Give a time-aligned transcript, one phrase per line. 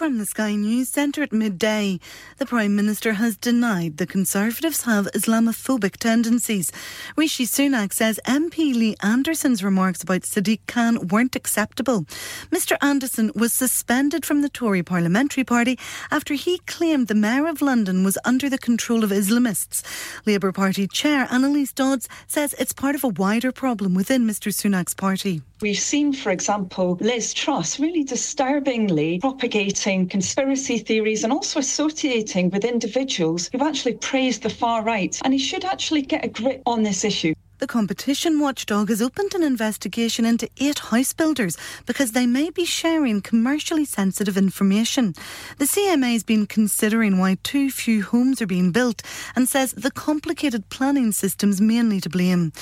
[0.00, 2.00] From the Sky News Centre at midday,
[2.38, 6.72] the Prime Minister has denied the Conservatives have Islamophobic tendencies.
[7.18, 12.06] Rishi Sunak says MP Lee Anderson's remarks about Sadiq Khan weren't acceptable.
[12.50, 15.78] Mr Anderson was suspended from the Tory Parliamentary Party
[16.10, 19.82] after he claimed the Mayor of London was under the control of Islamists.
[20.24, 24.94] Labour Party Chair Annalise Dodds says it's part of a wider problem within Mr Sunak's
[24.94, 25.42] party.
[25.62, 32.64] We've seen, for example, Liz Truss really disturbingly propagating conspiracy theories and also associating with
[32.64, 35.20] individuals who've actually praised the far right.
[35.22, 37.34] And he should actually get a grip on this issue.
[37.58, 42.64] The competition watchdog has opened an investigation into eight house builders because they may be
[42.64, 45.12] sharing commercially sensitive information.
[45.58, 49.02] The CMA has been considering why too few homes are being built
[49.36, 52.54] and says the complicated planning system's mainly to blame.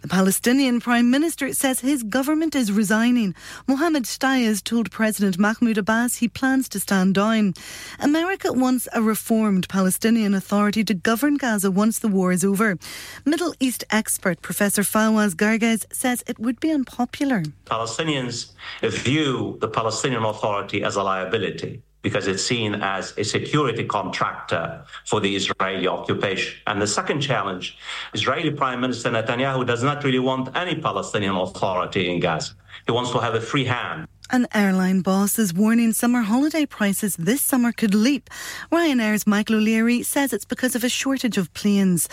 [0.00, 3.34] The Palestinian Prime Minister says his government is resigning.
[3.66, 7.52] Mohammed Shtayyeh told President Mahmoud Abbas he plans to stand down.
[7.98, 12.78] America wants a reformed Palestinian Authority to govern Gaza once the war is over.
[13.26, 17.42] Middle East expert Professor Fawaz Garges says it would be unpopular.
[17.66, 24.82] Palestinians view the Palestinian Authority as a liability because it's seen as a security contractor
[25.06, 26.58] for the Israeli occupation.
[26.66, 27.76] And the second challenge,
[28.14, 32.52] Israeli Prime Minister Netanyahu does not really want any Palestinian authority in Gaza.
[32.86, 34.06] He wants to have a free hand.
[34.32, 38.30] An airline boss is warning summer holiday prices this summer could leap.
[38.70, 42.08] Ryanair's Michael O'Leary says it's because of a shortage of planes.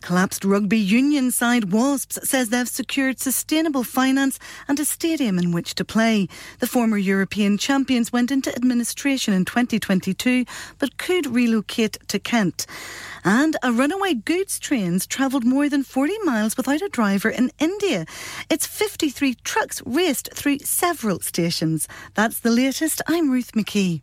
[0.00, 5.74] Collapsed rugby union side Wasps says they've secured sustainable finance and a stadium in which
[5.74, 6.28] to play.
[6.60, 10.44] The former European champions went into administration in 2022
[10.78, 12.66] but could relocate to Kent.
[13.24, 18.06] And a runaway goods train travelled more than 40 miles without a driver in India.
[18.48, 21.88] Its 53 trucks raced through several stations.
[22.14, 23.02] That's the latest.
[23.06, 24.02] I'm Ruth McKee.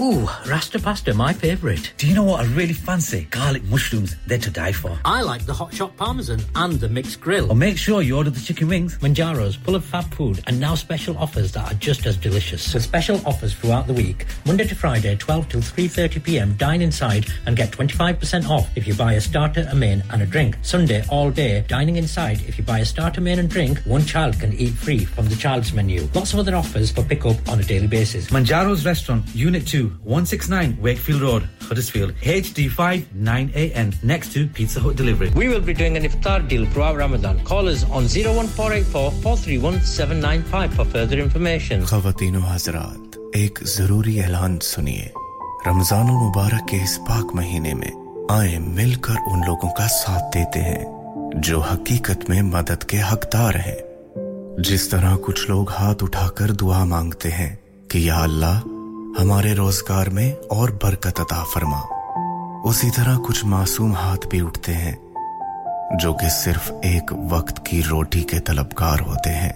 [0.00, 1.92] Ooh, Rasta pasta, my favourite.
[1.96, 3.26] Do you know what I really fancy?
[3.30, 4.96] Garlic mushrooms, they're to die for.
[5.04, 7.50] I like the hot shot parmesan and the mixed grill.
[7.50, 8.96] Or make sure you order the chicken wings.
[8.98, 12.72] Manjaro's full of fab food and now special offers that are just as delicious.
[12.72, 16.54] With special offers throughout the week, Monday to Friday, 12 till 3:30 p.m.
[16.56, 20.26] Dine inside and get 25% off if you buy a starter, a main, and a
[20.26, 20.56] drink.
[20.62, 22.40] Sunday all day, dining inside.
[22.42, 25.34] If you buy a starter, main, and drink, one child can eat free from the
[25.34, 26.08] child's menu.
[26.14, 28.28] Lots of other offers for pick up on a daily basis.
[28.28, 29.87] Manjaro's Restaurant, Unit 2.
[30.04, 35.30] 169 Wakefield Road, Huddersfield, HD5 9AN, next to Pizza Hut Delivery.
[35.36, 37.42] We will be doing an iftar deal throughout Ramadan.
[37.44, 41.84] Call us on 01484 431 795 for further information.
[41.84, 45.08] خواتین و حضرات ایک ضروری اعلان سنیے
[45.66, 47.90] رمضان المبارک کے اس پاک مہینے میں
[48.28, 50.84] آئیں مل کر ان لوگوں کا ساتھ دیتے ہیں
[51.46, 53.76] جو حقیقت میں مدد کے حقدار ہیں
[54.68, 57.54] جس طرح کچھ لوگ ہاتھ اٹھا کر دعا مانگتے ہیں
[57.88, 58.60] کہ یا اللہ
[59.18, 61.80] ہمارے روزگار میں اور برکت عطا فرما۔
[62.64, 64.92] اسی طرح کچھ معصوم ہاتھ بھی اٹھتے ہیں،
[66.00, 69.52] جو کہ صرف ایک وقت کی روٹی کے طلبگار ہوتے ہیں۔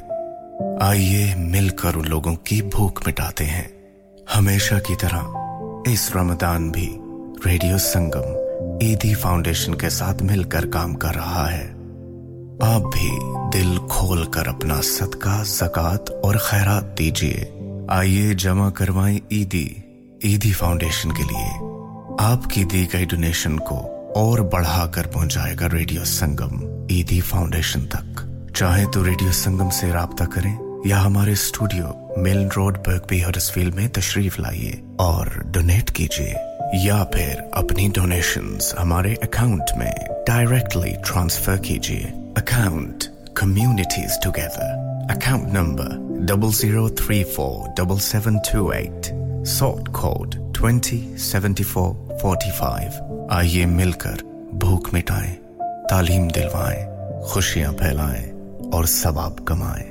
[0.80, 3.68] آئیے مل کر ان لوگوں کی بھوک مٹاتے ہیں۔
[4.36, 5.20] ہمیشہ کی طرح
[5.86, 6.98] اس رمضان بھی
[7.46, 8.36] ریڈیو سنگم
[8.80, 11.66] ایدی فاؤنڈیشن کے ساتھ مل کر کام کر رہا ہے۔
[12.60, 13.10] آپ بھی
[13.52, 17.44] دل کھول کر اپنا صدقہ، زکوٰۃ اور خیرات دیجیے
[17.88, 19.68] آئیے جمع کروائیں ایدی
[20.22, 21.68] ایدی فاؤنڈیشن کے لیے۔
[22.18, 27.86] آپ کی دی گئی ڈونیشن کو اور بڑھا کر پہنچائے گا ریڈیو سنگم ایدی فاؤنڈیشن
[27.86, 28.20] تک۔
[28.54, 31.86] چاہے تو ریڈیو سنگم سے رابطہ کریں یا ہمارے اسٹوڈیو
[32.16, 36.34] ملن روڈ برکبی ہرسفیل میں تشریف لائیے اور ڈونیٹ کیجیے۔
[36.82, 39.92] یا پھر اپنی ڈونیشنز ہمارے اکاؤنٹ میں
[40.26, 42.06] ڈائریکٹلی ٹرانسفر کیجیے۔
[42.36, 43.04] Account
[43.34, 49.06] communities together account number zero three four double seven two eight
[49.48, 49.88] suit
[50.58, 54.22] twenty seventy four forty five آئیے مل کر
[54.60, 55.36] بھوک مٹائے
[55.90, 56.84] تعلیم دلوائے
[57.22, 58.32] خوشیاں پھیلائیں
[58.72, 59.90] اور ثباب کمائے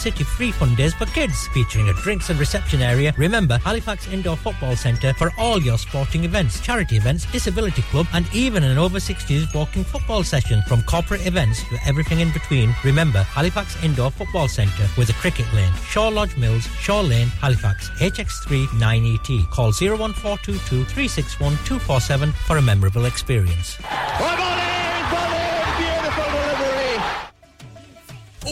[0.00, 3.12] City free fun days for kids, featuring a drinks and reception area.
[3.18, 8.26] Remember, Halifax Indoor Football Centre for all your sporting events, charity events, disability club, and
[8.34, 10.62] even an over 60s walking football session.
[10.66, 15.52] From corporate events to everything in between, remember Halifax Indoor Football Centre with a cricket
[15.52, 15.72] lane.
[15.86, 19.50] Shaw Lodge Mills, Shaw Lane, Halifax, HX3 9ET.
[19.50, 23.76] Call 01422 361 247 for a memorable experience.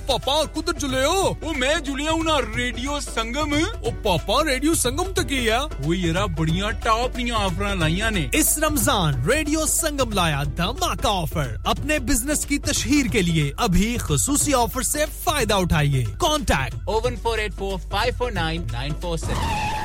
[0.09, 5.49] ਪਾਪਾ ਕੁਦਰ ਜੁਲਿਓ ਉਹ ਮੈਂ ਜੁਲਿਆ ਹੁਣਾ radio ਸੰਗਮ ਉਹ ਪਾਪਾ radio ਸੰਗਮ ਤੇ ਕੀ
[5.49, 11.07] ਆ ਉਹ ਯਾਰਾ ਬੜੀਆਂ top ਦੀਆਂ ਆਫਰਾਂ ਲਾਈਆਂ ਨੇ ਇਸ رمضان ریڈیو سنگم لایا دھماکہ
[11.07, 16.75] آفر۔ اپنے بزنس کی تشہیر کے لیے ابھی خصوصی آفر سے فائدہ اٹھائیے۔ Contact.
[16.85, 19.78] Oh one four eight four five four nine nine four seven.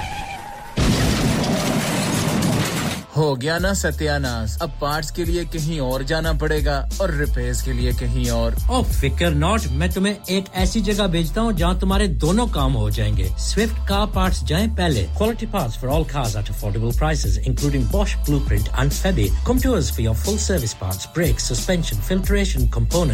[3.17, 7.63] ہو گیا نا ستیاناس اب پارٹس کے لیے کہیں اور جانا پڑے گا اور ریپیئرز
[7.63, 11.73] کے لیے کہیں اور۔ او فکر ناٹ، میں تمہیں ایک ایسی جگہ بھیجتا ہوں جہاں
[11.73, 16.03] تمہارے دونوں کام ہو جائیں گے۔ سوئفٹ کار پارٹس جائیں پہلے۔ Quality parts for all
[16.03, 18.69] cars at affordable prices including Bosch blue print
[19.43, 23.13] computer full service parts brake suspension filtration component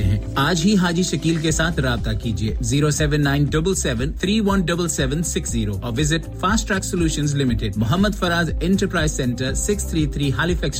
[0.01, 4.13] سکتے ہیں۔ آج ہی حاجی شکیل کے ساتھ رابطہ کیجیے۔ Zero seven nine double seven
[4.13, 7.73] three one double seven six zero اور visit fast track solution limited.
[7.75, 10.31] Muhammad Faraz enterprise centre six three three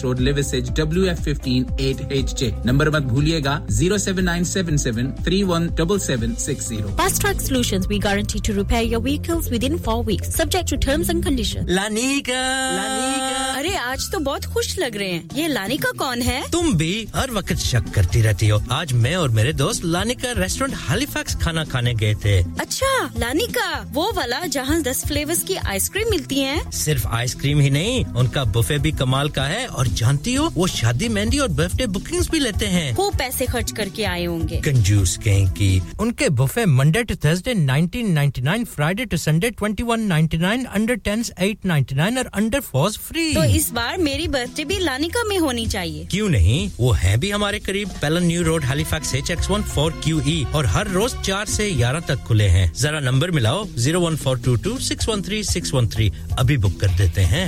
[0.03, 2.51] road لیویسج W F fifteen eight H J.
[2.65, 6.88] Number مت بھولیے گا۔ Zero seven nine seven seven three one double seven six zero.
[6.97, 11.09] Fast track solution we guarantee to repair your vehicles within four weeks subject to terms
[11.09, 12.33] and condition لانیکا
[12.75, 17.06] لانیکا ارے آج تو بہت خوش لگ رہے ہیں۔ یہ لانیکا کون ہے؟ تم بھی
[17.15, 21.35] ہر وقت شک کرتی رہتی ہو۔ آج میں میں اور میرے دوست لانیکا ریسٹورینٹ ہالیفیکس
[21.39, 26.43] کھانا کھانے گئے تھے۔ اچھا لانیکا وہ والا جہاں دس فلیورز کی آئس کریم ملتی
[26.43, 30.37] ہیں؟ صرف آئس کریم ہی نہیں ان کا بفے بھی کمال کا ہے اور جانتی
[30.37, 33.89] ہو وہ شادی مہندی اور برتھ ڈے بکنگ بھی لیتے ہیں۔ وہ پیسے خرچ کر
[33.93, 38.41] کے آئے ہوں گے۔ کنجوس کہیں کی ان کے buffet Monday to Thursday nineteen ninety
[38.41, 42.59] nine Friday to Sunday twenty one ninety nine under tens eight ninety nine اور انڈر
[42.59, 46.75] فورس فری تو اس بار میری برتھ ڈے بھی لانیکا میں ہونی چاہیے۔ کیوں نہیں؟
[46.77, 49.91] وہ ہے بھی ہمارے قریب۔ پیلن نیو روڈ ہیلی Halifax docs H X one four
[50.01, 54.01] Q E اور ہر روز چار سے گیارہ تک کھلے ہیں۔ ذرا number ملاؤ zero
[54.01, 57.47] one four two two six one three six one three ابھی بک کر دیتے ہیں۔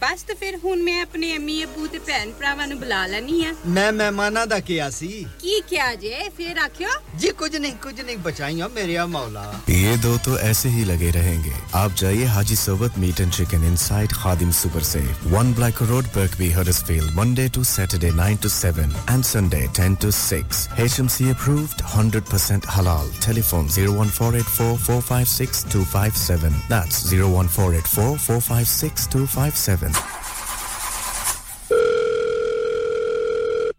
[0.00, 3.52] ਬਸ ਤੇ ਫਿਰ ਹੁਣ ਮੈਂ ਆਪਣੇ ਅਮੀ ਅਬੂ ਤੇ ਭੈਣ ਭਰਾਵਾਂ ਨੂੰ ਬੁਲਾ ਲੈਣੀ ਆ
[3.66, 5.08] ਮੈਂ ਮਹਿਮਾਨਾਂ ਦਾ ਕਿਹਾ ਸੀ
[5.40, 6.88] ਕੀ ਕਿਹਾ ਜੇ ਫਿਰ ਆਖਿਓ
[7.20, 11.52] ਜੀ ਕੁਝ ਨਹੀਂ ਕੁਝ ਨਹੀਂ ਬਚਾਈਆਂ ਮੇਰੇ ਮੌਲਾ ਇਹ ਦੋ ਤੋਂ ਐਸੇ ਹੀ ਲਗੇ ਰਹਿਣਗੇ
[11.74, 16.52] ਆਪ ਜਾਈਏ Haji Sarwat meat and chicken inside Khadim super safe 1 black road Birkby
[16.52, 20.40] Huddersfield Monday to Saturday 9 to 7 and Sunday 10 to 6
[20.86, 30.16] HMC approved 100% ਹਲਾਲ telephone 01484456257 that's 01484456257 257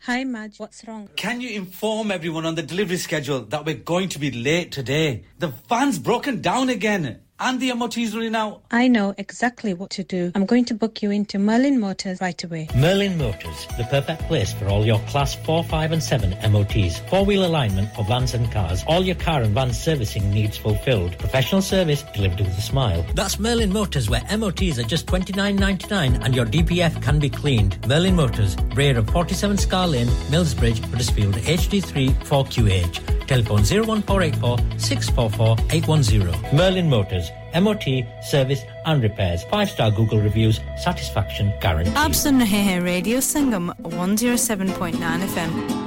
[0.07, 0.57] Hi, Madge.
[0.57, 1.09] What's wrong?
[1.17, 5.25] Can you inform everyone on the delivery schedule that we're going to be late today?
[5.39, 7.19] The van's broken down again.
[7.39, 8.63] And the MOT's running out.
[8.71, 10.31] I know exactly what to do.
[10.33, 12.67] I'm going to book you into Merlin Motors right away.
[12.75, 16.97] Merlin Motors, the perfect place for all your class 4, 5 and 7 MOTs.
[17.09, 18.83] Four-wheel alignment for vans and cars.
[18.87, 21.15] All your car and van servicing needs fulfilled.
[21.19, 23.05] Professional service delivered with a smile.
[23.13, 27.87] That's Merlin Motors where MOTs are just $29.99 and your DPF can be cleaned.
[27.87, 33.27] Merlin Motors, rear of 47 Scar Lane, Millsbridge, Huddersfield, HD3 4QH.
[33.27, 36.55] Telephone 01484 644 810.
[36.55, 39.43] Merlin Motors, services, MOT, service and repairs.
[39.45, 41.93] Five star Google reviews, satisfaction guaranteed.
[41.95, 45.86] Absam Radio Singam 107.9 FM.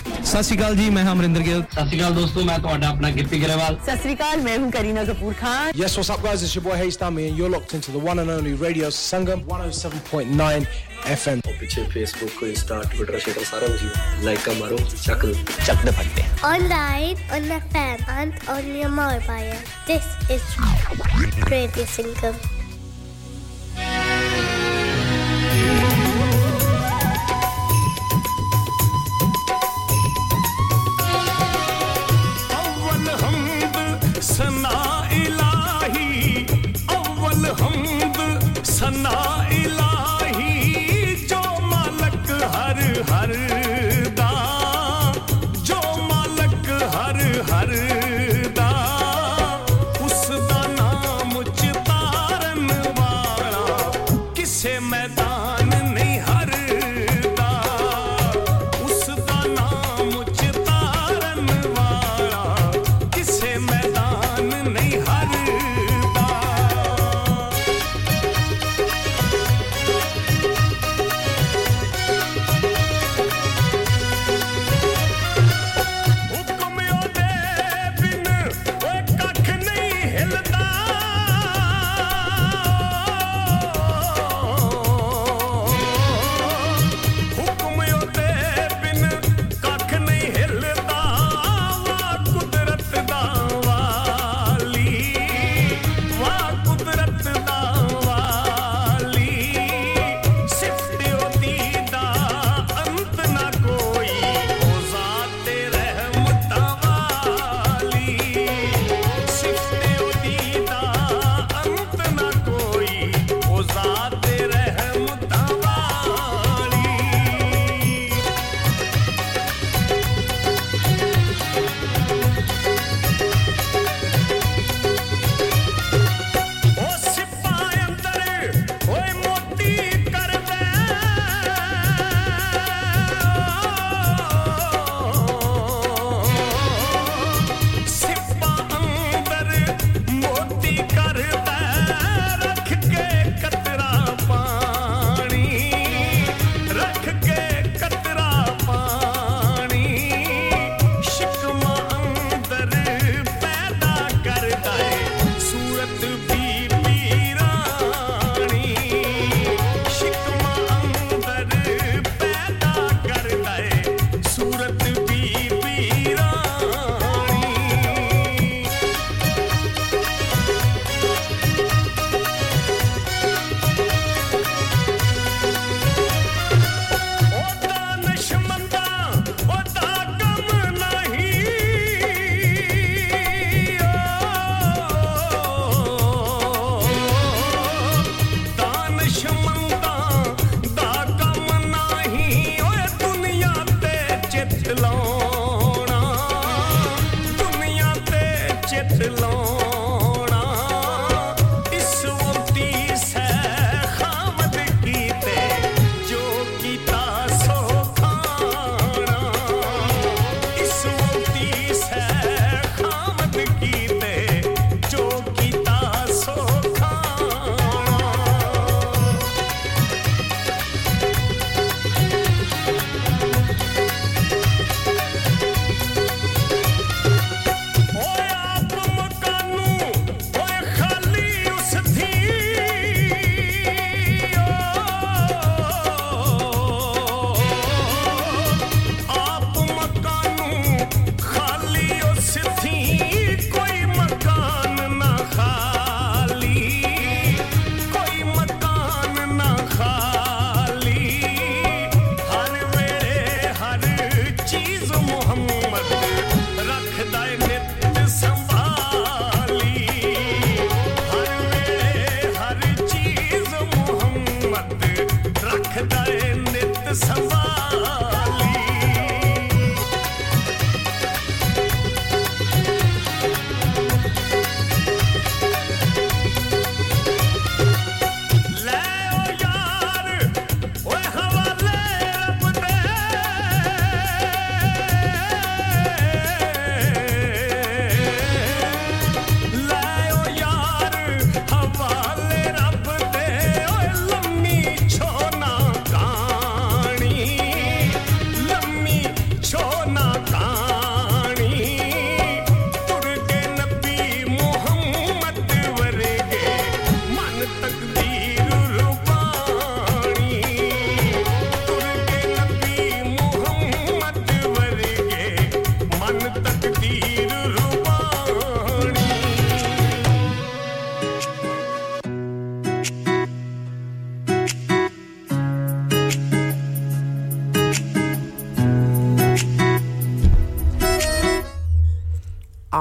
[0.20, 3.10] ਸਤਿ ਸ਼੍ਰੀ ਅਕਾਲ ਜੀ ਮੈਂ ਹਾਂ ਅਮਰਿੰਦਰ ਗਿੱਲ ਸਤਿ ਸ਼੍ਰੀ ਅਕਾਲ ਦੋਸਤੋ ਮੈਂ ਤੁਹਾਡਾ ਆਪਣਾ
[3.10, 6.42] ਗਿੱਪੀ ਗਰੇਵਾਲ ਸਤਿ ਸ਼੍ਰੀ ਅਕਾਲ ਮੈਂ ਹੂੰ Kareena Kapoor Khan Yes, what's up, guys?
[6.46, 9.44] It's your boy Hayes Dummy, and you're locked into the one and only Radio Sangam
[9.52, 10.66] 107.9
[11.14, 11.40] FM.
[11.60, 15.32] ਪਿੱਛੇ ਫੇਸਬੁੱਕ ਇੰਸਟਾ ਟਵਿੱਟਰ ਸ਼ੇਟਰ ਸਾਰਾ ਕੁਝ ਲਾਈਕ ਕਾ ਮਾਰੋ ਚੱਕ ਦੋ
[15.66, 19.56] ਚੱਕ ਦੇ ਫੱਟੇ Online, on the fan, and on your mobile.
[19.88, 20.44] This is
[21.54, 22.36] Radio Sangam.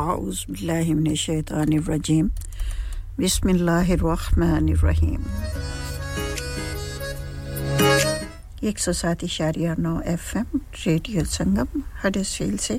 [0.00, 2.28] اعوذ باللہ من الشیطان الرجیم۔
[3.18, 5.22] بسم اللہ الرحمن الرحیم۔
[8.60, 11.78] ایک سو سات اشاریہ نو F M radio Sangam
[12.36, 12.76] Huddersfield سے۔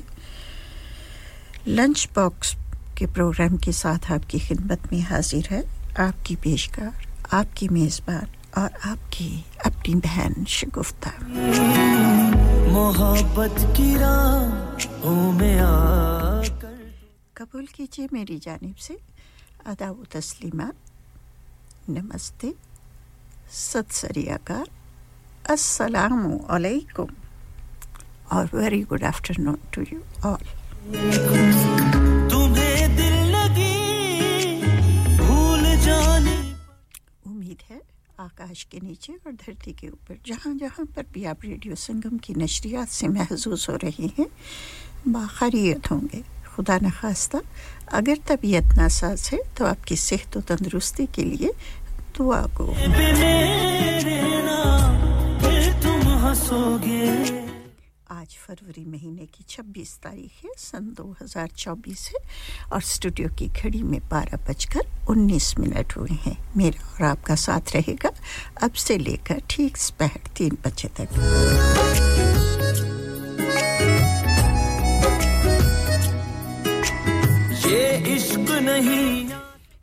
[1.66, 2.54] لنچ باکس
[2.94, 5.62] کے پروگرام کے ساتھ آپ کی خدمت میں حاضر ہے۔
[5.96, 11.08] آپ کی پیشکار، آپ کی میزبان اور آپ کی اپنی بہن شگفتہ۔
[12.72, 14.48] محبت کی راہ
[15.34, 16.31] میں آ
[17.42, 18.94] قبول کیجیے میری جانب سے۔
[19.64, 20.74] ادا و تسلیمات
[21.88, 22.50] نمستے۔
[23.50, 24.64] ست سری اکار
[25.44, 27.04] السلام علیکم۔
[28.24, 29.02] اور very good
[29.38, 30.44] afternoon to you all
[32.96, 33.34] دل
[35.16, 36.52] بھول جانے۔
[37.26, 37.78] امید ہے
[38.16, 42.34] آکاش کے نیچے اور دھرتی کے اوپر۔ جہاں جہاں پر بھی آپ ریڈیو سنگم کی
[42.36, 44.24] نشریات سے محظوظ ہو رہے ہیں
[45.08, 46.20] باخریت ہوں گے۔
[46.56, 47.36] خدا نخواستہ،
[47.98, 51.48] اگر طبیعت ناساز ہے تو آپ کی صحت و تندرستی کے لیے
[52.18, 52.72] دعا گو
[58.06, 62.18] آج فروری مہینے کی چھبیس تاریخ ہے، سن دو ہزار چوبیس ہے،
[62.68, 67.24] اور اسٹوڈیو کی گھڑی میں بارہ بج کر انیس منٹ ہوئے ہیں۔ میرا اور آپ
[67.24, 68.08] کا ساتھ رہے گا
[68.56, 71.18] اب سے لے کر ٹھیک سپہر تین بجے تک۔
[77.74, 79.28] نہیں۔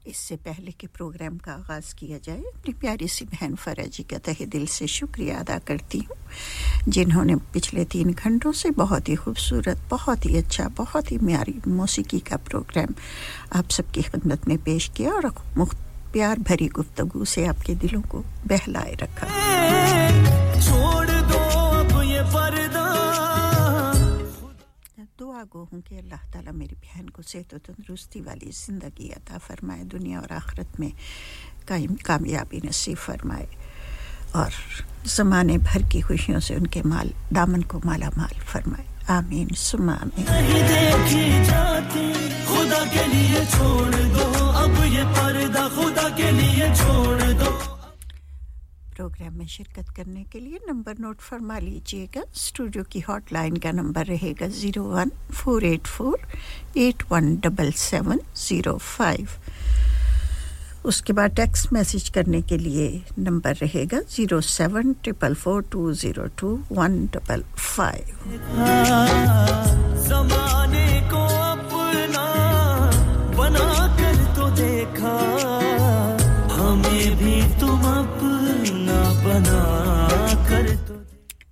[0.05, 4.17] اس سے پہلے کے پروگرام کا آغاز کیا جائے اپنی پیاری سی بہن فراجی کا
[4.23, 6.15] تہ دل سے شکریہ ادا کرتی ہوں
[6.87, 11.59] جنہوں نے پچھلے تین گھنٹوں سے بہت ہی خوبصورت بہت ہی اچھا بہت ہی معیاری
[11.65, 12.93] موسیقی کا پروگرام
[13.51, 15.23] آپ سب کی خدمت میں پیش کیا اور
[15.55, 15.77] مخت
[16.11, 19.27] پیار بھری گفتگو سے آپ کے دلوں کو بہلائے رکھا۔
[25.53, 29.83] گو ہوں کہ اللہ تعالیٰ میری بہن کو صحت و تندرستی والی زندگی عطا فرمائے،
[29.83, 30.89] دنیا اور آخرت میں
[31.65, 33.45] قائم، کامیابی نصیب فرمائے
[34.31, 34.51] اور
[35.05, 39.89] زمانے بھر کی خوشیوں سے ان کے مال، دامن کو مالا مال فرمائے۔ آمین سم
[39.89, 40.25] آمین۔
[42.45, 47.28] خدا کے لیے چھوڑ دو۔ اب یہ پردہ خدا کے لیے چھوڑ
[48.99, 53.57] پروگرام میں شرکت کرنے کے لیے نمبر نوٹ فرما لیجیے گا۔ اسٹوڈیو کی ہاٹ لائن
[53.57, 56.17] کا نمبر رہے گا zero one four eight four
[56.73, 59.25] eight one double seven zero five.
[60.83, 65.61] اس کے بعد ٹیکسٹ میسج کرنے کے لیے نمبر رہے گا zero seven triple four
[65.69, 68.15] two zero two one double five.
[76.57, 77.81] ہمیں بھی تم
[79.29, 80.65] بنا کر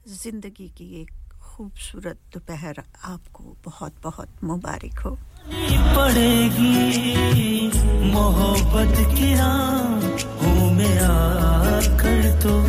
[0.06, 5.16] زندگی کی ایک خوبصورت دوپہر آپ کو بہت بہت مبارک ہو۔
[5.96, 7.70] پڑے گی
[8.14, 9.34] محبت کی
[10.72, 12.62] میں آ کر تو۔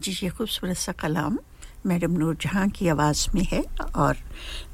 [0.00, 1.36] جی یہ خوبصورت سا کلام
[1.86, 3.60] میڈم نور جہاں کی آواز میں ہے
[3.92, 4.14] اور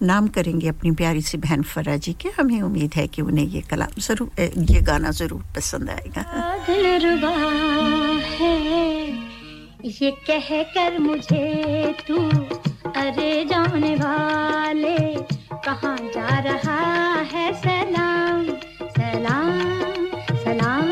[0.01, 3.47] نام کریں گے اپنی پیاری سی بہن فرا جی کے۔ ہمیں امید ہے کہ انہیں
[3.47, 6.57] یہ کلام ضرور یہ گانا ضرور پسند آئے گا۔
[9.83, 11.63] یہ کہہ کر مجھے
[12.07, 12.29] تو،
[12.85, 14.97] ارے جانے والے،
[15.49, 18.47] کہاں جا رہا ہے سلام؟
[18.79, 19.59] سلام
[20.45, 20.92] سلام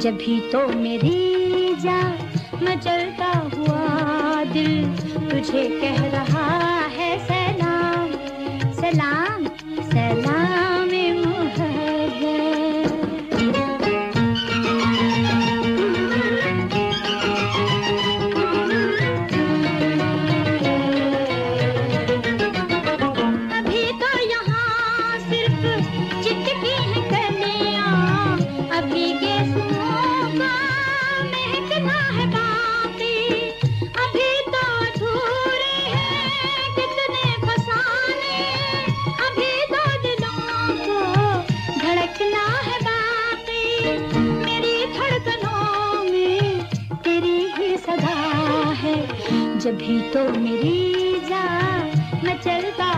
[0.00, 2.16] جبھی تو میری جان
[2.60, 4.82] مچلتا ہوا دل
[5.30, 8.10] تجھے کہہ رہا ہے سلام
[8.72, 9.39] سلام
[49.70, 51.90] کبھی تو میری جان
[52.22, 52.89] میں چلتا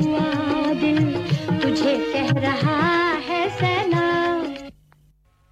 [0.00, 1.28] ہوا دل
[1.62, 4.42] تجھے کہہ رہا ہے سنا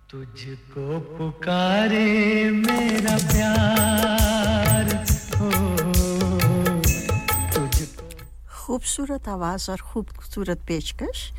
[0.06, 4.02] تجھ کو پکارے میرا پیار۔
[8.50, 11.32] خوبصورت آواز اور خوبصورت پیشکش۔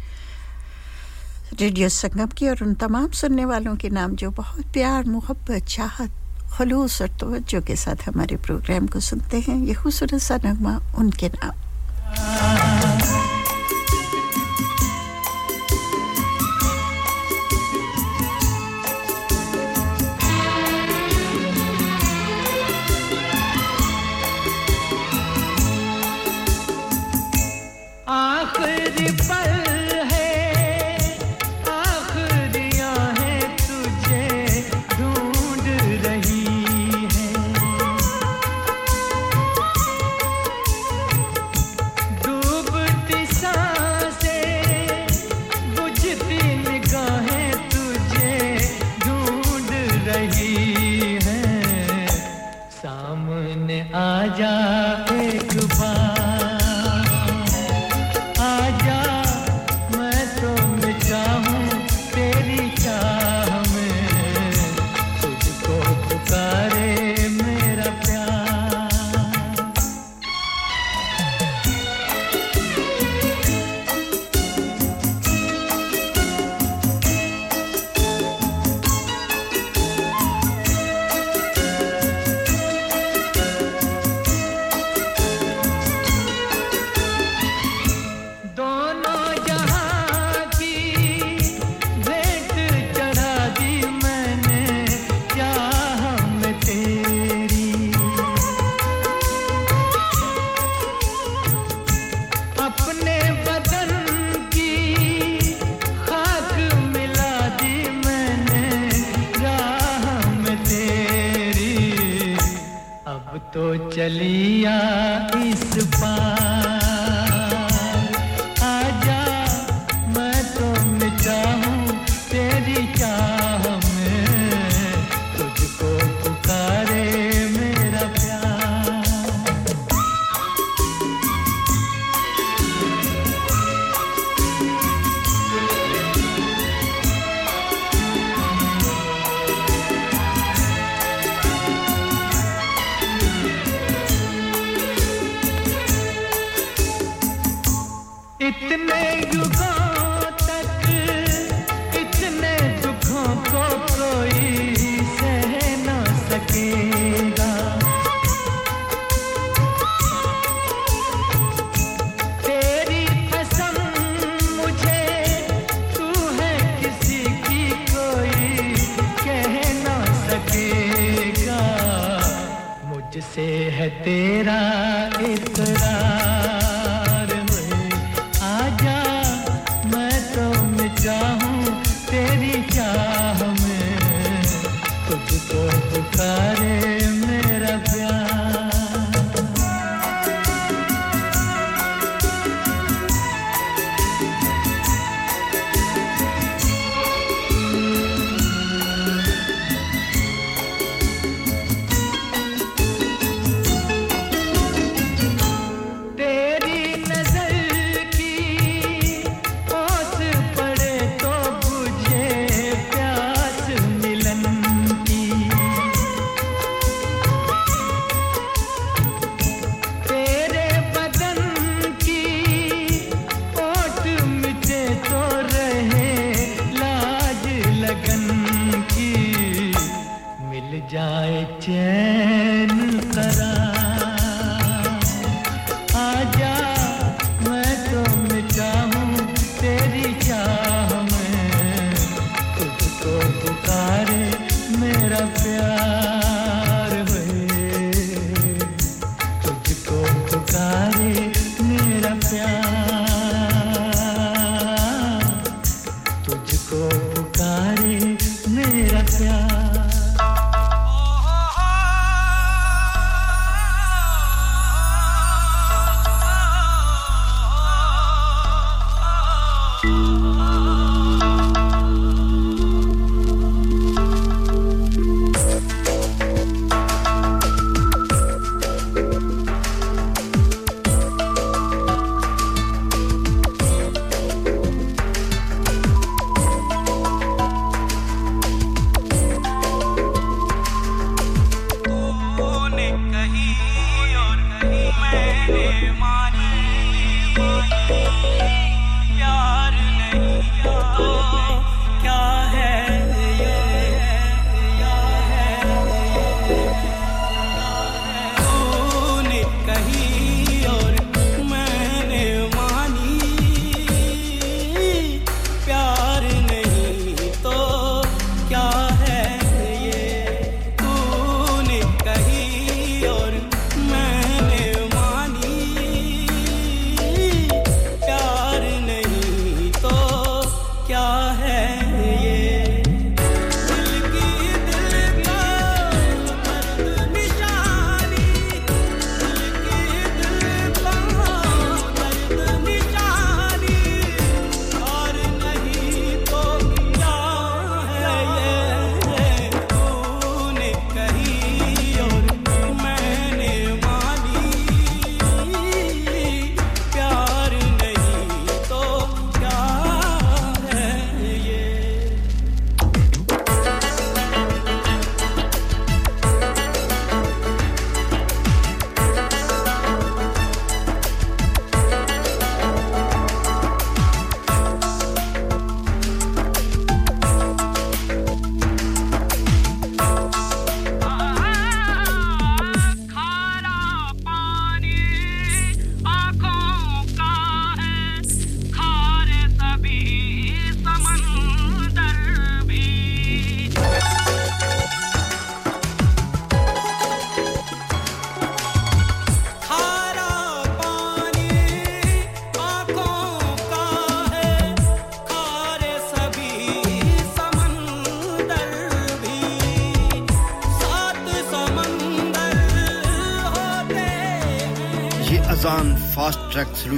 [1.60, 6.12] ریڈیو سنگم کی اور ان تمام سننے والوں کے نام جو بہت پیار محبت چاہت
[6.50, 11.10] خلوص اور توجہ کے ساتھ ہمارے پروگرام کو سنتے ہیں یہ خوبصورت سا نغمہ ان
[11.10, 11.73] کے نام۔
[12.20, 13.13] Ah.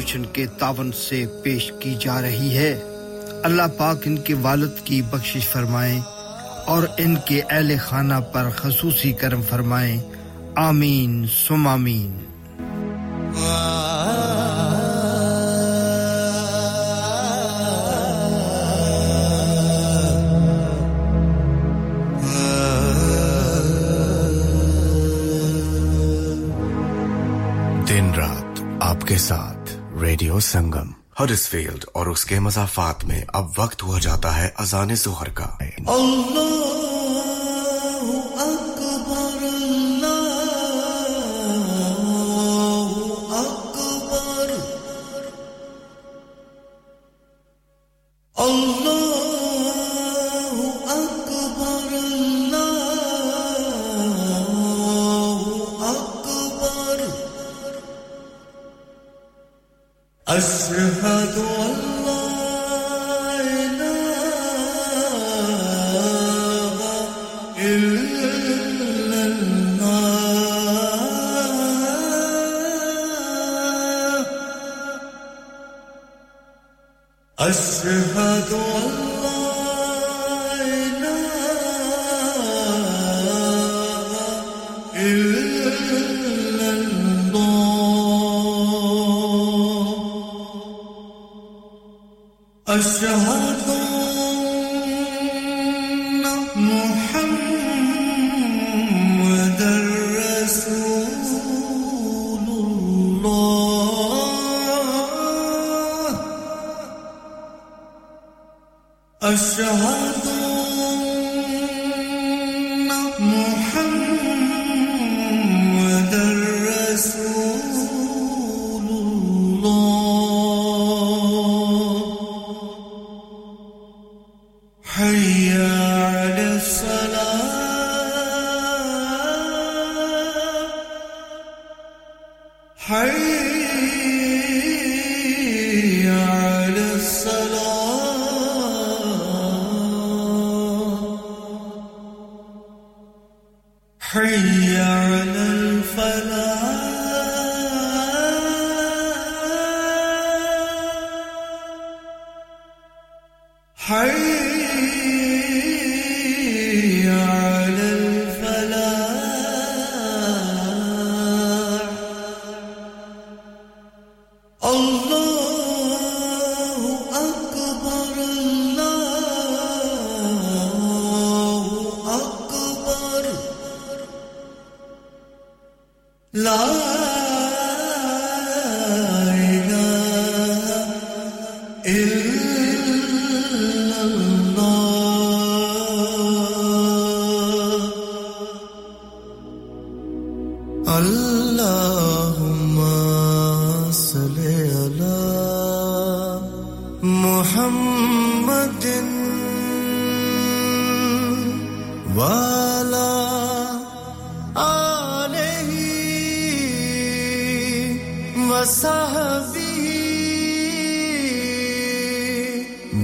[0.05, 2.81] مشن کے تعاون سے پیش کی جا رہی ہے۔
[3.43, 6.01] اللہ پاک ان کے والد کی بخشش فرمائیں
[6.65, 10.01] اور ان کے اہل خانہ پر خصوصی کرم فرمائیں۔
[10.55, 12.24] آمین سم آمین۔
[30.65, 35.29] سنگم۔ ہرس فیلڈ اور اس کے مضافات میں اب وقت ہوا جاتا ہے اذان ظہر
[35.29, 35.45] کا۔
[35.87, 36.54] اللہ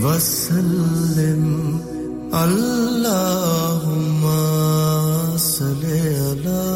[0.03, 1.43] وسلم
[2.33, 4.23] اللهم
[5.37, 6.67] صل على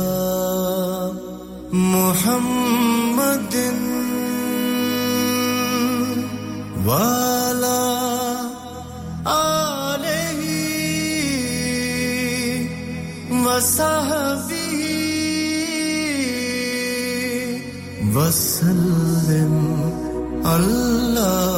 [1.73, 3.55] محمد
[6.87, 7.83] وعلى
[9.27, 10.41] آله
[13.45, 14.81] وصحبه
[18.15, 19.53] وسلم
[20.45, 21.54] اللهم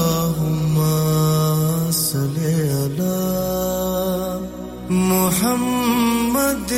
[5.58, 6.74] محمد۔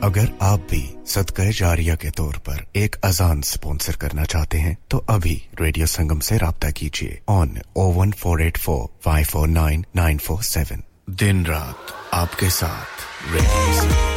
[0.00, 5.02] اگر آپ بھی صدقہ جاریہ کے طور پر ایک اذان سپونسر کرنا چاہتے ہیں تو
[5.06, 9.82] ابھی ریڈیو سنگم سے رابطہ کیجیے۔ On O one four eight four five four nine
[9.94, 10.80] nine four seven.
[11.06, 14.11] دن رات آپ کے ساتھ ریڈیو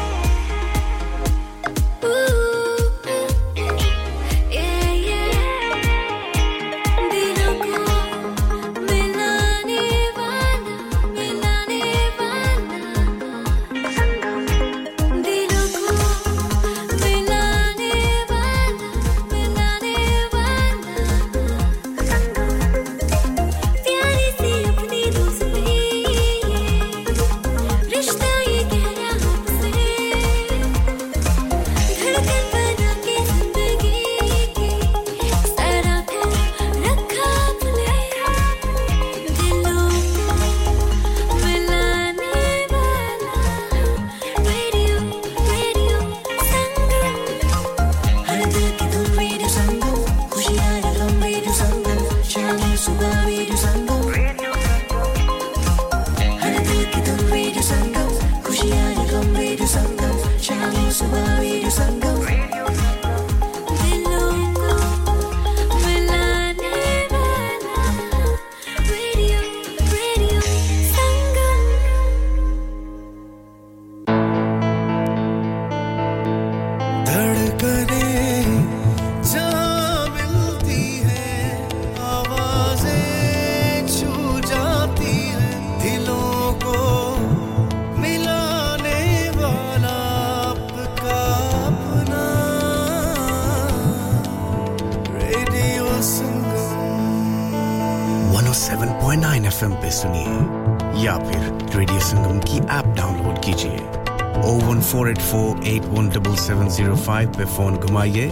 [106.76, 108.30] زیرو فائیو پہ فون گھمائیے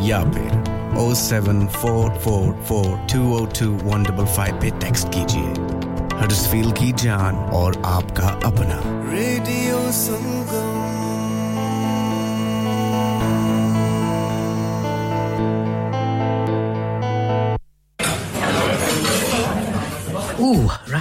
[0.00, 5.12] یا پھر O seven four four four two O two one double five پہ ٹیکسٹ
[5.12, 5.52] کیجیے
[6.20, 8.78] ہر فیل کی جان اور آپ کا اپنا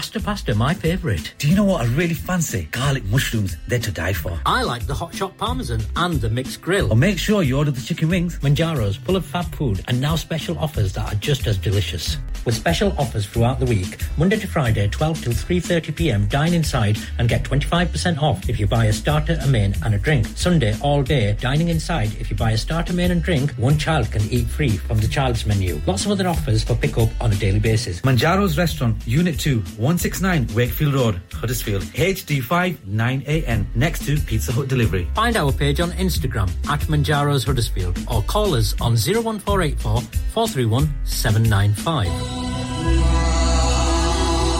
[0.07, 1.33] Ooh, Rasta pasta, my favourite.
[1.37, 2.69] Do you know what I really fancy?
[2.71, 4.39] Garlic mushrooms, they're to die for.
[4.45, 6.93] I like the hot shot parmesan and the mixed grill.
[6.93, 8.39] Or make sure you order the chicken wings.
[8.39, 12.17] Manjaro's full of fab food and now special offers that are just as delicious.
[12.47, 16.27] With special offers throughout the week, Monday to Friday, 12 till 3:30 p.m.
[16.27, 19.97] Dine inside and get 25% off if you buy a starter, a main, and a
[19.97, 20.25] drink.
[20.27, 22.15] Sunday all day, dining inside.
[22.21, 25.09] If you buy a starter, main, and drink, one child can eat free from the
[25.09, 25.81] child's menu.
[25.85, 27.99] Lots of other offers for pick-up on a daily basis.
[28.03, 35.05] Manjaro's Restaurant, Unit 2, 169 Wakefield Road, Huddersfield, HD5 9AN, next to Pizza Hut Delivery.
[35.15, 39.99] Find our page on Instagram at Manjaro's Huddersfield or call us on 01484
[40.31, 42.36] 431 795.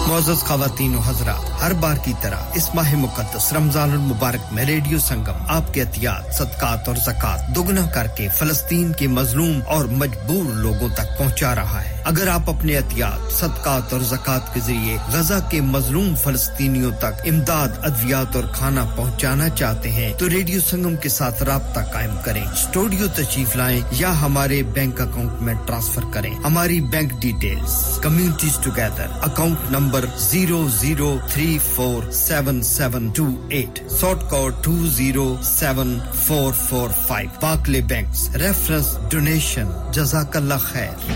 [0.08, 5.00] معزز خواتین و حضرات، ہر بار کی طرح اس ماہ مقدس رمضان المبارک میں ریڈیو
[5.00, 10.54] سنگم، آپ کے احتیاط، صدقات اور زکوٰۃ دگنا کر کے فلسطین کے مظلوم اور مجبور
[10.54, 15.40] لوگوں تک پہنچا رہا ہے۔ اگر آپ اپنے احتیاط، صدقات اور زکوٰۃ کے ذریعے غزہ
[15.50, 21.10] کے مظلوم فلسطینیوں تک امداد، ادویات اور کھانا پہنچانا چاہتے ہیں، تو ریڈیو سنگم کے
[21.10, 26.82] ساتھ رابطہ قائم کریں۔ اسٹوڈیو تشریف لائیں یا ہمارے بینک اکاؤنٹ میں ٹرانسفر کریں۔ ہماری
[26.82, 34.30] bank details, communities together, account number zero zero three four seven seven two eight short
[34.30, 37.30] code two zero seven four four five.
[37.40, 41.12] پاکلے banks, reference, donation, جزاک اللہ خیر۔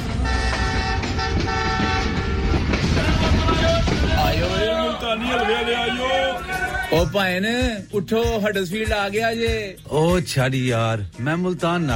[4.24, 6.31] Ay, yo veía mucha nieve, le yo.
[6.92, 7.46] او پائن
[7.94, 8.22] اٹھو
[8.94, 11.96] آ گیا جے لگا ملتان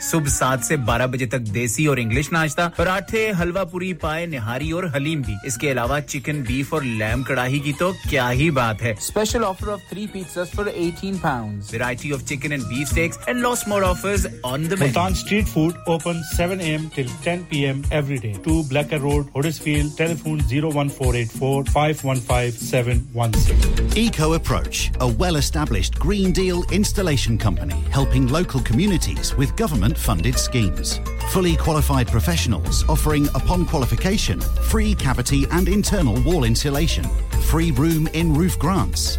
[0.00, 5.22] 7 12 بجے تک دیسی اور انگلش ناشتہ پراٹھے حلوا پوری پائے نہاری اور حلیم
[5.22, 8.94] بھی اس کے علاوہ چکن بیف اور لیمب کڑاہی کی تو کیا ہی بات ہے
[8.98, 13.66] special offer of 3 pizzas for 18 pounds variety of chicken and beef and lots
[13.68, 17.84] more offers on the Multan street food open 7 AM till 10 p.m.
[17.90, 18.34] every day.
[18.42, 19.96] 2 Blacker Road, Huddersfield.
[19.96, 23.96] Telephone 01484 515 716.
[23.96, 30.38] Eco Approach, a well established Green Deal installation company helping local communities with government funded
[30.38, 31.00] schemes.
[31.30, 37.04] Fully qualified professionals offering, upon qualification, free cavity and internal wall insulation,
[37.42, 39.18] free room in roof grants,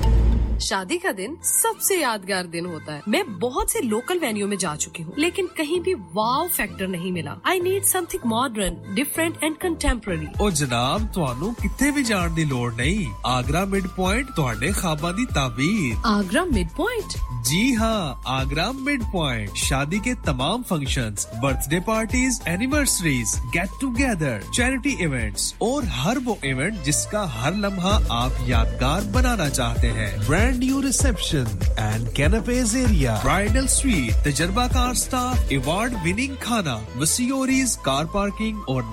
[0.61, 4.57] شادی کا دن سب سے یادگار دن ہوتا ہے۔ میں بہت سے local venue میں
[4.57, 9.37] جا چکی ہوں لیکن کہیں بھی واو فیکٹر نہیں ملا۔ I need something modern different
[9.41, 14.71] and contemporary او جناب تہانوں کتنے بھی جان دی لوڑ نہیں۔ آگرہ مڈ پوائنٹ تہاڈے
[14.71, 21.13] خواباں دی تعبیر۔ آگرہ مڈ پوائنٹ جی ہاں آگرہ مڈ پوائنٹ شادی کے تمام function
[21.69, 27.99] birthday parties anniversaries get together charity events اور ہر وہ ایونٹ جس کا ہر لمحہ
[28.09, 30.11] آپ یادگار بنانا چاہتے ہیں۔
[30.59, 31.45] New Reception
[31.77, 38.81] and Canapes Area, Bridal Suite, the Jarbakar star, Award Winning Khana, Musiori's Car Parking or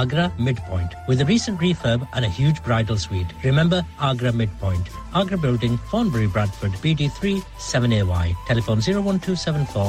[0.00, 4.84] Agra mid point with recent refurb and a huge bridal suite remember Agra mid point
[5.20, 7.22] Agra building Thornbury Bradford BD3
[7.70, 9.88] 7AY telephone 01274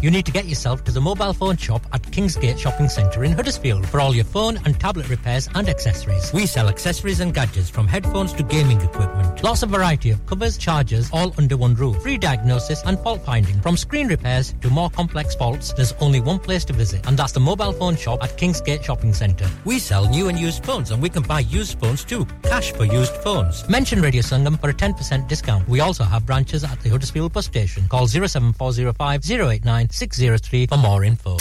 [0.00, 3.32] You need to get yourself to the mobile phone shop at Kingsgate Shopping Centre in
[3.38, 6.28] Huddersfield for all your phone and tablet repairs and accessories.
[6.32, 9.42] We sell accessories and gadgets from headphones to gaming equipment.
[9.46, 11.96] Lots of variety of covers, chargers, all under one roof.
[12.04, 13.58] Free diagnosis and fault finding.
[13.66, 17.32] From screen repairs to more complex faults, there's only one place to visit, and that's
[17.32, 19.50] the mobile phone shop at Kingsgate Shopping Centre.
[19.64, 22.26] We sell new and used phones, and we can buy used phones too.
[22.42, 23.68] Cash for used phones.
[23.68, 25.68] Mention Radio Sangam for a 10% discount.
[25.68, 27.88] We also have branches at the Huddersfield bus station.
[27.88, 31.36] Call 07405 089 603 for more info.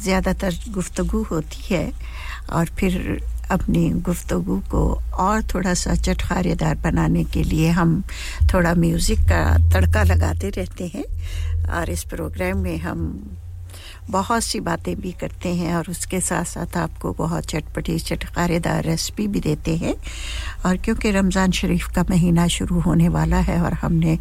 [0.00, 1.90] زیادہ تر گفتگو ہوتی ہے
[2.46, 3.14] اور پھر
[3.48, 8.00] اپنی گفتگو کو اور تھوڑا سا چٹخارے دار بنانے کے لیے ہم
[8.48, 11.02] تھوڑا میوزک کا تڑکا لگاتے رہتے ہیں
[11.68, 13.18] اور اس پروگرام میں ہم
[14.10, 17.98] بہت سی باتیں بھی کرتے ہیں اور اس کے ساتھ ساتھ آپ کو بہت چٹپٹی
[17.98, 19.92] چٹکارے دار ریسپی بھی دیتے ہیں
[20.62, 24.16] اور کیونکہ رمضان شریف کا مہینہ شروع ہونے والا ہے اور ہم نے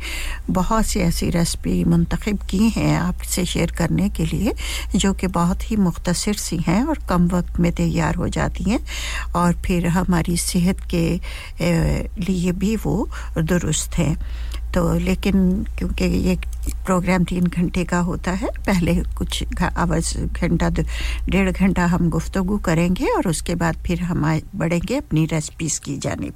[0.54, 4.52] بہت سی ایسی ریسپی منتخب کی ہیں آپ سے شیئر کرنے کے لیے
[4.94, 8.78] جو کہ بہت ہی مختصر سی ہیں اور کم وقت میں تیار ہو جاتی ہیں
[9.32, 11.18] اور پھر ہماری صحت کے
[12.28, 13.06] لیے بھی وہ
[13.36, 14.14] درست ہیں۔
[14.74, 16.36] تو لیکن کیونکہ یہ
[16.86, 19.44] پروگرام تین گھنٹے کا ہوتا ہے، پہلے کچھ
[19.76, 20.66] آواز گھنٹہ،
[21.26, 24.26] ڈیڑھ گھنٹہ ہم گفتگو کریں گے اور اس کے بعد پھر ہم
[24.58, 26.32] بڑھیں گے اپنی ریسپیز کی جانب۔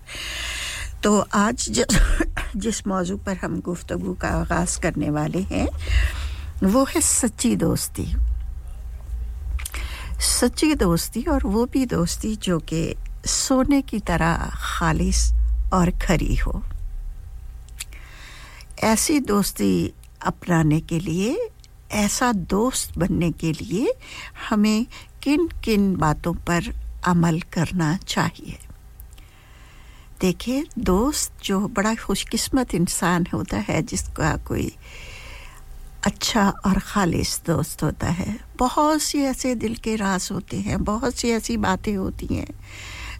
[1.01, 1.81] تو آج
[2.53, 5.67] جس موضوع پر ہم گفتگو کا آغاز کرنے والے ہیں،
[6.61, 8.05] وہ ہے سچی دوستی۔
[10.19, 12.93] سچی دوستی اور وہ بھی دوستی جو کہ
[13.25, 15.33] سونے کی طرح خالص
[15.69, 16.59] اور کھری ہو۔
[18.78, 21.36] ایسی دوستی اپنانے کے لیے،
[21.89, 23.86] ایسا دوست بننے کے لیے
[24.51, 24.84] ہمیں
[25.23, 26.59] کن کن باتوں پر
[27.03, 28.67] عمل کرنا چاہیے۔
[30.21, 34.69] دیکھیں، دوست جو بڑا خوش قسمت انسان ہوتا ہے، جس کا کوئی
[36.01, 41.13] اچھا اور خالص دوست ہوتا ہے، بہت سی ایسے دل کے راز ہوتے ہیں، بہت
[41.13, 42.51] سی ایسی باتیں ہوتی ہیں۔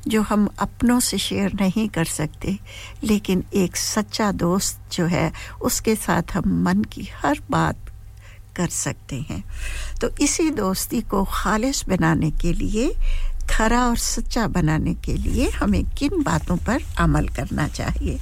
[0.06, 2.52] جو ہم اپنوں سے شیئر نہیں کر سکتے،
[3.02, 5.30] لیکن ایک سچا دوست جو ہے،
[5.60, 7.90] اس کے ساتھ ہم من کی ہر بات
[8.56, 9.42] کر سکتے ہیں۔
[10.00, 12.90] تو اسی دوستی کو خالص بنانے کے لیے
[13.48, 18.18] کھرا اور سچا بنانے کے لیے ہمیں کن باتوں پر عمل کرنا چاہیے؟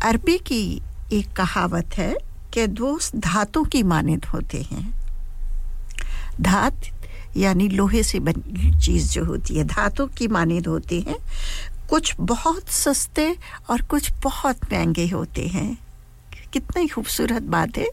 [0.00, 2.12] عربی کی ایک کہاوت ہے
[2.50, 4.90] کہ دوست دھاتوں کی مانند ہوتے ہیں۔
[6.38, 7.03] دھات
[7.34, 11.18] یعنی لوہے سے بنی چیز جو ہوتی ہے، دھاتوں کی مانند ہوتے ہیں،
[11.86, 13.32] کچھ بہت سستے
[13.66, 15.74] اور کچھ بہت مہنگے ہوتے ہیں۔
[16.50, 17.86] کتنی خوبصورت بات ہے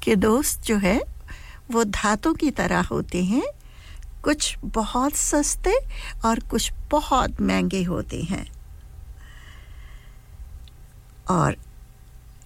[0.00, 0.98] کہ دوست جو ہے،
[1.72, 3.42] وہ دھاتوں کی طرح ہوتے ہیں،
[4.20, 5.70] کچھ بہت سستے
[6.20, 8.44] اور کچھ بہت مہنگے ہوتے ہیں۔
[11.24, 11.52] اور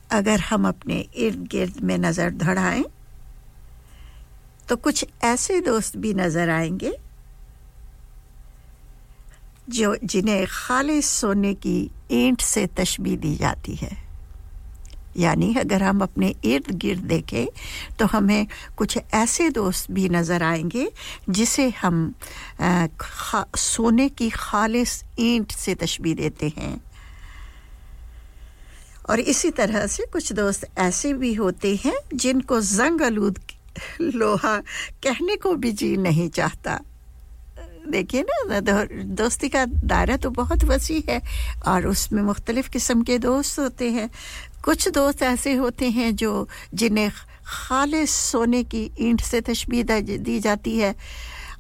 [0.09, 2.83] اگر ہم اپنے ارد گرد میں نظر دھڑائیں
[4.67, 6.91] تو کچھ ایسے دوست بھی نظر آئیں گے
[9.69, 14.05] جو جنہیں خالص سونے کی اینٹ سے تشبیح دی جاتی ہے۔
[15.15, 17.47] یعنی اگر ہم اپنے ارد گرد دیکھیں
[17.97, 18.45] تو ہمیں
[18.75, 20.87] کچھ ایسے دوست بھی نظر آئیں گے
[21.29, 22.13] جسے ہم
[23.59, 26.77] سونے کی خالص اینٹ سے تشبیح دیتے ہیں۔
[29.03, 33.39] اور اسی طرح سے کچھ دوست ایسے بھی ہوتے ہیں جن کو زنگ آلود
[33.99, 34.61] لوہا
[35.01, 36.79] کہنے کو بھی جی نہیں چاہتا۔
[37.93, 38.61] دیکھیے نا
[39.05, 41.19] دوستی کا دائرہ تو بہت وسیع ہے
[41.65, 44.07] اور اس میں مختلف قسم کے دوست ہوتے ہیں۔
[44.63, 47.09] کچھ دوست ایسے ہوتے ہیں جو جنہیں
[47.45, 50.93] خالص سونے کی اینٹ سے تشبیہ دی جاتی ہے۔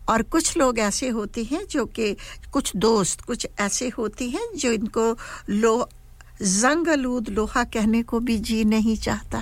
[0.04, 2.14] اور کچھ لوگ ایسے ہوتے ہیں جو کہ
[2.50, 5.14] کچھ دوست، کچھ ایسے ہوتے ہیں جو ان کو
[5.48, 5.84] لو
[6.40, 9.40] زنگ آلود لوہا کہنے کو بھی جی نہیں چاہتا۔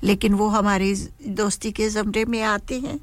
[0.00, 2.96] لیکن وہ ہماری دوستی کے زمرے میں آتے ہیں۔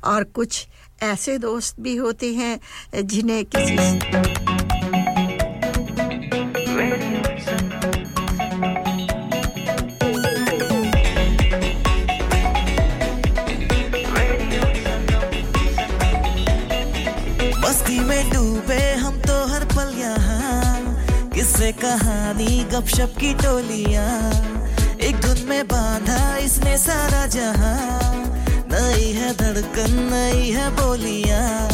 [0.00, 0.66] اور کچھ
[1.00, 2.56] ایسے دوست بھی ہوتے ہیں
[3.02, 3.98] جنہیں کسی
[18.32, 20.74] ڈوبے ہم تو ہر پل یہاں۔
[21.34, 24.57] کس سے کہانی گپ شپ کی ٹولیاں۔
[25.28, 28.24] دھڑکن میں باندھا اس نے سارا جہاں۔
[28.66, 31.68] نئی ہے دھڑکن نئی ہے بولیاں۔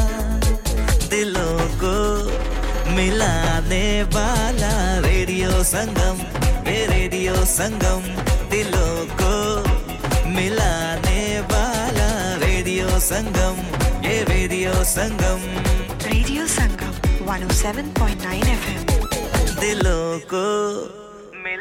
[1.11, 1.95] دلوں کو
[2.87, 6.17] ملانے والا ریڈیو سنگم
[6.67, 8.01] ریڈیو سنگم۔
[8.53, 9.63] دلوں کو
[10.27, 13.63] ملانے والا ریڈیو سنگم
[14.03, 15.41] یہ radio Sangam.
[16.05, 16.93] Radio Sangam
[17.29, 18.91] 107.9 F
[19.61, 20.45] دلوں کو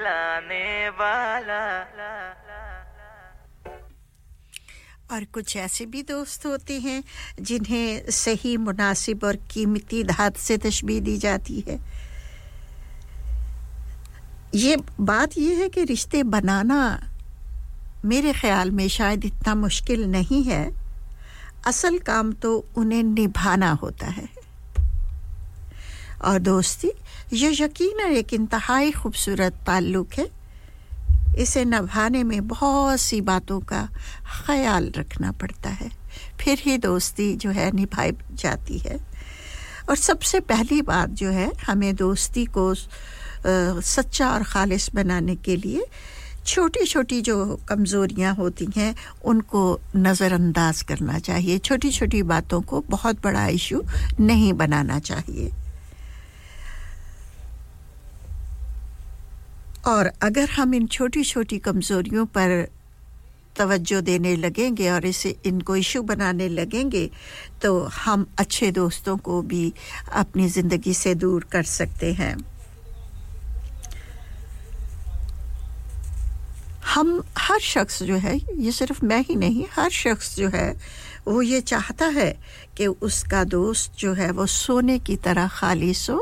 [0.04, 1.84] لانے والا۔
[5.08, 7.01] اور کچھ ایسے بھی دوست ہوتے ہیں
[7.38, 11.78] جنہیں صحیح مناسب اور قیمتی دھات سے تشبیح دی جاتی ہے۔
[14.51, 16.97] یہ بات یہ ہے کہ رشتے بنانا
[18.04, 20.70] میرے خیال میں شاید اتنا مشکل نہیں ہے۔
[21.66, 24.26] اصل کام تو انہیں نبھانا ہوتا ہے۔
[26.18, 26.88] اور دوستی
[27.36, 30.23] یہ یقیناً ایک انتہائی خوبصورت تعلق ہے۔
[31.38, 33.86] اسے نبھانے میں بہت سی باتوں کا
[34.45, 35.88] خیال رکھنا پڑتا ہے۔
[36.38, 38.97] پھر ہی دوستی جو ہے نبھائی جاتی ہے۔
[39.86, 42.73] اور سب سے پہلی بات جو ہے، ہمیں دوستی کو
[43.84, 45.79] سچا اور خالص بنانے کے لیے
[46.43, 52.61] چھوٹی چھوٹی جو کمزوریاں ہوتی ہیں، ان کو نظر انداز کرنا چاہیے۔ چھوٹی چھوٹی باتوں
[52.61, 53.79] کو بہت بڑا ایشو
[54.19, 55.62] نہیں بنانا چاہیے۔
[59.84, 62.51] اور اگر ہم ان چھوٹی چھوٹی کمزوریوں پر
[63.53, 67.07] توجہ دینے لگیں گے اور اسے ان کو ایشو بنانے لگیں گے،
[67.59, 69.71] تو ہم اچھے دوستوں کو بھی
[70.11, 72.36] اپنی زندگی سے دور کر سکتے ہیں۔
[76.95, 77.19] ہم،
[77.49, 80.73] ہر شخص جو ہے، یہ صرف میں ہی نہیں، ہر شخص جو ہے،
[81.25, 82.34] وہ یہ چاہتا ہے
[82.75, 86.19] کہ اس کا دوست جو ہے، وہ سونے کی طرح خالص ہو،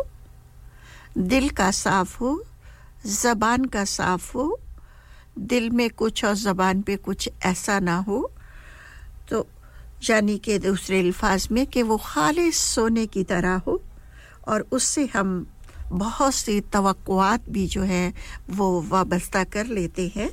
[1.15, 2.50] دل کا صاف ہو
[3.03, 4.55] زبان کا صاف ہو،
[5.35, 8.27] دل میں کچھ اور زبان پہ کچھ ایسا نہ ہو،
[9.25, 9.43] تو
[10.09, 13.77] یعنی کہ دوسرے الفاظ میں کہ وہ خالص سونے کی طرح ہو،
[14.41, 15.43] اور اس سے ہم
[15.89, 18.11] بہت سی توقعات بھی جو ہیں
[18.57, 20.27] وہ وابستہ کر لیتے ہیں۔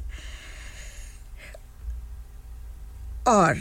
[3.23, 3.55] اور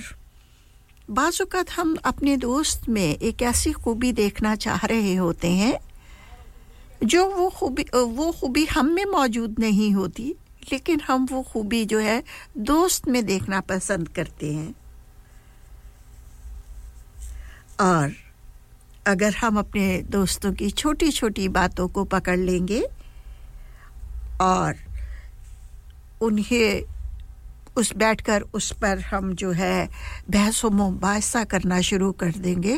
[1.10, 5.74] بعض اوقات ہم اپنے دوست میں ایک ایسی خوبی دیکھنا چاہ رہے ہوتے ہیں
[7.02, 10.34] جو وہ خوبی وہ خوبی ہم میں موجود نہیں ہوتی،
[10.72, 12.22] لیکن ہم وہ خوبی جو ہے
[12.54, 14.72] دوست میں دیکھنا پسند کرتے ہیں۔
[17.76, 18.10] اور
[19.06, 22.82] اگر ہم اپنے دوستوں کی چھوٹی چھوٹی باتوں کو پکڑ لیں گے
[24.38, 24.74] اور
[26.22, 26.82] انہیں
[27.76, 29.88] اس بیٹھ کر اس پر ہم جو ہے
[30.28, 32.78] بحث و مباحثہ کرنا شروع کر دیں گے،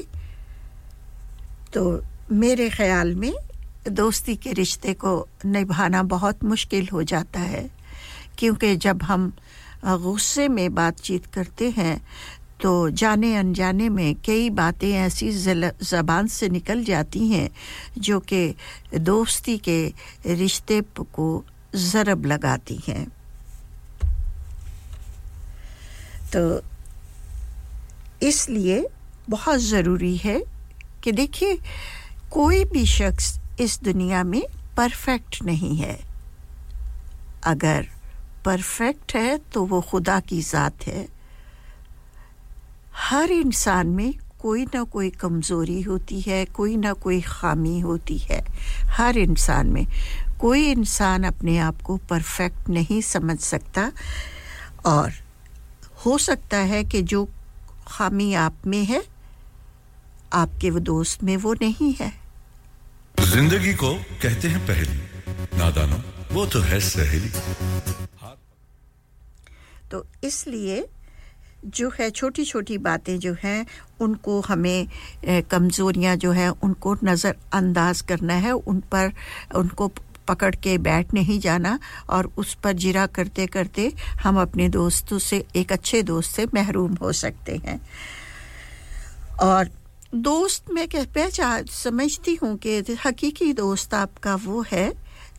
[1.71, 1.99] تو
[2.29, 3.48] میرے خیال میں
[3.89, 7.67] دوستی کے رشتے کو نبھانا بہت مشکل ہو جاتا ہے۔
[8.35, 9.29] کیونکہ جب ہم
[9.83, 11.95] غصے میں بات چیت کرتے ہیں،
[12.57, 15.31] تو جانے انجانے میں کئی باتیں ایسی
[15.81, 17.49] زبان سے نکل جاتی ہیں
[17.95, 18.53] جو کہ
[18.91, 19.89] دوستی کے
[20.25, 20.79] رشتے
[21.11, 21.41] کو
[21.73, 23.05] ضرب لگاتی ہیں۔
[26.31, 26.39] تو
[28.19, 28.81] اس لیے
[29.29, 30.37] بہت ضروری ہے
[31.01, 31.55] کہ دیکھیے،
[32.29, 34.41] کوئی بھی شخص اس دنیا میں
[34.75, 35.97] پرفیکٹ نہیں ہے۔
[37.41, 37.81] اگر
[38.43, 41.05] پرفیکٹ ہے تو وہ خدا کی ذات ہے۔
[43.11, 48.41] ہر انسان میں کوئی نہ کوئی کمزوری ہوتی ہے، کوئی نہ کوئی خامی ہوتی ہے۔
[48.97, 49.83] ہر انسان میں
[50.37, 53.89] کوئی انسان اپنے آپ کو پرفیکٹ نہیں سمجھ سکتا۔
[54.75, 55.09] اور
[56.05, 57.25] ہو سکتا ہے کہ جو
[57.85, 58.99] خامی آپ میں ہے،
[60.29, 62.28] آپ کے وہ دوست میں وہ نہیں ہے۔
[63.23, 64.97] زندگی کو کہتے ہیں پہلی۔
[65.57, 65.95] نادانو،
[66.31, 67.27] وہ تو ہے سہلی
[69.89, 70.83] تو اس لیے
[71.63, 73.63] جو ہے چھوٹی چھوٹی باتیں جو ہیں،
[73.99, 79.07] ان کو ہمیں کمزوریاں جو ہیں، ان کو نظر انداز کرنا ہے۔ ان پر،
[79.53, 79.89] ان کو
[80.25, 83.89] پکڑ کے بیٹھ نہیں جانا اور اس پر جرا کرتے کرتے
[84.25, 87.77] ہم اپنے دوستوں سے، ایک اچھے دوست سے محروم ہو سکتے ہیں۔
[89.37, 89.65] اور
[90.11, 94.89] دوست میں کہ پہچان سمجھتی ہوں کہ حقیقی دوست آپ کا وہ ہے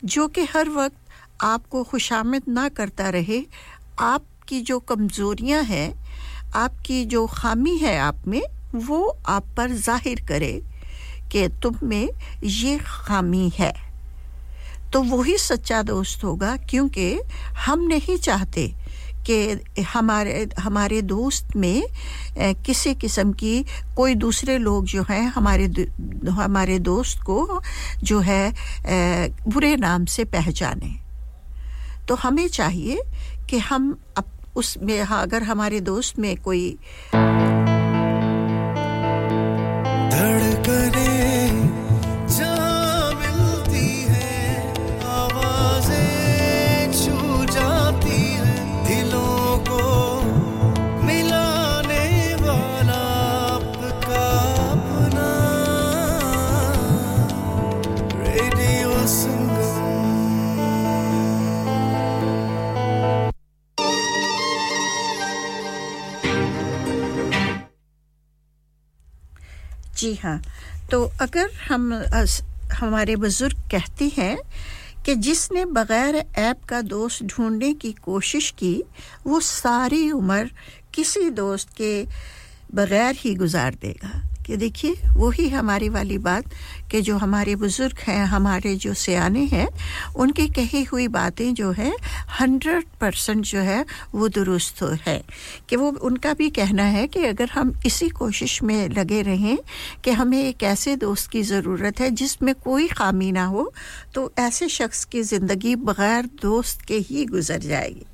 [0.03, 3.43] جو کہ ہر وقت آپ کو خوش آمد نہ کرتا رہے۔
[3.97, 5.95] آپ کی جو کمزوریاں ہیں،
[6.53, 8.41] آپ کی جو خامی ہے آپ میں،
[8.87, 10.61] وہ آپ پر ظاہر کرے
[11.29, 12.07] کہ تم میں
[12.43, 13.73] یہ خامی ہے۔
[14.93, 17.21] تو وہی سچا دوست ہوگا کیونکہ
[17.69, 18.69] ہم نہیں چاہتے
[19.25, 19.55] کہ
[19.95, 21.81] ہمارے ہمارے دوست میں
[22.65, 23.63] کسی قسم کی
[23.95, 25.67] کوئی دوسرے لوگ جو ہیں، ہمارے
[26.37, 27.61] ہمارے دوست کو
[28.03, 28.51] جو ہے
[29.55, 30.97] برے نام سے پہچانیں۔
[32.07, 32.97] تو ہمیں چاہیے
[33.47, 33.93] کہ ہم
[34.55, 36.75] اس میں، اگر ہمارے دوست میں کوئی
[70.01, 70.39] جی ہاں۔
[70.91, 71.95] تو اگر ہم
[72.83, 74.37] ہمارے بزرگ کہتے ہیں
[75.03, 78.83] کہ جس نے بغیر ایپ کا دوست ڈھونڈنے کی کوشش کی،
[79.25, 80.45] وہ ساری عمر
[80.93, 82.05] کسی دوست کے
[82.71, 86.55] بغیر ہی گزار دے گا۔ کہ دیکھیے، وہی ہماری والی بات
[86.91, 89.67] کہ جو ہمارے بزرگ ہیں، ہمارے جو سیانے ہیں،
[90.15, 91.91] ان کی کہی ہوئی باتیں جو ہے
[92.41, 93.83] ہنڈریڈ پرسنٹ جو ہے،
[94.13, 95.21] وہ درست ہے۔
[95.67, 99.57] کہ وہ، ان کا بھی کہنا ہے کہ اگر ہم اسی کوشش میں لگے رہیں
[100.03, 103.65] کہ ہمیں ایک ایسے دوست کی ضرورت ہے جس میں کوئی خامی نہ ہو،
[104.13, 108.10] تو ایسے شخص کی زندگی بغیر دوست کے ہی گزر جائے گی۔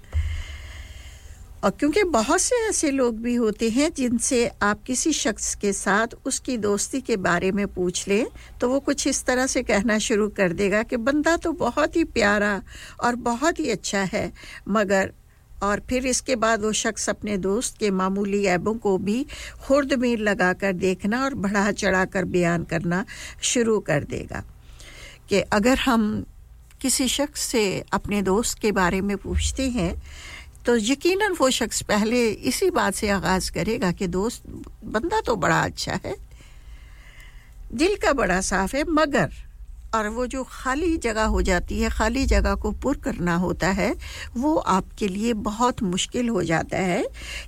[1.66, 5.72] اور کیونکہ بہت سے ایسے لوگ بھی ہوتے ہیں جن سے آپ کسی شخص کے
[5.72, 8.24] ساتھ اس کی دوستی کے بارے میں پوچھ لیں،
[8.58, 11.96] تو وہ کچھ اس طرح سے کہنا شروع کر دے گا کہ بندہ تو بہت
[11.96, 12.58] ہی پیارا
[12.96, 14.28] اور بہت ہی اچھا ہے،
[14.66, 15.08] مگر
[15.58, 19.22] اور پھر اس کے بعد وہ شخص اپنے دوست کے معمولی عیبوں کو بھی
[19.66, 23.02] خرد میر لگا کر دیکھنا اور بڑھا چڑھا کر بیان کرنا
[23.42, 24.42] شروع کر دے گا
[25.26, 26.22] کہ اگر ہم
[26.78, 29.92] کسی شخص سے اپنے دوست کے بارے میں پوچھتے ہیں
[30.66, 34.46] تو یقیناً وہ شخص پہلے اسی بات سے آغاز کرے گا کہ دوست،
[34.82, 36.14] بندہ تو بڑا اچھا ہے،
[37.70, 39.28] دل کا بڑا صاف ہے، مگر
[39.90, 43.92] اور وہ جو خالی جگہ ہو جاتی ہے، خالی جگہ کو پر کرنا ہوتا ہے،
[44.34, 47.02] وہ آپ کے لیے بہت مشکل ہو جاتا ہے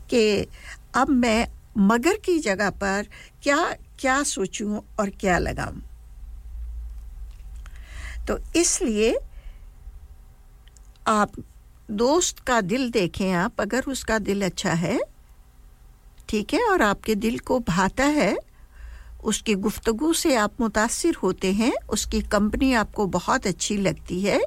[0.08, 0.44] کہ
[0.92, 1.44] اب میں
[1.76, 3.02] مگر کی جگہ پر
[3.40, 3.56] کیا
[3.96, 5.80] کیا سوچوں اور کیا لگاؤں
[8.26, 9.12] تو اس لیے
[11.04, 11.40] آپ
[11.88, 14.98] دوست کا دل دیکھیں آپ، اگر اس کا دل اچھا ہے،
[16.26, 18.34] ٹھیک ہے، اور آپ کے دل کو بھاتا ہے،
[19.22, 23.76] اس کی گفتگو سے آپ متاثر ہوتے ہیں، اس کی کمپنی آپ کو بہت اچھی
[23.76, 24.38] لگتی ہے۔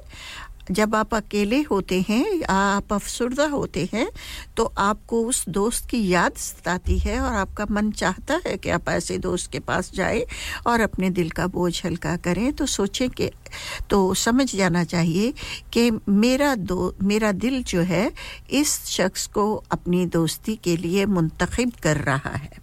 [0.68, 4.06] جب آپ اکیلے ہوتے ہیں آپ افسردہ ہوتے ہیں،
[4.54, 8.58] تو آپ کو اس دوست کی یاد ستاتی ہے اور آپ کا من چاہتا ہے
[8.58, 10.24] کہ آپ ایسے دوست کے پاس جائیں
[10.62, 13.30] اور اپنے دل کا بوجھ ہلکا کریں۔ تو سوچیں کہ،
[13.88, 15.32] تو سمجھ جانا چاہیے
[15.70, 18.08] کہ میرا دو، میرا دل جو ہے،
[18.48, 22.61] اس شخص کو اپنی دوستی کے لیے منتخب کر رہا ہے۔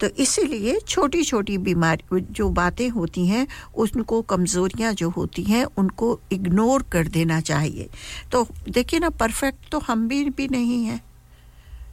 [0.00, 3.44] تو اسی لیے چھوٹی چھوٹی بیماری جو باتیں ہوتی ہیں،
[3.74, 7.86] ان کو کمزوریاں جو ہوتی ہیں، ان کو اگنور کر دینا چاہیے۔
[8.30, 8.44] تو
[8.74, 10.98] دیکھیے نا پرفیکٹ تو ہم بھی بھی نہیں ہیں۔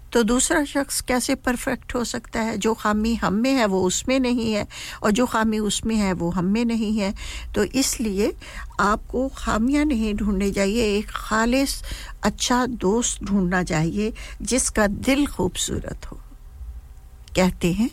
[0.10, 4.08] تو دوسرا شخص کیسے پرفیکٹ ہو سکتا ہے؟ جو خامی ہم میں ہے، وہ اس
[4.08, 4.64] میں نہیں ہے۔
[5.00, 7.12] اور جو خامی اس میں ہے، وہ ہم میں نہیں ہے۔
[7.54, 8.32] تو اس لیے
[8.78, 11.84] آپ کو خامیاں نہیں ڈھونڈنے چاہیے، ایک خالص
[12.22, 16.27] اچھا دوست ڈھونڈنا چاہیے، جس کا دل خوبصورت ہو۔
[17.38, 17.88] کہتے ہیں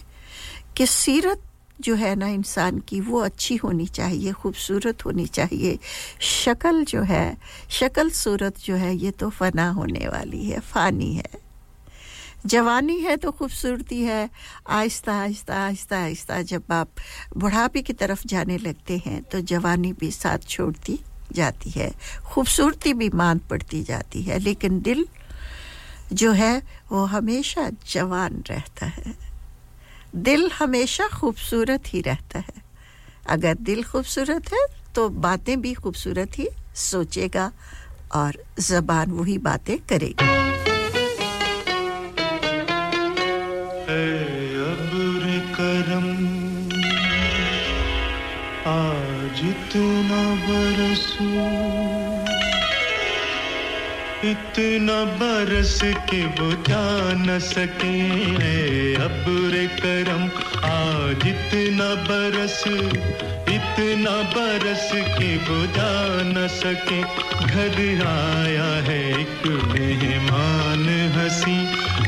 [0.74, 1.38] کہ سیرت
[1.78, 5.76] جو ہے نا انسان کی وہ اچھی ہونی چاہیے، خوبصورت ہونی چاہیے۔
[6.20, 7.34] شکل جو ہے،
[7.68, 11.36] شکل صورت جو ہے، یہ تو فنا ہونے والی ہے، فانی ہے۔
[12.44, 14.26] جوانی ہے تو خوبصورتی ہے۔
[14.64, 16.88] آہستہ آہستہ آہستہ آہستہ جب آپ
[17.36, 20.96] بڑھاپے کی طرف جانے لگتے ہیں تو جوانی بھی ساتھ چھوڑتی
[21.32, 21.90] جاتی ہے،
[22.22, 25.02] خوبصورتی بھی مان پڑتی جاتی ہے، لیکن دل
[26.10, 26.58] جو ہے
[26.90, 29.23] وہ ہمیشہ جوان رہتا ہے۔
[30.14, 32.58] دل ہمیشہ خوبصورت ہی رہتا ہے۔
[33.26, 37.50] اگر دل خوبصورت ہے تو باتیں بھی خوبصورت ہی سوچے گا
[38.08, 40.32] اور زبان وہی باتیں کرے گی
[45.56, 46.68] کرم،
[48.64, 49.42] آج
[49.72, 51.73] تو نہ برسوں
[54.24, 58.08] اتنا برس کے وہ جا نہ سکے۔
[59.00, 60.26] ابر کرم،
[60.62, 62.68] آج اتنا برس
[63.46, 67.00] اتنا برس کے وہ جا نہ سکے۔
[67.52, 71.64] گھر آیا ہے ایک مہمان ہنسی۔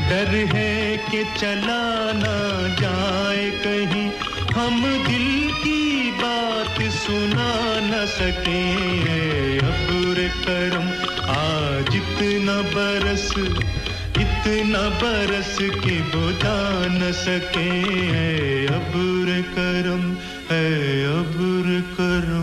[0.09, 4.09] ڈر ہے کہ چلا نہ جائے کہیں۔
[4.55, 13.31] ہم دل کی بات سنا نہ سکیں ابر کرم آج اتنا برس
[14.17, 16.57] اتنا برس کے بتا
[16.91, 17.69] نہ سکے
[18.11, 20.13] اے ابر کرم
[20.49, 20.65] اے
[21.05, 21.67] ابر
[21.97, 22.36] کرم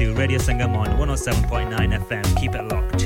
[0.00, 2.40] to Radio Sangam on 107.9 FM.
[2.40, 3.02] Keep it locked.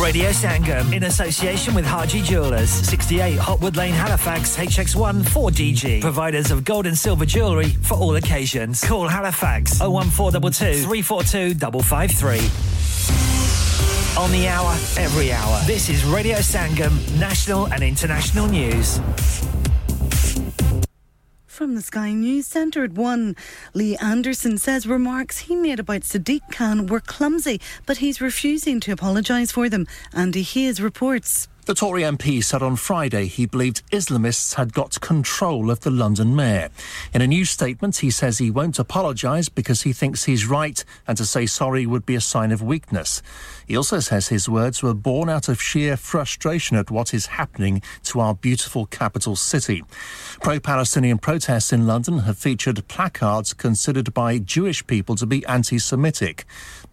[0.00, 6.00] Radio Sangam in association with Haji Jewelers, 68 Hotwood Lane, Halifax, HX1 4DG.
[6.00, 8.84] Providers of gold and silver jewellery for all occasions.
[8.84, 12.94] Call Halifax 01422 342 553.
[14.22, 15.60] On the hour, every hour.
[15.66, 19.00] This is Radio Sangam, national and international news.
[21.74, 23.36] The Sky News Centre at 1.
[23.74, 28.92] Lee Anderson says remarks he made about Sadiq Khan were clumsy, but he's refusing to
[28.92, 29.86] apologise for them.
[30.12, 31.48] Andy Hayes reports.
[31.66, 36.36] The Tory MP said on Friday he believed Islamists had got control of the London
[36.36, 36.68] mayor.
[37.14, 41.16] In a new statement, he says he won't apologise because he thinks he's right and
[41.16, 43.22] to say sorry would be a sign of weakness.
[43.66, 47.80] He also says his words were born out of sheer frustration at what is happening
[48.02, 49.82] to our beautiful capital city.
[50.42, 55.78] Pro Palestinian protests in London have featured placards considered by Jewish people to be anti
[55.78, 56.44] Semitic.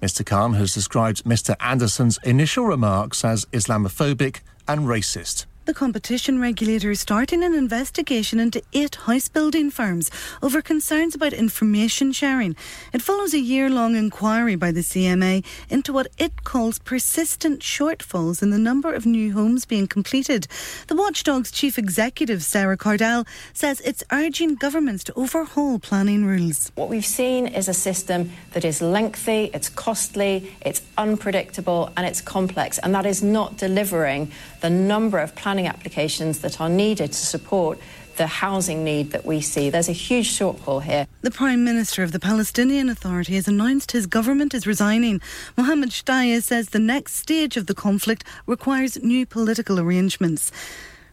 [0.02, 0.26] Mr.
[0.26, 1.58] Khan has described Mr.
[1.60, 4.40] Anderson's initial remarks as Islamophobic
[4.72, 5.46] and racist.
[5.66, 10.10] The competition regulator is starting an investigation into eight house building firms
[10.42, 12.56] over concerns about information sharing.
[12.94, 18.42] It follows a year long inquiry by the CMA into what it calls persistent shortfalls
[18.42, 20.48] in the number of new homes being completed.
[20.88, 26.72] The watchdog's chief executive, Sarah Cardell, says it's urging governments to overhaul planning rules.
[26.74, 32.20] What we've seen is a system that is lengthy, it's costly, it's unpredictable, and it's
[32.20, 34.32] complex, and that is not delivering
[34.62, 37.80] the number of planning applications that are needed to support
[38.18, 39.70] the housing need that we see.
[39.70, 41.08] There's a huge shortfall here.
[41.22, 45.22] The Prime Minister of the Palestinian Authority has announced his government is resigning.
[45.58, 50.52] Mohammed Shtayyeh says the next stage of the conflict requires new political arrangements.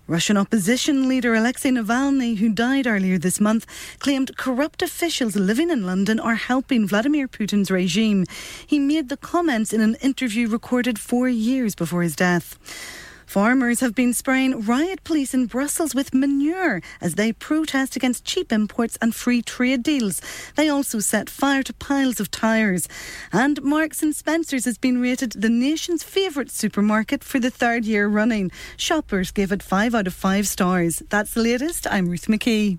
[0.07, 3.66] Russian opposition leader Alexei Navalny, who died earlier this month,
[3.99, 8.24] claimed corrupt officials living in London are helping Vladimir Putin's regime.
[8.66, 12.59] He made the comments in an interview recorded four years before his death.
[13.28, 18.50] Farmers have been spraying riot police in Brussels with manure as they protest against cheap
[18.50, 20.22] imports and free trade deals.
[20.56, 22.88] They also set fire to piles of tyres.
[23.30, 28.08] And Marks and Spencer's has been rated the nation's favourite supermarket for the third year
[28.08, 28.50] running.
[28.78, 31.02] Shoppers gave it five out of five stars.
[31.10, 31.86] That's the latest.
[31.86, 32.78] I'm Ruth McKee.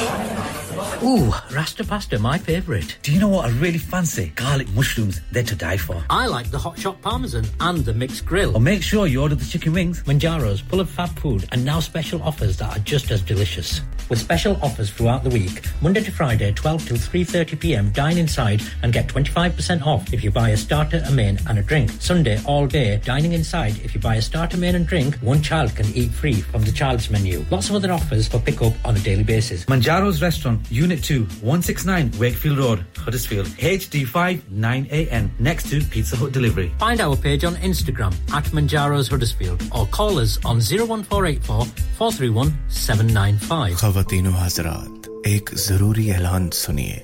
[1.03, 2.95] Ooh, Rasta pasta, my favourite.
[3.01, 4.31] Do you know what I really fancy?
[4.35, 6.03] Garlic mushrooms, they're to die for.
[6.11, 8.55] I like the hot shot parmesan and the mixed grill.
[8.55, 10.03] Or make sure you order the chicken wings.
[10.03, 13.81] Manjaro's full of fab food and now special offers that are just as delicious.
[14.09, 17.91] With special offers throughout the week, Monday to Friday, 12 till 3:30 p.m.
[17.91, 21.63] Dine inside and get 25% off if you buy a starter, a main, and a
[21.63, 21.89] drink.
[21.99, 23.79] Sunday all day dining inside.
[23.85, 26.71] If you buy a starter, main, and drink, one child can eat free from the
[26.73, 27.45] child's menu.
[27.49, 29.65] Lots of other offers for pick up on a daily basis.
[29.65, 30.59] Manjaro's Restaurant,
[30.91, 36.69] Unit 2, 169 Wakefield Road, Huddersfield, HD5 9AN, next to Pizza Hut Delivery.
[36.79, 41.65] Find our page on Instagram at Manjaro's Huddersfield or call us on 01484
[41.97, 43.75] 431 795.
[43.75, 46.99] خواتین و حضرات ایک ضروری اعلان سنیے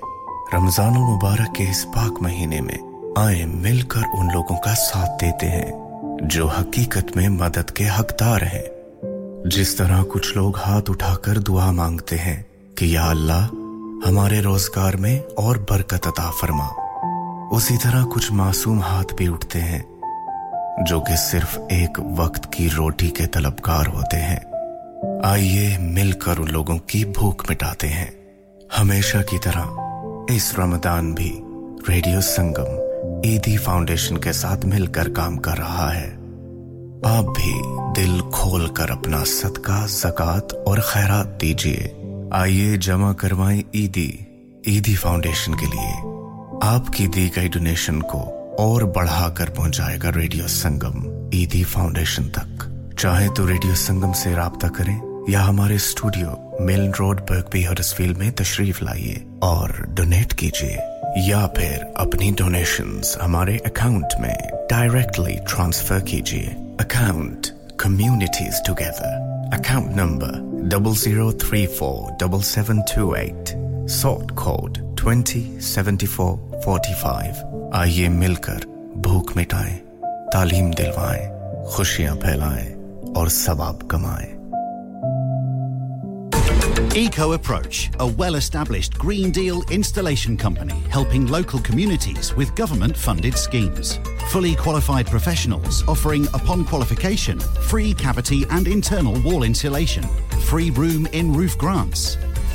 [0.53, 2.77] رمضان المبارک کے اس پاک مہینے میں
[3.15, 5.71] آئیں مل کر ان لوگوں کا ساتھ دیتے ہیں
[6.33, 8.67] جو حقیقت میں مدد کے حقدار ہیں
[9.57, 12.41] جس طرح کچھ لوگ ہاتھ اٹھا کر دعا مانگتے ہیں
[12.75, 13.47] کہ یا اللہ
[14.05, 16.67] ہمارے روزگار میں اور برکت عطا فرما۔
[17.51, 19.79] اسی طرح کچھ معصوم ہاتھ بھی اٹھتے ہیں،
[20.87, 24.39] جو کہ صرف ایک وقت کی روٹی کے طلبگار ہوتے ہیں۔
[25.23, 28.11] آئیے مل کر ان لوگوں کی بھوک مٹاتے ہیں۔
[28.79, 29.65] ہمیشہ کی طرح
[30.27, 31.41] اس رمضان بھی
[31.89, 32.79] ریڈیو سنگم
[33.23, 36.15] عیدی فاؤنڈیشن کے ساتھ مل کر کام کر رہا ہے۔
[37.03, 37.61] آپ بھی
[37.95, 41.96] دل کھول کر اپنا صدقہ، زکوٰۃ اور خیرات دیجیے
[42.31, 44.11] آئیے جمع کروائیں عیدی
[44.67, 46.07] عیدی فاؤنڈیشن کے لیے۔
[46.61, 52.29] آپ کی دی گئی ڈونیشن کو اور بڑھا کر پہنچائے گا ریڈیو سنگم عیدی فاؤنڈیشن
[52.29, 52.63] تک۔
[52.97, 56.27] چاہے تو ریڈیو سنگم سے رابطہ کریں یا ہمارے اسٹوڈیو
[56.59, 60.77] ملن روڈ برکبی ہرسفیل میں تشریف لائیے اور ڈونیٹ کیجیے۔
[61.25, 64.35] یا پھر اپنی ڈونیشنز ہمارے اکاؤنٹ میں
[64.69, 66.49] ڈائریکٹلی ٹرانسفر کیجیے۔
[66.79, 67.47] Account
[67.77, 69.17] communities together
[69.51, 73.49] account number double zero three four double seven two eight
[73.89, 78.65] sort code twenty seventy four forty five آئیے مل کر
[79.03, 79.77] بھوک مٹائیں
[80.31, 81.27] تعلیم دلوائیں
[81.65, 82.67] خوشیاں پھیلائیں
[83.15, 84.36] اور ثواب کمائیں
[86.95, 93.37] Eco Approach, a well established Green Deal installation company helping local communities with government funded
[93.37, 93.99] schemes.
[94.29, 100.03] Fully qualified professionals offering, upon qualification, free cavity and internal wall insulation,
[100.41, 102.17] free room in roof grants,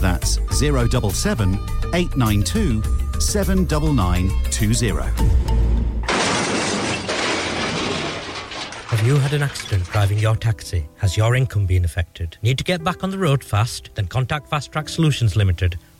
[0.00, 1.54] That's 077
[1.94, 2.82] 892
[3.20, 5.02] 79920.
[8.86, 10.88] Have you had an accident driving your taxi?
[10.96, 12.36] Has your income been affected?
[12.42, 13.90] Need to get back on the road fast?
[13.94, 15.78] Then contact Fast Track Solutions Limited,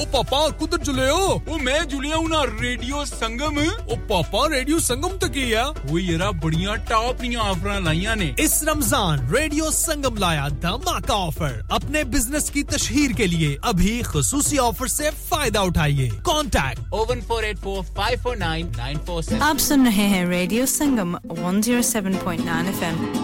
[0.00, 1.16] ਓ ਪਾਪਾ ਕੁਦਰ ਜੁਲਿਓ
[1.48, 6.30] ਓ ਮੈਂ ਜੁਲਿਆ ਹੁਣਾ radio ਸੰਗਮ ਓ ਪਾਪਾ radio ਸੰਗਮ ਤੇ ਕੀ ਆ ਓ ਯਾਰਾ
[6.44, 12.50] ਬੜੀਆਂ top ਦੀਆਂ ਆਫਰਾਂ ਲਾਈਆਂ ਨੇ ਇਸ رمضان ریڈیو سنگم لایا دھماکہ آفر اپنے بزنس
[12.50, 17.82] کی تشہیر کے لیے ابھی خصوصی آفر سے فائدہ اٹھائیے contact O one four eight four
[17.94, 22.44] five four nine nine four آپ سن رہے ہیں radio Sangam one zero seven point
[22.46, 23.23] nine FM M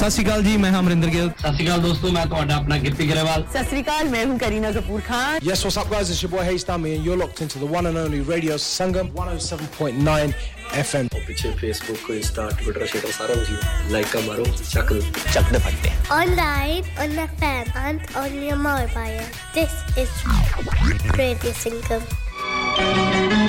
[0.00, 4.38] ਸਸਿਕਾਲ ਜੀ ਮੈਂ ਹਮਰਿੰਦਰ ਗਿੱਲ ਸਸਿਕਾਲ ਦੋਸਤੋ ਮੈਂ ਤੁਹਾਡਾ ਆਪਣਾ ਗਿੱਪੀ ਗਰੇਵਾਲ ਸਸਿਕਾਲ ਮੈਂ ਹੂੰ
[4.38, 7.60] Kareena ਜ਼ਫੂਰ Khan yes what's up guys it's your boy ਹੇਸਟਾਮੀ and you're locked into
[7.60, 10.16] the one and only radio Sangam 107.9
[10.76, 14.94] FM ਉਹ ਪਿੱਛੇ ਫੇਸਬੁੱਕ ਕੋ ਇੰਸਟਾ ਟਵਿੱਟਰ ਸ਼ੇਅਰ ਸਾਰੇ ਉਸੇ ਲਾਈਕ ਕਰ ਮਾਰੋ ਚੱਕ
[15.32, 19.22] ਚੱਕ ਦੇ ਫੱਟੇ online on fam and on your mobile
[19.54, 23.39] this is radio Sangam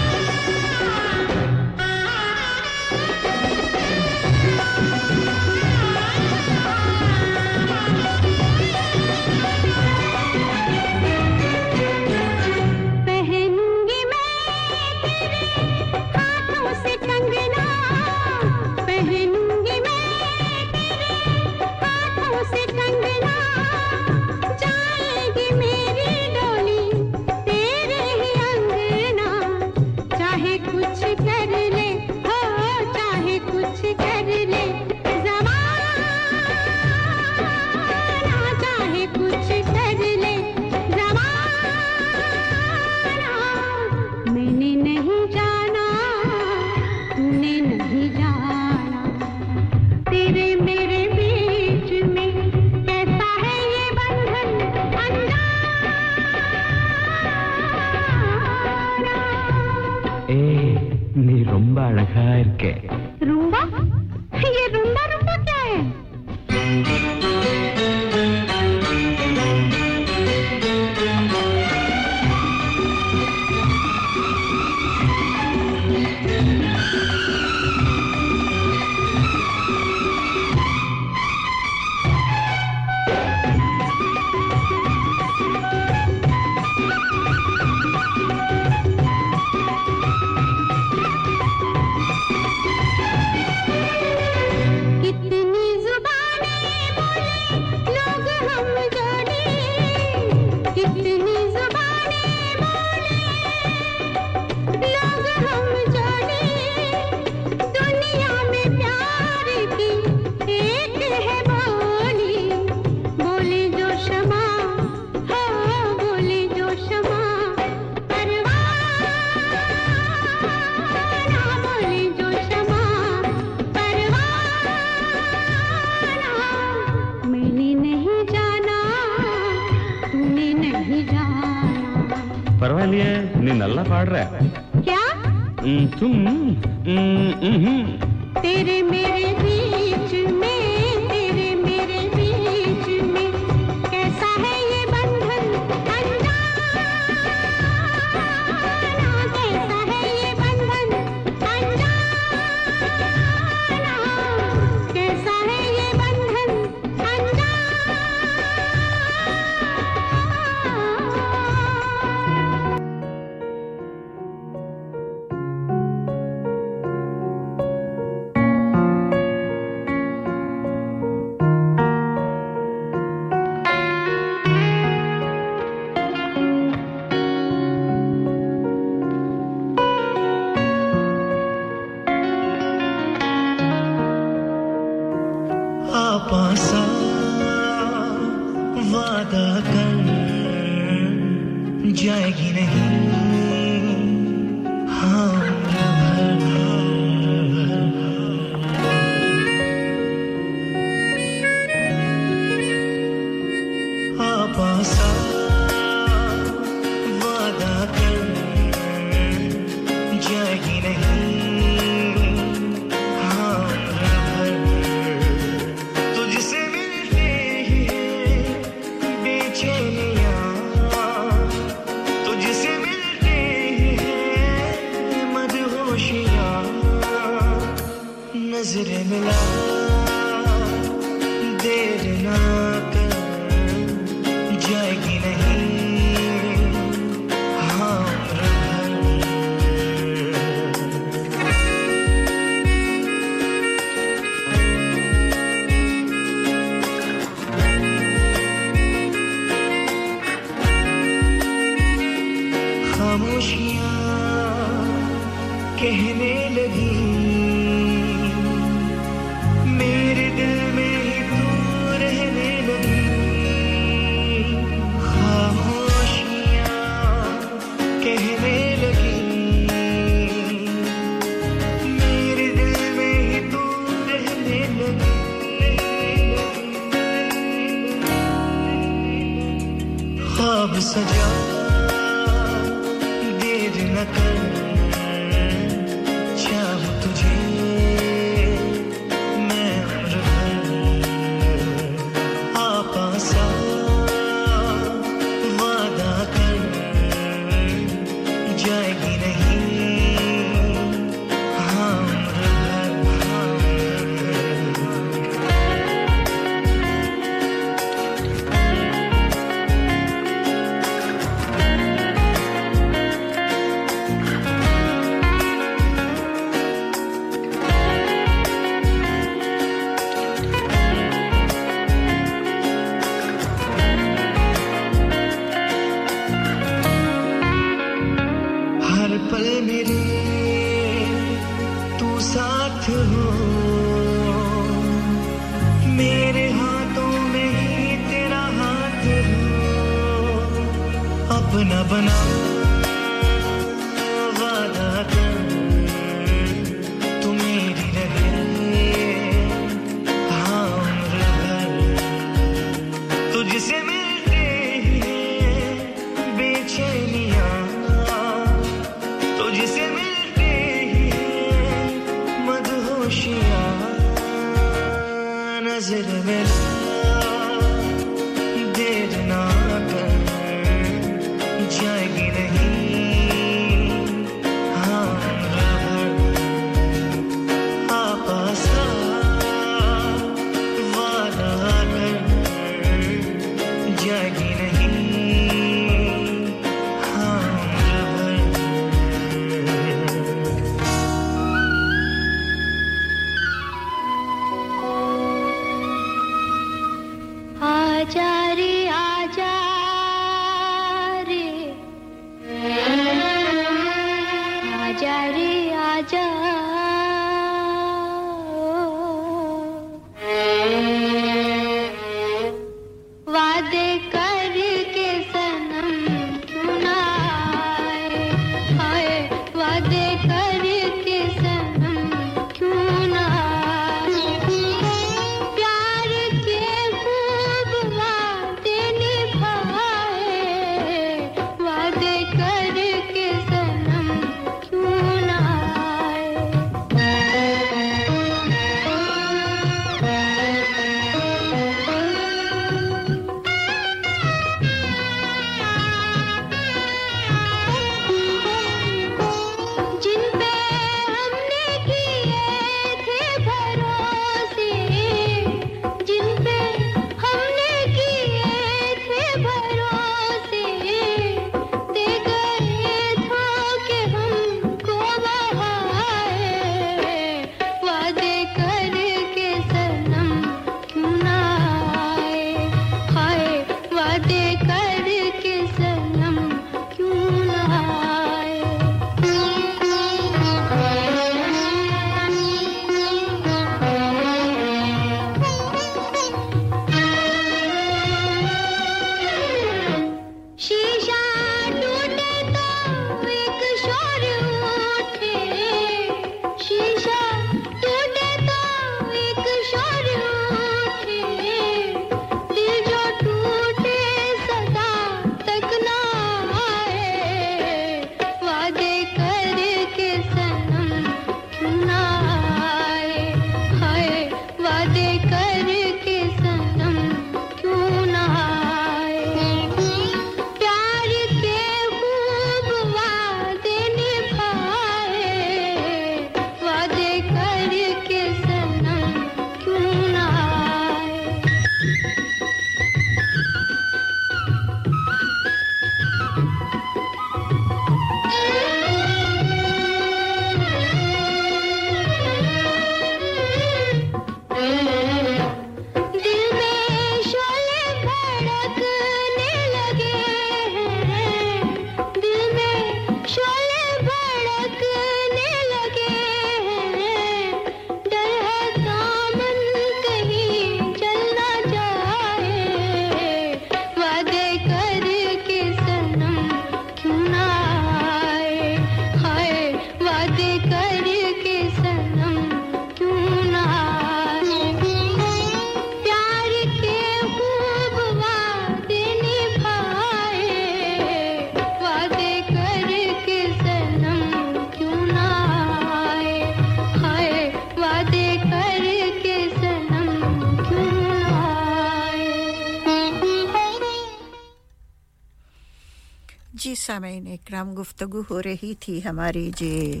[596.92, 600.00] سامعین اکرام، گفتگو ہو رہی تھی ہماری جی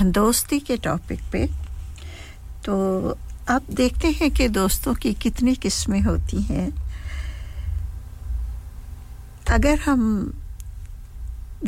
[0.00, 1.46] دوستی کے ٹاپک پہ۔
[2.62, 3.14] تو
[3.46, 6.70] آپ دیکھتے ہیں کہ دوستوں کی کتنی قسمیں ہوتی ہیں۔
[9.46, 10.30] اگر ہم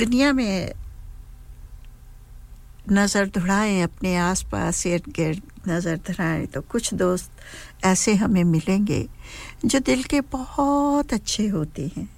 [0.01, 0.71] دنیا میں
[2.91, 7.31] نظر دھڑائیں اپنے آس پاس ارد گرد نظر دھڑائیں تو کچھ دوست
[7.83, 9.07] ایسے ہمیں ملیں گے
[9.63, 12.16] جو دل کے بہت اچھے ہوتے ہیں۔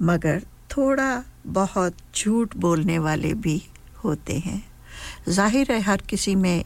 [0.00, 0.38] مگر
[0.68, 1.20] تھوڑا
[1.52, 3.58] بہت جھوٹ بولنے والے بھی
[4.04, 4.60] ہوتے ہیں۔
[5.30, 6.62] ظاہر ہے ہر کسی میں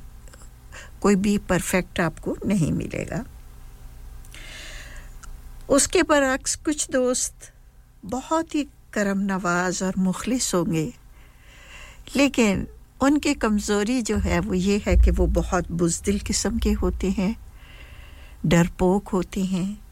[0.99, 3.23] کوئی بھی پرفیکٹ آپ کو نہیں ملے گا۔
[5.69, 7.51] اس کے برعکس کچھ دوست
[8.05, 10.91] بہت ہی کرم نواز اور مخلص ہوں گے،
[12.15, 12.65] لیکن
[13.01, 17.09] ان کی کمزوری جو ہے وہ یہ ہے کہ وہ بہت بزدل قسم کے ہوتے
[17.19, 17.33] ہیں
[18.45, 19.88] ڈرپوک ہوتے ہیں۔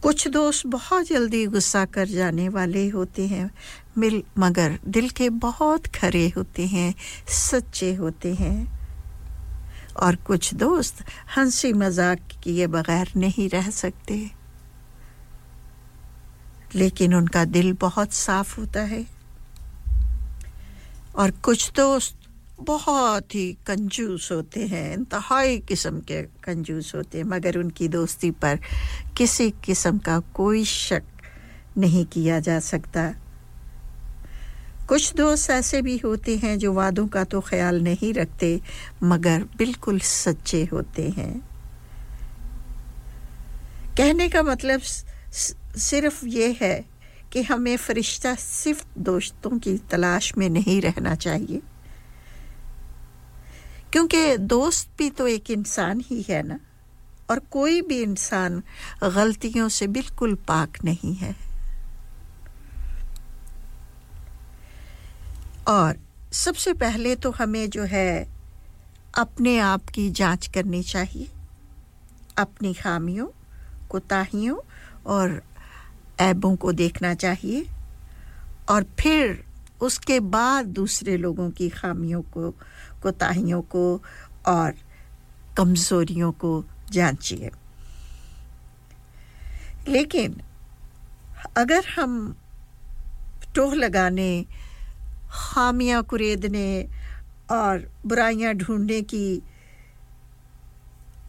[0.00, 3.44] کچھ دوست بہت جلدی غصہ کر جانے والے ہوتے ہیں،
[3.96, 6.92] مل، مگر دل کے بہت کھرے ہوتے ہیں،
[7.26, 8.64] سچے ہوتے ہیں۔
[9.92, 11.02] اور کچھ دوست
[11.36, 14.24] ہنسی مذاق کیے بغیر نہیں رہ سکتے۔
[16.72, 19.02] لیکن ان کا دل بہت صاف ہوتا ہے۔
[21.12, 22.17] اور کچھ دوست
[22.66, 28.30] بہت ہی کنجوس ہوتے ہیں، انتہائی قسم کے کنجوس ہوتے ہیں، مگر ان کی دوستی
[28.30, 28.54] پر
[29.14, 31.22] کسی قسم کا کوئی شک
[31.76, 33.10] نہیں کیا جا سکتا۔
[34.86, 38.58] کچھ دوست ایسے بھی ہوتے ہیں جو وعدوں کا تو خیال نہیں رکھتے،
[39.00, 41.34] مگر بالکل سچے ہوتے ہیں۔
[43.94, 44.80] کہنے کا مطلب
[45.76, 46.82] صرف یہ ہے
[47.30, 51.60] کہ ہمیں فرشتہ صرف دوستوں کی تلاش میں نہیں رہنا چاہیے۔
[53.90, 56.56] کیونکہ دوست بھی تو ایک انسان ہی ہے نا،
[57.26, 58.60] اور کوئی بھی انسان
[59.00, 61.32] غلطیوں سے بالکل پاک نہیں ہے۔
[65.64, 65.94] اور
[66.32, 68.24] سب سے پہلے تو ہمیں جو ہے
[69.12, 71.24] اپنے آپ کی جانچ کرنی چاہیے۔
[72.36, 73.28] اپنی خامیوں،
[73.88, 74.58] کوتاہیوں
[75.02, 75.28] اور
[76.18, 77.62] عیبوں کو دیکھنا چاہیے۔
[78.64, 79.32] اور پھر
[79.80, 82.52] اس کے بعد دوسرے لوگوں کی خامیوں کو
[83.00, 83.98] کوتاہیوں کو
[84.42, 84.72] اور
[85.54, 87.48] کمزوریوں کو جانچیے۔
[89.86, 90.32] لیکن
[91.54, 92.32] اگر ہم
[93.52, 94.42] ٹوہ لگانے،
[95.30, 96.84] خامیاں کریدنے
[97.46, 99.40] اور برائیاں ڈھونڈنے کی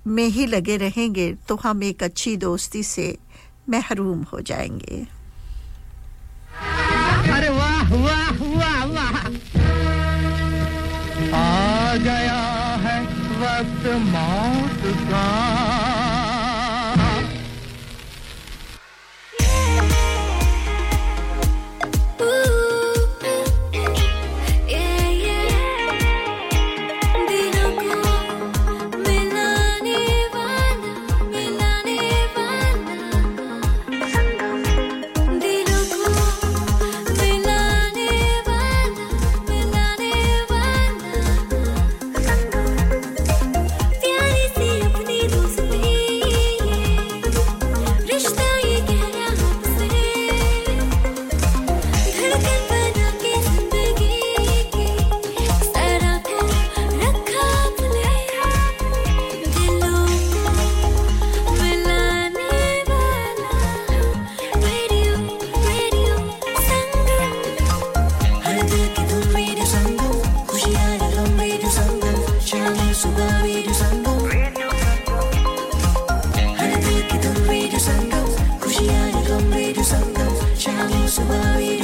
[0.06, 3.16] میں ہی لگے رہیں گے تو ہم ایک اچھی دوستی سے
[3.68, 5.04] محروم ہو جائیں گے۔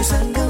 [0.06, 0.45] sangre.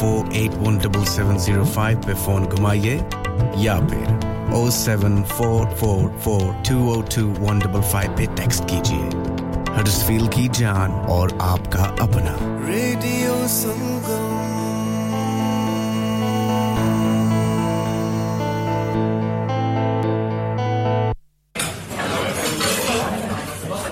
[0.00, 2.96] Four eight one double seven zero five پہ فون گھمائیے
[3.56, 8.68] یا پھر O seven four four four two O two one double five پہ ٹیکسٹ
[8.68, 9.08] کیجیے
[9.76, 12.34] ہر فیل کی جان اور آپ کا اپنا
[12.66, 14.29] radio Sangam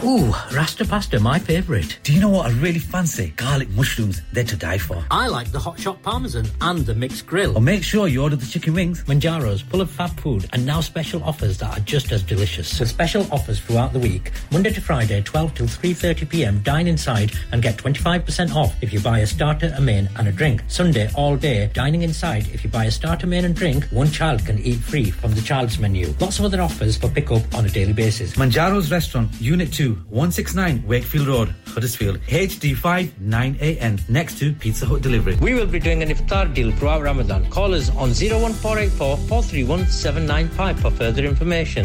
[0.08, 1.98] Ooh, Rasta pasta, my favourite.
[2.02, 3.34] Do you know what I really fancy?
[3.36, 5.04] Garlic mushrooms, they're to die for.
[5.10, 7.58] I like the hot shot parmesan and the mixed grill.
[7.58, 9.04] Or make sure you order the chicken wings.
[9.04, 12.80] Manjaro's, full of fab food, and now special offers that are just as delicious.
[12.80, 17.60] With special offers throughout the week, Monday to Friday, 12 till 3.30pm, dine inside and
[17.60, 20.62] get 25% off if you buy a starter, a main and a drink.
[20.68, 24.46] Sunday, all day, dining inside, if you buy a starter, main and drink, one child
[24.46, 26.14] can eat free from the child's menu.
[26.18, 28.36] Lots of other offers for pick up on a daily basis.
[28.36, 35.02] Manjaro's Restaurant, Unit 2, 2 169 Wakefield Road, Huddersfield, HD5 9AN, next to Pizza Hut
[35.02, 35.36] Delivery.
[35.40, 37.48] We will be doing an iftar deal throughout Ramadan.
[37.50, 39.16] Call us on 01484
[40.82, 41.84] for further information.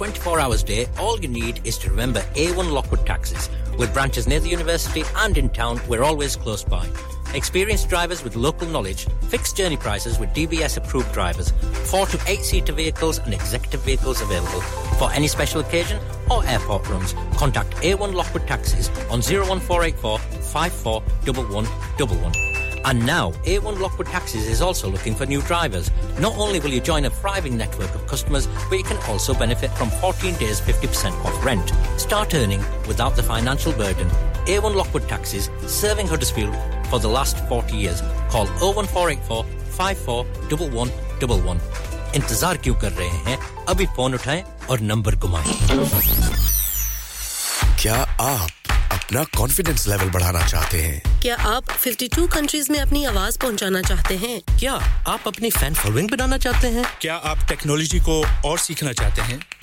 [0.00, 3.48] 24 hours day all you need is to remember A1 Lockwood Taxis
[3.80, 6.82] with branches near the university and in town we're always close by
[7.34, 11.50] Experienced drivers with local knowledge, fixed journey prices with DBS approved drivers,
[11.90, 14.60] four to eight seater vehicles and executive vehicles available.
[15.00, 16.00] For any special occasion
[16.30, 22.32] or airport runs, contact A1 Lockwood Taxis on 01484 541111.
[22.84, 25.90] And now, A1 Lockwood Taxis is also looking for new drivers.
[26.20, 29.72] Not only will you join a thriving network of customers, but you can also benefit
[29.72, 31.72] from 14 days 50% off rent.
[31.98, 34.08] Start earning without the financial burden.
[34.46, 36.54] A1 Lockwood Taxis, serving Huddersfield
[36.94, 38.02] for the last 40 years.
[38.30, 39.44] Call 01484
[39.76, 41.58] 541111
[42.14, 43.36] انتظار کیوں کر رہے ہیں
[43.68, 45.54] ابھی phone اٹھائیں اور number گھمائیں
[47.76, 53.38] کیا آپ اپنا کانفیڈنس لیول بڑھانا چاہتے ہیں کیا آپ 52 کنٹریز میں اپنی آواز
[53.38, 58.22] پہنچانا چاہتے ہیں کیا آپ اپنی فین فالوئنگ بنانا چاہتے ہیں کیا آپ ٹیکنالوجی کو
[58.42, 59.38] اور سیکھنا چاہتے ہیں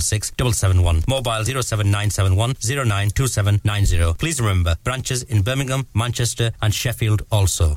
[0.00, 2.54] 666 Mobile 07971
[4.14, 7.74] Please remember, branches in Birmingham, Manchester and Sheffield also.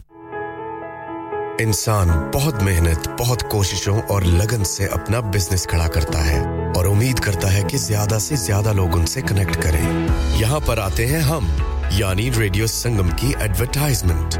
[1.59, 6.39] انسان بہت محنت بہت کوششوں اور لگن سے اپنا بزنس کھڑا کرتا ہے
[6.75, 10.77] اور امید کرتا ہے کہ زیادہ سے زیادہ لوگ ان سے کنیکٹ کریں۔ یہاں پر
[10.77, 11.47] آتے ہیں ہم
[11.91, 14.37] یعنی ریڈیو سنگم کی ایڈورٹائزمنٹ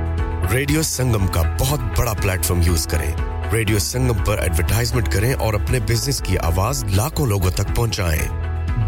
[0.51, 3.11] ریڈیو سنگم کا بہت بڑا پلیٹ فارم یوز کریں۔
[3.53, 8.27] ریڈیو سنگم پر ایڈورٹائزمنٹ کریں اور اپنے بزنس کی آواز لاکھوں لوگوں تک پہنچائیں۔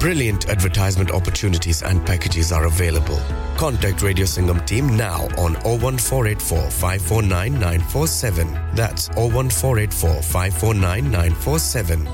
[0.01, 5.97] Brilliant advertisement opportunities and packages are available contact radio Sangam team now on O one
[5.97, 10.21] four eight four five four nine nine four seven that's O one four eight four
[10.21, 12.05] five four nine nine four seven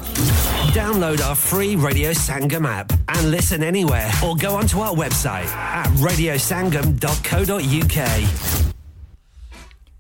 [0.74, 5.88] Download our free Radio Sangam app and listen anywhere or go onto our website at
[6.08, 8.00] radiosangam.co.uk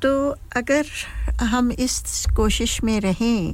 [0.00, 0.82] تو اگر
[1.42, 3.52] ہم اس کوشش میں رہیں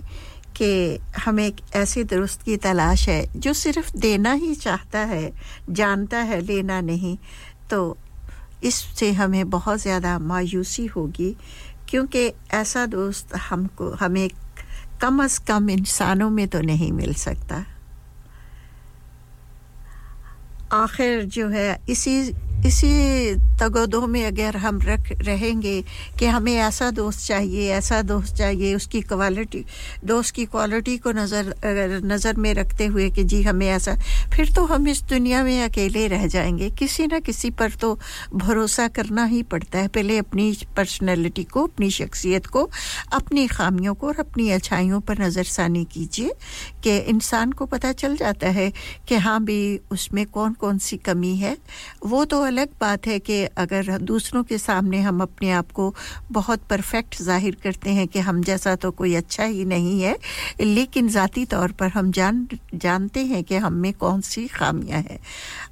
[0.53, 5.31] کہ ہمیں ایک ایسی درست کی تلاش ہے جو صرف دینا ہی چاہتا ہے،
[5.75, 7.23] جانتا ہے، لینا نہیں،
[7.71, 7.95] تو
[8.61, 11.35] اس سے ہمیں بہت زیادہ مایوسی ہوگی۔
[11.87, 14.29] کیونکہ ایسا دوست ہم کو، ہمیں
[15.01, 17.61] کم از کم انسانوں میں تو نہیں مل سکتا۔
[20.71, 22.31] آخر جو ہے، اسی
[22.67, 25.83] اسی تگودوں میں اگر ہم رکھ رہیں گے
[26.19, 29.63] کہ ہمیں ایسا دوست چاہیے، ایسا دوست چاہیے، اس کی کوالٹی
[30.03, 31.53] دوست کی کوالٹی کو نظر
[32.03, 33.93] نظر میں رکھتے ہوئے کہ جی ہمیں ایسا،
[34.33, 37.95] پھر تو ہم اس دنیا میں اکیلے رہ جائیں گے۔ کسی نہ کسی پر تو
[38.33, 42.69] بھروسہ کرنا ہی پڑتا ہے۔ پہلے اپنی پرسنالٹی کو، اپنی شخصیت کو،
[43.11, 46.29] اپنی خامیوں کو اور اپنی اچھائیوں پر نظر ثانی کیجیے
[46.81, 48.71] کہ انسان کو پتہ چل جاتا ہے
[49.07, 51.55] کہ ہاں بھی اس میں کون کون سی کمی ہے۔
[52.01, 55.93] وہ تو الگ بات ہے کہ اگر دوسروں کے سامنے ہم اپنے آپ کو
[56.33, 60.15] بہت پرفیکٹ ظاہر کرتے ہیں کہ ہم جیسا تو کوئی اچھا ہی نہیں ہے،
[60.59, 62.45] لیکن ذاتی طور پر ہم جان
[62.81, 65.19] جانتے ہیں کہ ہم میں کون سی خامیاں ہیں۔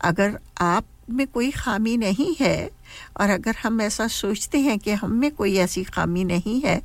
[0.01, 2.69] اگر آپ میں کوئی خامی نہیں ہے
[3.12, 6.78] اور اگر ہم ایسا سوچتے ہیں کہ ہم میں کوئی ایسی خامی نہیں ہے،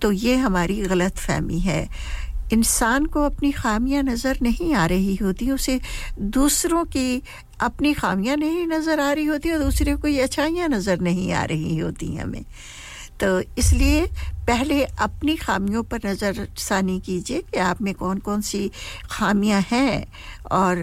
[0.00, 1.84] تو یہ ہماری غلط فہمی ہے۔
[2.52, 5.76] انسان کو اپنی خامیاں نظر نہیں آ رہی ہوتی، اسے
[6.34, 7.20] دوسروں کی
[7.58, 11.82] اپنی خامیاں نہیں نظر آ رہی ہوتی اور دوسرے کوئی اچھائیاں نظر نہیں آ رہی
[11.82, 12.42] ہوتی ہیں ہمیں۔
[13.18, 13.26] تو
[13.56, 14.04] اس لیے
[14.46, 18.68] پہلے اپنی خامیوں پر نظر ثانی کیجیے کہ آپ میں کون کون سی
[19.02, 20.04] خامیاں ہیں
[20.42, 20.76] اور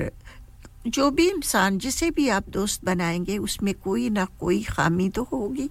[0.85, 5.09] جو بھی انسان جسے بھی آپ دوست بنائیں گے، اس میں کوئی نہ کوئی خامی
[5.09, 5.67] تو ہوگی۔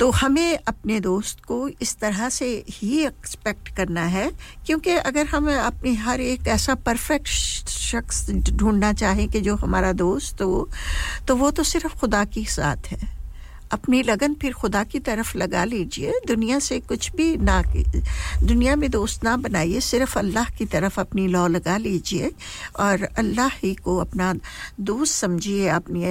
[0.00, 4.28] تو ہمیں اپنے دوست کو اس طرح سے ہی ایکسپیکٹ کرنا ہے،
[4.64, 7.28] کیونکہ اگر ہم اپنے ہر ایک ایسا پرفیکٹ
[7.68, 10.64] شخص ڈھونڈنا چاہیں کہ جو ہمارا دوست ہو،
[11.26, 13.19] تو وہ تو صرف خدا کی ساتھ ہے۔
[13.70, 17.60] اپنی لگن پھر خدا کی طرف لگا لیجیے۔ دنیا سے کچھ بھی نہ
[18.48, 22.28] دنیا میں دوست نہ بنائیے، صرف اللہ کی طرف اپنی لو لگا لیجیے
[22.72, 24.32] اور اللہ ہی کو اپنا
[24.76, 26.04] دوست سمجھیے اپنی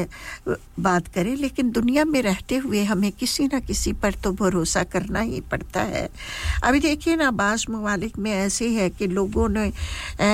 [0.77, 5.23] بات کریں۔ لیکن دنیا میں رہتے ہوئے ہمیں کسی نہ کسی پر تو بھروسہ کرنا
[5.23, 6.07] ہی پڑتا ہے۔
[6.61, 9.69] ابھی دیکھیے نا، بعض ممالک میں ایسے ہے کہ لوگوں نے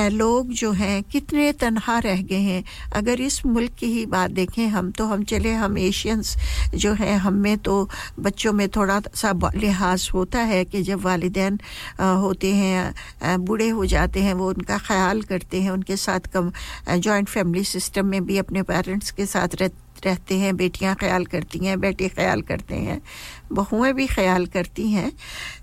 [0.10, 2.62] لوگ جو ہیں، کتنے تنہا رہ گئے ہیں۔
[2.92, 6.38] اگر اس ملک کی ہی بات دیکھیں، ہم تو ہم چلے، ہم ایشینس
[6.74, 7.86] جو ہیں ہیں ہم میں تو
[8.24, 11.58] بچوں میں تھوڑا سا لحاظ ہوتا ہے کہ جب والدین
[12.00, 16.30] ہوتے ہیں بوڑھے ہو جاتے ہیں، وہ ان کا خیال کرتے ہیں، ان کے ساتھ
[16.34, 16.50] کم
[16.98, 21.66] جوائنٹ فیملی سسٹم میں بھی اپنے پیرنٹس کے ساتھ رہتے رہتے ہیں، بیٹیاں خیال کرتی
[21.68, 22.98] ہیں، بیٹے خیال کرتے ہیں
[23.50, 25.10] بہویں بھی خیال کرتی ہیں۔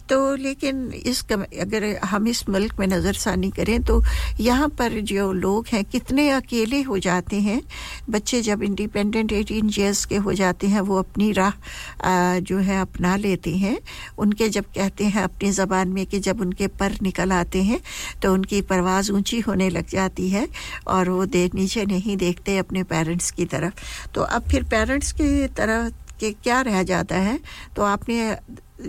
[0.06, 4.00] تو لیکن اس کا اگر ہم اس ملک میں نظر ثانی کریں تو
[4.38, 7.60] یہاں پر جو لوگ ہیں، کتنے اکیلے ہو جاتے ہیں۔
[8.08, 13.16] بچے جب انڈیپینڈنٹ ایٹین ایئرس کے ہو جاتے ہیں، وہ اپنی راہ جو ہے، اپنا
[13.16, 13.76] لیتے ہیں۔
[14.18, 17.62] ان کے جب کہتے ہیں، اپنی زبان میں کہ جب ان کے پر نکل آتے
[17.62, 17.78] ہیں،
[18.20, 20.44] تو ان کی پرواز اونچی ہونے لگ جاتی ہے
[20.84, 23.72] اور وہ دیر نیچے نہیں دیکھتے اپنے پیرنٹس کی طرف۔
[24.12, 27.36] تو اب پھر پیرنٹس کی طرف کہ کیا رہ جاتا ہے؟
[27.74, 28.32] تو آپ نے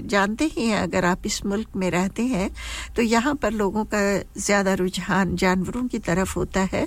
[0.09, 2.49] جانتے ہی ہیں، اگر آپ اس ملک میں رہتے ہیں،
[2.95, 3.97] تو یہاں پر لوگوں کا
[4.35, 6.85] زیادہ رجحان جانوروں کی طرف ہوتا ہے۔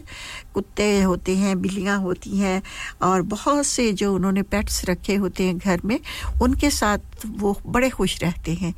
[0.52, 2.60] کتے ہوتے ہیں، بلیاں ہوتی ہیں،
[2.98, 5.98] اور بہت سے جو انہوں نے پیٹس رکھے ہوتے ہیں گھر میں،
[6.40, 8.72] ان کے ساتھ وہ بڑے خوش رہتے ہیں۔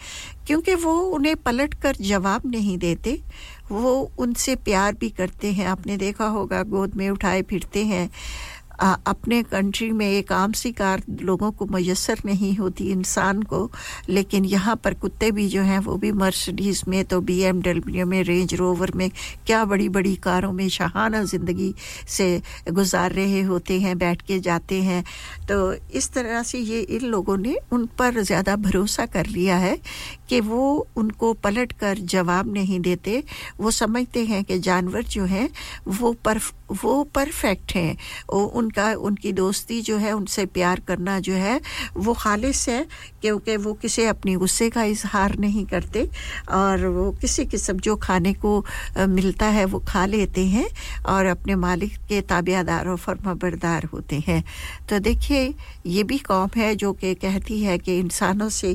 [0.46, 3.16] کیونکہ وہ انہیں پلٹ کر جواب نہیں دیتے،
[3.70, 7.84] وہ ان سے پیار بھی کرتے ہیں۔ آپ نے دیکھا ہوگا، گود میں اٹھائے پھرتے
[7.84, 8.08] ہیں۔
[8.78, 13.68] اپنے کنٹری میں ایک عام سی کار لوگوں کو میسر نہیں ہوتی، انسان کو،
[14.06, 18.06] لیکن یہاں پر کتے بھی جو ہیں، وہ بھی مرسڈیز میں، تو بی ایم ڈبلیو
[18.06, 19.08] میں، رینج روور میں،
[19.44, 21.72] کیا بڑی بڑی کاروں میں شہانہ زندگی
[22.08, 22.38] سے
[22.76, 25.02] گزار رہے ہوتے ہیں، بیٹھ کے جاتے ہیں۔
[25.46, 29.74] تو اس طرح سے یہ ان لوگوں نے ان پر زیادہ بھروسہ کر لیا ہے
[30.28, 33.20] کہ وہ ان کو پلٹ کر جواب نہیں دیتے،
[33.58, 35.46] وہ سمجھتے ہیں کہ جانور جو ہیں
[35.98, 36.52] وہ پرف
[36.82, 37.94] وہ پرفیکٹ ہیں۔
[38.28, 41.56] ان کا ان کی دوستی جو ہے، ان سے پیار کرنا جو ہے،
[41.94, 42.82] وہ خالص ہے،
[43.20, 46.04] کیونکہ وہ کسی اپنی غصے کا اظہار نہیں کرتے
[46.46, 48.62] اور وہ کسی قسم جو کھانے کو
[49.06, 50.66] ملتا ہے، وہ کھا لیتے ہیں
[51.04, 54.40] اور اپنے مالک کے تابعہ دار و فرما بردار ہوتے ہیں۔
[54.88, 55.48] تو دیکھیے،
[55.84, 58.72] یہ بھی قوم ہے جو کہ کہتی ہے کہ انسانوں سے،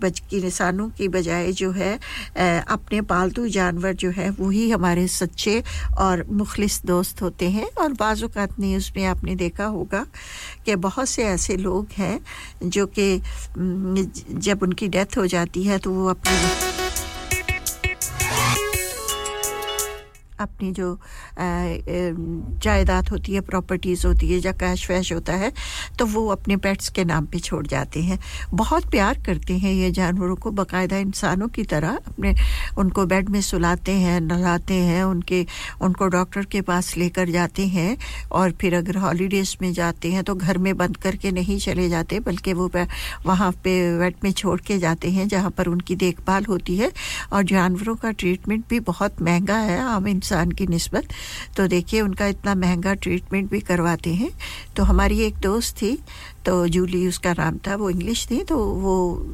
[0.00, 1.96] بچ انسانوں انسانوں کی بجائے جو ہے
[2.66, 5.60] اپنے پالتو جانور جو ہے، وہی ہمارے سچے
[5.96, 10.02] اور مخلص دوست ہوتے ہیں۔ اور بعض اوقات نہیں اس میں آپ نے دیکھا ہوگا
[10.64, 12.18] کہ بہت سے ایسے لوگ ہیں
[12.60, 13.16] جو کہ
[14.46, 16.36] جب ان کی ڈیتھ ہو جاتی ہے تو وہ اپنی
[20.38, 20.94] اپنی جو
[22.60, 25.48] جائیداد ہوتی ہے پراپرٹیز ہوتی ہے، یا کیش ویش ہوتا ہے،
[25.96, 28.16] تو وہ اپنے پیٹس کے نام پہ چھوڑ جاتے ہیں۔
[28.50, 32.32] بہت پیار کرتے ہیں یہ جانوروں کو۔ باقاعدہ انسانوں کی طرح اپنے
[32.76, 35.44] ان کو بیڈ میں سلاتے ہیں، نہلاتے ہیں، ان کے،
[35.80, 37.96] ان کو ڈاکٹر کے پاس لے کر جاتے ہیں۔
[38.28, 41.88] اور پھر اگر ہالیڈیز میں جاتے ہیں تو گھر میں بند کر کے نہیں چلے
[41.88, 42.68] جاتے، بلکہ وہ
[43.24, 46.80] وہاں پہ ویٹ میں چھوڑ کے جاتے ہیں، جہاں پر ان کی دیکھ بھال ہوتی
[46.80, 46.88] ہے۔
[47.28, 51.12] اور جانوروں کا ٹریٹمنٹ بھی بہت مہنگا ہے، عام انسان کی نسبت۔
[51.54, 54.28] تو دیکھیے، ان کا اتنا مہنگا ٹریٹمنٹ بھی کرواتے ہیں۔
[54.74, 55.96] تو ہماری ایک دوست تھی،
[56.42, 59.24] تو جولی اس کا نام تھا، وہ انگلش تھی، تو وہ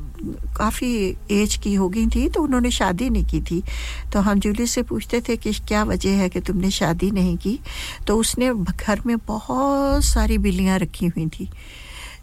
[0.54, 3.60] کافی ایج کی ہو گئی تھی، تو انہوں نے شادی نہیں کی تھی۔
[4.10, 7.36] تو ہم جولی سے پوچھتے تھے کہ کیا وجہ ہے کہ تم نے شادی نہیں
[7.42, 7.56] کی؟
[8.06, 8.52] تو اس نے
[8.86, 11.46] گھر میں بہت ساری بلیاں رکھی ہوئی تھیں۔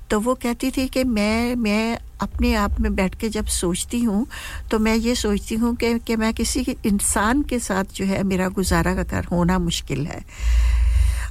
[0.08, 4.26] تو وہ کہتی تھی کہ میں میں اپنے آپ میں بیٹھ کے جب سوچتی ہوں
[4.70, 8.48] تو میں یہ سوچتی ہوں کہ کہ میں کسی انسان کے ساتھ جو ہے میرا
[8.58, 8.94] گزارا
[9.32, 10.20] ہونا مشکل ہے۔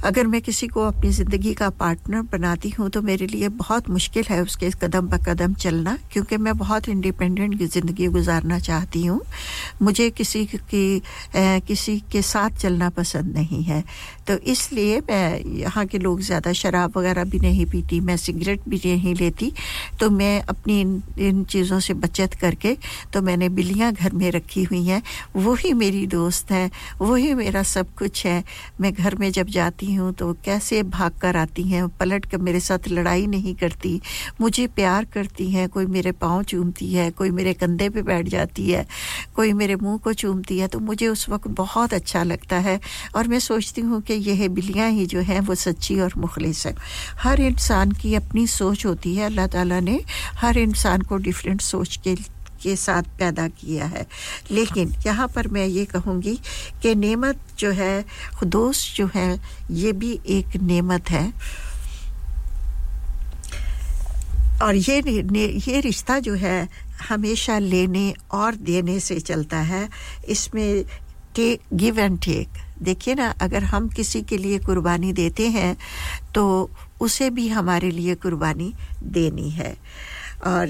[0.03, 4.21] اگر میں کسی کو اپنی زندگی کا پارٹنر بناتی ہوں تو میرے لیے بہت مشکل
[4.29, 9.19] ہے اس کے قدم بہ قدم چلنا، کیونکہ میں بہت انڈیپینڈنٹ زندگی گزارنا چاہتی ہوں۔
[9.81, 10.99] مجھے کسی کی
[11.67, 13.81] کسی کے ساتھ چلنا پسند نہیں ہے۔
[14.25, 18.59] تو اس لیے میں یہاں کے لوگ زیادہ شراب وغیرہ بھی نہیں پیتی، میں سگریٹ
[18.67, 19.49] بھی نہیں لیتی۔
[19.99, 22.75] تو میں اپنی ان ان چیزوں سے بچت کر کے
[23.11, 24.99] تو میں نے بلیاں گھر میں رکھی ہوئی ہیں۔
[25.33, 26.67] وہی میری دوست ہے،
[26.99, 28.41] وہی میرا سب کچھ ہے۔
[28.79, 32.37] میں گھر میں جب جاتی ہوں تو وہ کیسے بھاگ کر آتی ہیں؟ پلٹ کر
[32.37, 33.99] میرے ساتھ لڑائی نہیں کرتی۔
[34.39, 38.75] مجھے پیار کرتی ہیں، کوئی میرے پاؤں چومتی ہے، کوئی میرے کندھے پہ بیٹھ جاتی
[38.75, 38.83] ہے،
[39.33, 42.77] کوئی میرے منہ کو چومتی ہے۔ تو مجھے اس وقت بہت اچھا لگتا ہے
[43.11, 46.73] اور میں سوچتی ہوں کہ یہ بلیاں ہی جو ہیں وہ سچی اور مخلص ہیں۔
[47.25, 49.97] ہر انسان کی اپنی سوچ ہوتی ہے، اللہ تعالیٰ نے
[50.41, 52.15] ہر انسان کو ڈفرینٹ سوچ کے
[52.63, 54.03] کے ساتھ پیدا کیا ہے۔
[54.49, 56.35] لیکن یہاں پر میں یہ کہوں گی
[56.81, 59.35] کہ نعمت جو ہے، خدوس جو ہے،
[59.69, 61.29] یہ بھی ایک نعمت ہے۔
[64.59, 65.01] اور یہ
[65.65, 66.65] یہ رشتہ جو ہے،
[67.09, 69.87] ہمیشہ لینے اور دینے سے چلتا ہے۔
[70.23, 70.83] اس میں
[71.33, 75.73] ٹیک گیو اینڈ ٹیک دیکھیے نا، اگر ہم کسی کے لیے قربانی دیتے ہیں،
[76.33, 76.67] تو
[76.99, 78.71] اسے بھی ہمارے لیے قربانی
[79.01, 79.73] دینی ہے۔
[80.39, 80.67] اور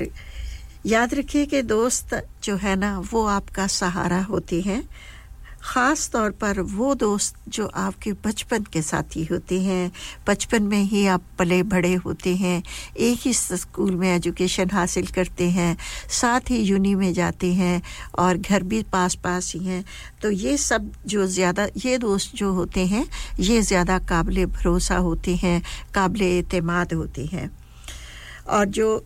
[0.84, 4.82] یاد رکھیے کہ دوست جو ہے نا وہ آپ کا سہارا ہوتے ہیں
[5.60, 9.90] خاص طور پر وہ دوست جو آپ کے بچپن کے ساتھی ہوتے ہیں۔
[10.26, 12.62] بچپن میں ہی آپ پلے بڑے ہوتے ہیں۔
[12.94, 15.76] ایک ہی اسکول میں ایجوکیشن حاصل کرتے ہیں۔
[16.10, 17.80] ساتھ ہی یونی میں جاتے ہیں
[18.12, 19.82] اور گھر بھی پاس پاس ہی ہیں۔
[20.22, 23.04] تو یہ سب جو زیادہ یہ دوست جو ہوتے ہیں،
[23.38, 25.60] یہ زیادہ قابل بھروسہ ہوتے ہیں،
[25.92, 27.48] قابل اعتماد ہوتے ہیں۔
[28.44, 29.00] اور جو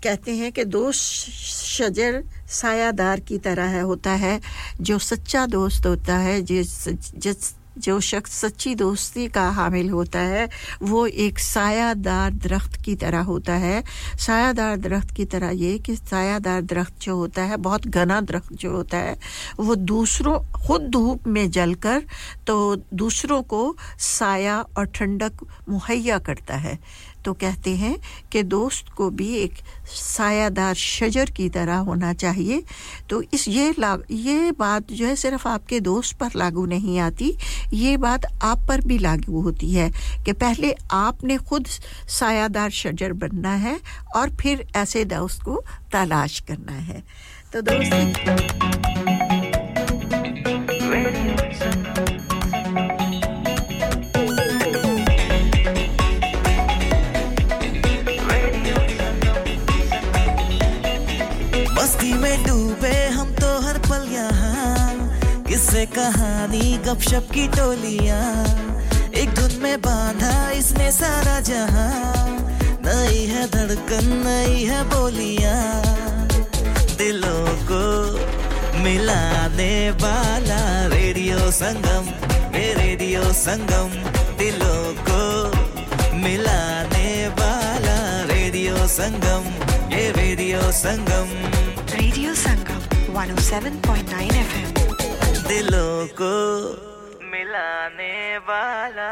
[0.00, 1.30] کہتے ہیں کہ دوست
[1.66, 4.38] شجر سایہ دار کی طرح ہے، ہوتا ہے
[4.78, 10.46] جو سچا دوست ہوتا ہے جس جس، جو شخص سچی دوستی کا حامل ہوتا ہے،
[10.80, 13.80] وہ ایک سایہ دار درخت کی طرح ہوتا ہے۔
[14.18, 18.20] سایہ دار درخت کی طرح یہ کہ سایہ دار درخت جو ہوتا ہے، بہت گھنا
[18.28, 19.14] درخت جو ہوتا ہے،
[19.58, 21.98] وہ دوسروں، خود دھوپ میں جل کر
[22.44, 26.76] تو دوسروں کو سایہ اور ٹھنڈک مہیا کرتا ہے۔
[27.22, 27.94] تو کہتے ہیں
[28.30, 29.52] کہ دوست کو بھی ایک
[29.92, 32.60] سایہ دار شجر کی طرح ہونا چاہیے۔
[33.06, 37.00] تو اس یہ لاگ یہ بات جو ہے صرف آپ کے دوست پر لاگو نہیں
[37.00, 37.32] آتی،
[37.70, 39.90] یہ بات آپ پر بھی لاگو ہوتی ہے
[40.24, 41.66] کہ پہلے آپ نے خود
[42.08, 43.76] سایہ دار شجر بننا ہے
[44.14, 47.00] اور پھر ایسے دوست کو تلاش کرنا ہے۔
[47.50, 47.94] تو دوست
[65.94, 68.44] کہانی گپ شپ کی ٹولیاں۔
[69.10, 72.28] ایک دھن میں باندھا اس نے سارا جہاں۔
[72.80, 75.82] نئی ہے دھڑکن، نئی ہے بولیاں۔
[76.98, 78.16] دلوں کو
[78.74, 82.10] ملانے والا ریڈیو سنگم،
[82.52, 83.88] اے ریڈیو سنگم۔
[84.38, 85.50] دلوں کو
[86.12, 89.42] ملانے والا ریڈیو سنگم،
[89.88, 91.46] اے radio Sangam.
[91.92, 94.81] Radio Sangam, 107.9 FM
[95.52, 96.34] دلوں کو
[97.30, 99.10] ملانے والا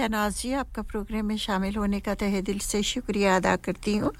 [0.00, 4.00] شہناز جی آپ کا پروگرام میں شامل ہونے کا تہہ دل سے شکریہ ادا کرتی
[4.00, 4.10] ہوں۔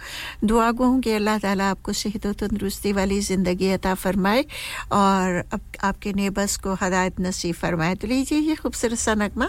[0.42, 4.42] دعا گو ہوں کہ اللہ تعالیٰ آپ کو صحت و تندرستی والی زندگی عطا فرمائے
[4.88, 9.44] اور آپ کے نیبرس کو ہدایت نصیب فرمائے۔ تو لیجیے یہ خوبصورت سا نغمہ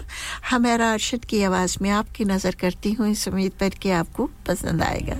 [0.52, 4.12] ہمارا ارشد کی آواز میں آپ کی نظر کرتی ہوں۔ اس امید پر کہ آپ
[4.12, 5.14] کو پسند آئے گا۔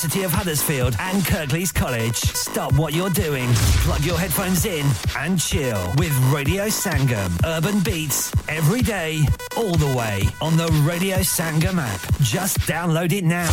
[0.00, 2.16] University of Huddersfield and Kirklees College.
[2.16, 3.46] Stop what you're doing,
[3.84, 4.86] plug your headphones in,
[5.18, 7.28] and chill with Radio Sangam.
[7.44, 9.20] Urban beats every day,
[9.58, 12.00] all the way on the Radio Sangam app.
[12.22, 13.52] Just download it now.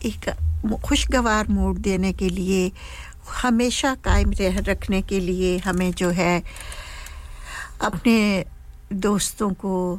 [0.00, 0.28] ایک
[0.82, 2.70] خوشگوار mood دینے کے لیے،
[3.44, 6.40] ہمیشہ قائم رہ، رکھنے کے لیے ہمیں جو ہے
[7.78, 8.42] اپنے
[8.90, 9.96] دوستوں کو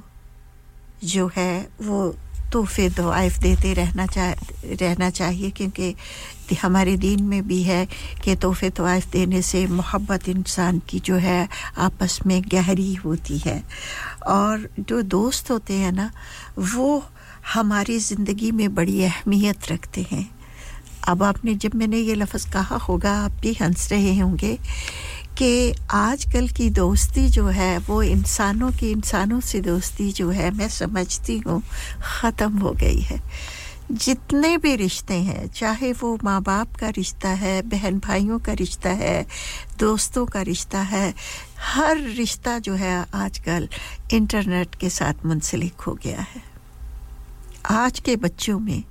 [1.01, 2.11] جو ہے وہ
[2.51, 4.33] تحفے، دعائف دیتے رہنا چاہ،
[4.81, 5.93] رہنا چاہیے۔ کیونکہ
[6.63, 7.85] ہمارے دین میں بھی ہے
[8.21, 11.45] کہ تحفے طوائف دینے سے محبت انسان کی جو ہے
[11.75, 13.61] آپس میں گہری ہوتی ہے۔
[14.19, 16.07] اور جو دوست ہوتے ہیں نا،
[16.73, 16.99] وہ
[17.55, 20.23] ہماری زندگی میں بڑی اہمیت رکھتے ہیں۔
[21.01, 24.37] اب آپ نے جب میں نے یہ لفظ کہا ہوگا، آپ بھی ہنس رہے ہوں
[24.41, 24.55] گے
[25.35, 30.49] کہ آج کل کی دوستی جو ہے، وہ انسانوں کی انسانوں سے دوستی جو ہے،
[30.55, 31.59] میں سمجھتی ہوں
[32.03, 33.17] ختم ہو گئی ہے۔
[33.89, 38.87] جتنے بھی رشتے ہیں، چاہے وہ ماں باپ کا رشتہ ہے، بہن بھائیوں کا رشتہ
[38.87, 39.23] ہے،
[39.79, 41.11] دوستوں کا رشتہ ہے،
[41.75, 43.65] ہر رشتہ جو ہے آج کل
[44.11, 46.50] انٹرنیٹ کے ساتھ منسلک ہو گیا ہے۔
[47.63, 48.81] آج کے بچوں میں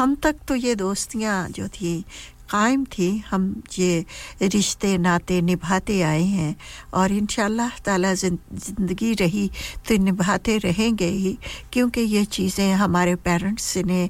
[0.00, 2.00] ہم تک تو یہ دوستیاں جو تھیں
[2.46, 4.00] قائم تھی ہم یہ
[4.40, 6.52] رشتے ناتے نبھاتے آئے ہیں
[6.90, 9.48] اور ان شاء اللہ زندگی رہی
[9.84, 11.34] تو نبھاتے رہیں گے ہی،
[11.70, 14.08] کیونکہ یہ چیزیں ہمارے پیرنٹس نے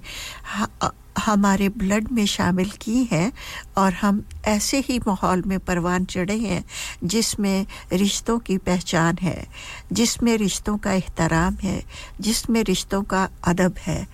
[1.26, 3.30] ہمارے بلڈ میں شامل کی ہیں
[3.74, 6.60] اور ہم ایسے ہی ماحول میں پروان چڑھے ہیں
[7.02, 7.62] جس میں
[7.94, 9.42] رشتوں کی پہچان ہے،
[9.90, 11.80] جس میں رشتوں کا احترام ہے،
[12.18, 14.04] جس میں رشتوں کا ادب ہے۔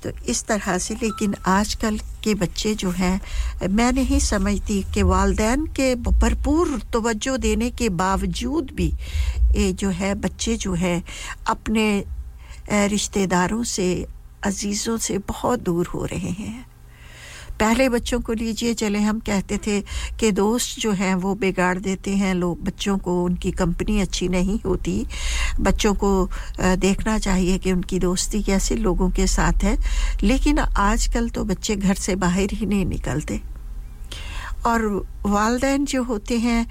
[0.00, 3.16] تو اس طرح سے لیکن آج کل کے بچے جو ہیں،
[3.70, 8.90] میں نہیں سمجھتی کہ والدین کے بھرپور توجہ دینے کے باوجود بھی
[9.72, 11.00] جو ہے بچے جو ہیں،
[11.44, 12.02] اپنے
[12.68, 14.04] رشتہ داروں سے
[14.44, 16.62] عزیزوں سے بہت دور ہو رہے ہیں۔
[17.58, 19.82] پہلے بچوں کو لیجیے چلے ہم کہتے تھے
[20.16, 24.28] کہ دوست جو ہیں وہ بگاڑ دیتے ہیں۔ لوگ، بچوں کو ان کی کمپنی اچھی
[24.28, 25.04] نہیں ہوتی۔
[25.58, 26.26] بچوں کو
[26.82, 29.74] دیکھنا چاہیے کہ ان کی دوستی کیسے لوگوں کے ساتھ ہے۔
[30.20, 33.38] لیکن آج کل تو بچے گھر سے باہر ہی نہیں نکلتے۔
[34.64, 34.80] اور
[35.24, 36.64] والدین جو ہوتے ہیں،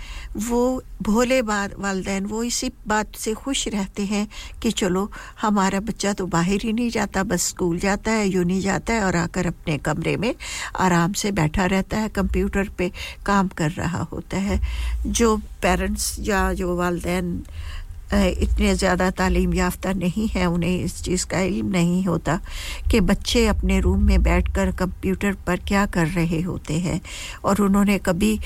[0.45, 4.25] وہ بھولے بار والدین، وہ اسی بات سے خوش رہتے ہیں
[4.59, 5.07] کہ چلو،
[5.43, 8.99] ہمارا بچہ تو باہر ہی نہیں جاتا، بس اسکول جاتا ہے، یوں نہیں جاتا ہے،
[8.99, 10.33] اور آ کر اپنے کمرے میں
[10.73, 12.89] آرام سے بیٹھا رہتا ہے، کمپیوٹر پہ
[13.23, 14.57] کام کر رہا ہوتا ہے۔
[15.05, 17.39] جو پیرنٹس یا جو والدین
[18.13, 22.37] اتنے زیادہ تعلیم یافتہ نہیں ہے انہیں اس چیز کا علم نہیں ہوتا
[22.91, 26.99] کہ بچے اپنے روم میں بیٹھ کر کمپیوٹر پر کیا کر رہے ہوتے ہیں۔
[27.41, 28.37] اور انہوں نے کبھی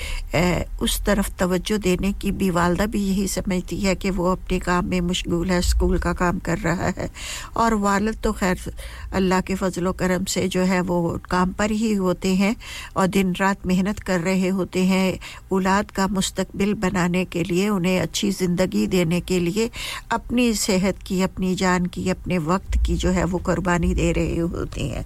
[0.80, 4.86] اس طرف توجہ دینے کی بھی والدہ بھی یہی سمجھتی ہے کہ وہ اپنے کام
[4.86, 7.06] میں مشغول ہے، اسکول کا کام کر رہا ہے۔
[7.52, 8.68] اور والد تو خیر
[9.12, 12.54] اللہ کے فضل و کرم سے جو ہے وہ کام پر ہی ہوتے ہیں
[12.92, 15.12] اور دن رات محنت کر رہے ہوتے ہیں۔
[15.48, 19.68] اولاد کا مستقبل بنانے کے لیے، انہیں اچھی زندگی دینے کے لیے لیے
[20.08, 24.40] اپنی صحت کی، اپنی جان کی، اپنے وقت کی جو ہے وہ قربانی دے رہے
[24.40, 25.02] ہوتے ہیں۔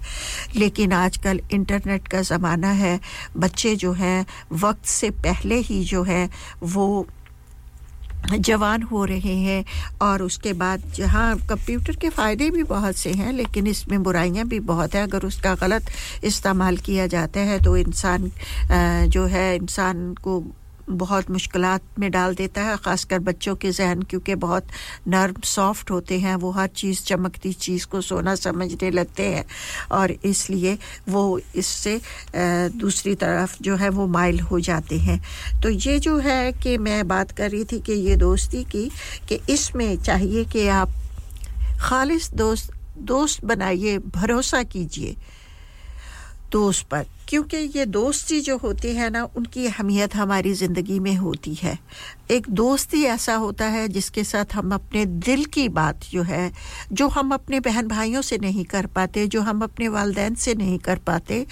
[0.52, 2.98] لیکن آج کل انٹرنیٹ کا زمانہ ہے،
[3.34, 4.22] بچے جو ہیں،
[4.60, 6.26] وقت سے پہلے ہی جو ہے
[6.60, 7.02] وہ
[8.38, 9.62] جوان ہو رہے ہیں
[9.98, 13.98] اور اس کے بعد جہاں کمپیوٹر کے فائدے بھی بہت سے ہیں، لیکن اس میں
[13.98, 15.90] برائیاں بھی بہت ہیں۔ اگر اس کا غلط
[16.22, 18.28] استعمال کیا جاتا ہے تو انسان
[19.06, 20.42] جو ہے انسان کو
[20.92, 24.62] بہت مشکلات میں ڈال دیتا ہے، خاص کر بچوں کے ذہن، کیونکہ بہت
[25.06, 29.42] نرم سافٹ ہوتے ہیں، وہ ہر چیز چمکتی چیز کو سونا سمجھنے لگتے ہیں۔
[29.88, 31.98] اور اس لیے وہ اس سے
[32.74, 35.18] دوسری طرف جو ہے وہ مائل ہو جاتے ہیں۔
[35.62, 38.88] تو یہ جو ہے کہ میں بات کر رہی تھی کہ یہ دوستی کی،
[39.26, 40.88] کہ اس میں چاہیے کہ آپ
[41.78, 45.14] خالص دوست دوست بنائیے، بھروسہ کیجیے۔
[46.52, 47.02] دوست پر
[47.32, 51.74] کیونکہ یہ دوستی جو ہوتی ہے نا، ان کی اہمیت ہماری زندگی میں ہوتی ہے۔
[52.26, 56.50] ایک دوستی ایسا ہوتا ہے جس کے ساتھ ہم اپنے دل کی بات جو ہے،
[56.90, 60.78] جو ہم اپنے بہن بھائیوں سے نہیں کر پاتے، جو ہم اپنے والدین سے نہیں
[60.78, 61.44] کر پاتے،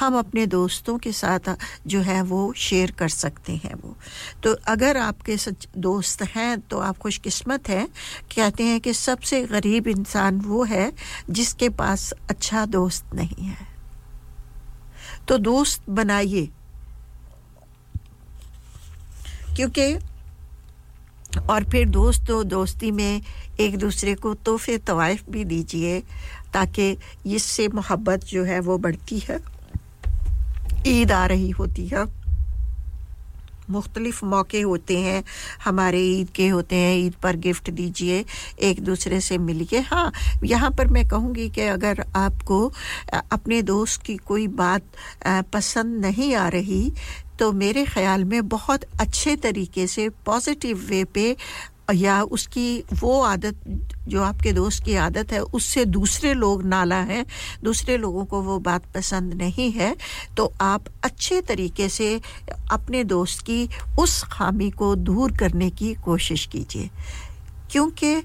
[0.00, 1.48] ہم اپنے دوستوں کے ساتھ
[1.84, 3.94] جو ہے وہ شیئر کر سکتے ہیں وہ۔
[4.40, 7.86] تو اگر آپ کے سچ دوست ہیں تو آپ خوش قسمت ہیں۔
[8.28, 10.90] کہتے ہیں کہ سب سے غریب انسان وہ ہے
[11.28, 13.77] جس کے پاس اچھا دوست نہیں ہے۔
[15.28, 16.46] تو دوست بنائیے۔
[19.56, 19.96] کیونکہ
[21.46, 23.20] اور پھر دوست و دوستی میں
[23.56, 26.00] ایک دوسرے کو تحفے، طوائف بھی دیجیے
[26.52, 26.94] تاکہ
[27.24, 29.36] اس سے محبت جو ہے وہ بڑھتی ہے۔
[30.86, 32.27] عید آ رہی ہوتی ہے۔
[33.68, 35.20] مختلف موقع ہوتے ہیں،
[35.66, 38.22] ہمارے عید کے ہوتے ہیں، عید پر گفٹ دیجیے،
[38.56, 40.10] ایک دوسرے سے ملیے۔ ہاں
[40.42, 42.68] یہاں پر میں کہوں گی کہ اگر آپ کو
[43.12, 44.96] اپنے دوست کی کوئی بات
[45.50, 46.88] پسند نہیں آ رہی،
[47.36, 51.32] تو میرے خیال میں بہت اچھے طریقے سے پازیٹیو وے پہ
[51.92, 53.68] یا اس کی وہ عادت
[54.06, 57.22] جو آپ کے دوست کی عادت ہے، اس سے دوسرے لوگ نالا ہیں،
[57.64, 59.92] دوسرے لوگوں کو وہ بات پسند نہیں ہے،
[60.34, 62.18] تو آپ اچھے طریقے سے
[62.68, 63.66] اپنے دوست کی
[63.96, 66.88] اس خامی کو دور کرنے کی کوشش کیجیے
[67.68, 68.20] کیونکہ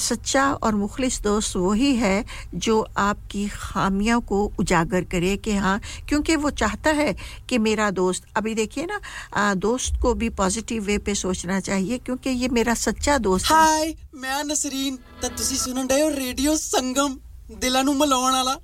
[0.00, 5.78] سچا اور مخلص دوست وہی ہے جو آپ کی خامیاں کو اجاگر کرے کہ ہاں
[6.06, 7.12] کیونکہ وہ چاہتا ہے
[7.46, 12.28] کہ میرا دوست ابھی دیکھیے نا دوست کو بھی پازیٹیو وے پہ سوچنا چاہیے کیونکہ
[12.28, 17.16] یہ میرا سچا دوست ہائے میں نسرین تے تسی سنن ڈے ریڈیو سنگم
[17.62, 18.56] دلاں نو ملاون والا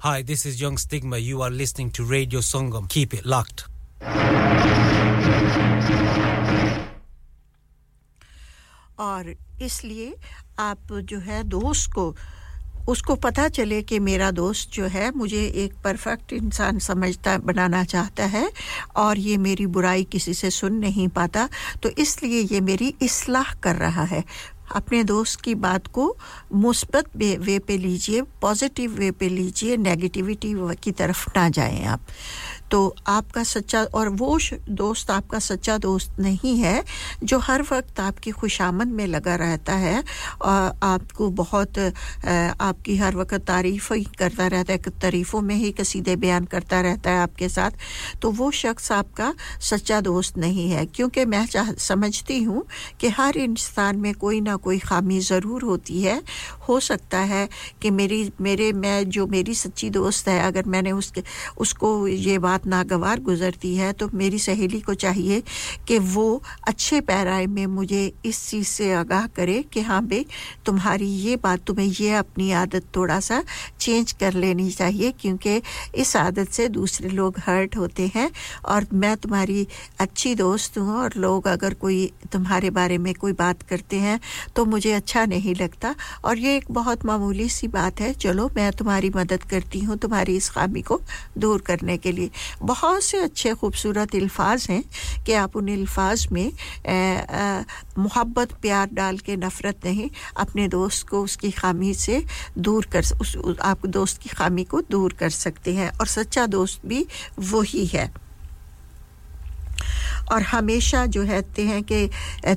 [0.00, 1.18] Hi, this is Young Stigma.
[1.18, 2.88] You are listening to Radio Sangam.
[2.88, 3.64] Keep it locked.
[8.96, 9.24] اور
[9.60, 10.12] اس لیے
[10.56, 12.12] آپ جو ہے دوست کو،
[12.86, 17.84] اس کو پتہ چلے کہ میرا دوست جو ہے مجھے ایک پرفیکٹ انسان سمجھتا، بنانا
[17.84, 18.46] چاہتا ہے
[18.88, 21.46] اور یہ میری برائی کسی سے سن نہیں پاتا۔
[21.80, 24.20] تو اس لیے یہ میری اصلاح کر رہا ہے۔
[24.70, 26.14] اپنے دوست کی بات کو
[26.50, 27.16] مثبت
[27.46, 32.00] وے پہ لیجیے پازیٹیو وے پہ لیجیے نیگیٹیوٹی کی طرف نہ جائیں آپ۔
[32.68, 36.80] تو آپ کا سچا اور وہ دوست آپ کا سچا دوست نہیں ہے
[37.22, 40.00] جو ہر وقت آپ کی خوش آمد میں لگا رہتا ہے۔
[40.38, 41.78] اور آپ کو بہت
[42.58, 46.82] آپ کی ہر وقت تعریف ہی کرتا رہتا ہے، تعریفوں میں ہی قصیدے بیان کرتا
[46.82, 47.74] رہتا ہے آپ کے ساتھ۔
[48.20, 52.62] تو وہ شخص آپ کا سچا دوست نہیں ہے۔ کیونکہ میں چاہ، سمجھتی ہوں
[52.98, 56.20] کہ ہر انسان میں کوئی نہ کوئی خامی ضرور ہوتی ہے۔
[56.68, 57.46] ہو سکتا ہے
[57.80, 61.20] کہ میری، میرے، میں جو میری سچی دوست ہے، اگر میں نے اس کے،
[61.56, 65.40] اس کو یہ بات ناگوار گزرتی ہے، تو میری سہیلی کو چاہیے
[65.84, 70.24] کہ وہ اچھے پیرائے میں مجھے اس چیز سے آگاہ کرے کہ ہاں بھائی
[70.64, 73.40] تمہاری یہ بات، تمہیں یہ اپنی عادت تھوڑا سا
[73.78, 75.60] چینج کر لینی چاہیے، کیونکہ
[75.92, 78.28] اس عادت سے دوسرے لوگ ہرٹ ہوتے ہیں
[78.62, 79.64] اور میں تمہاری
[79.98, 84.16] اچھی دوست ہوں اور لوگ اگر کوئی تمہارے بارے میں کوئی بات کرتے ہیں
[84.54, 88.70] تو مجھے اچھا نہیں لگتا۔ اور یہ ایک بہت معمولی سی بات ہے، چلو میں
[88.70, 90.98] تمہاری مدد کرتی ہوں تمہاری اس خامی کو
[91.34, 92.28] دور کرنے کے لیے۔
[92.60, 94.82] بہت سے اچھے خوبصورت الفاظ ہیں
[95.24, 96.48] کہ آپ ان الفاظ میں
[97.96, 102.18] محبت، پیار ڈال کے نفرت نہیں، اپنے دوست کو اس کی خامی سے
[102.54, 106.84] دور کر، اس آپ دوست کی خامی کو دور کر سکتے ہیں اور سچا دوست
[106.86, 107.04] بھی
[107.50, 108.06] وہی ہے۔
[110.26, 112.08] اور ہمیشہ جو کہتے ہیں کہ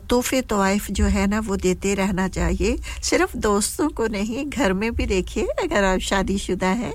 [0.08, 4.90] تحفے طوائف جو ہے نا وہ دیتے رہنا چاہیے۔ صرف دوستوں کو نہیں، گھر میں
[4.90, 6.92] بھی دیکھیے، اگر آپ شادی شدہ ہیں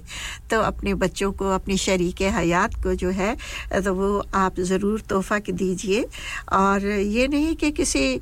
[0.49, 3.35] تو اپنے بچوں کو، اپنی شریک حیات کو جو ہے،
[3.85, 6.05] تو وہ آپ ضرور تحفہ دیجیے۔
[6.47, 8.19] اور یہ نہیں کہ کسی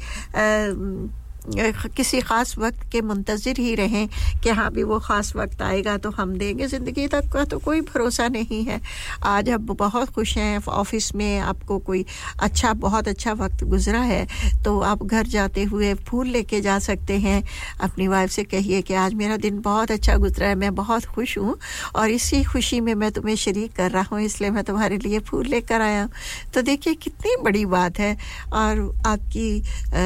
[1.96, 4.06] کسی خاص وقت کے منتظر ہی رہیں
[4.42, 7.44] کہ ہاں بھی وہ خاص وقت آئے گا تو ہم دیں گے۔ زندگی تک کا
[7.44, 8.76] تو کوئی بھروسہ نہیں ہے۔
[9.20, 12.02] آج اب بہت خوش ہیں، آفس میں آپ کو کوئی
[12.38, 14.24] اچھا بہت اچھا وقت گزرا ہے
[14.64, 17.40] تو آپ گھر جاتے ہوئے پھول لے کے جا سکتے ہیں۔
[17.78, 21.36] اپنی وائف سے کہیے کہ آج میرا دن بہت اچھا گزرا ہے، میں بہت خوش
[21.38, 21.54] ہوں
[21.92, 25.18] اور اسی خوشی میں میں تمہیں شریک کر رہا ہوں، اس لیے میں تمہارے لیے
[25.18, 28.14] پھول لے کر آیا ہوں۔ تو دیکھیے کتنی بڑی بات ہے
[28.50, 29.60] اور آپ کی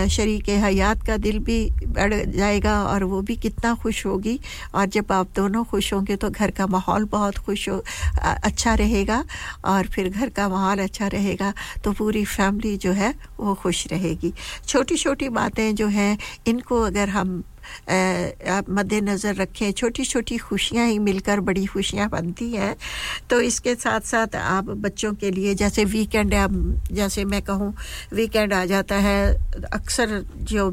[0.09, 4.37] شریک حیات کا دل بھی بڑھ جائے گا اور وہ بھی کتنا خوش ہوگی۔
[4.71, 7.81] اور جب آپ دونوں خوش ہوں گے تو گھر کا ماحول بہت خوش ہو
[8.23, 9.23] اچھا رہے گا۔
[9.61, 11.53] اور پھر گھر کا ماحول اچھا رہے گا
[11.83, 14.31] تو پوری فیملی جو ہے وہ خوش رہے گی۔
[14.67, 17.41] چھوٹی چھوٹی باتیں جو ہیں، ان کو اگر ہم
[18.69, 22.75] مد نظر رکھیں، چھوٹی چھوٹی خوشیاں ہی مل کر بڑی خوشیاں بنتی ہیں۔
[23.29, 26.35] تو اس کے ساتھ ساتھ آپ بچوں کے لیے، جیسے ویکینڈ
[26.91, 27.73] جیسے میں کہوں
[28.13, 29.37] ویکینڈ آ جاتا ہے۔
[29.71, 30.71] اکثر جو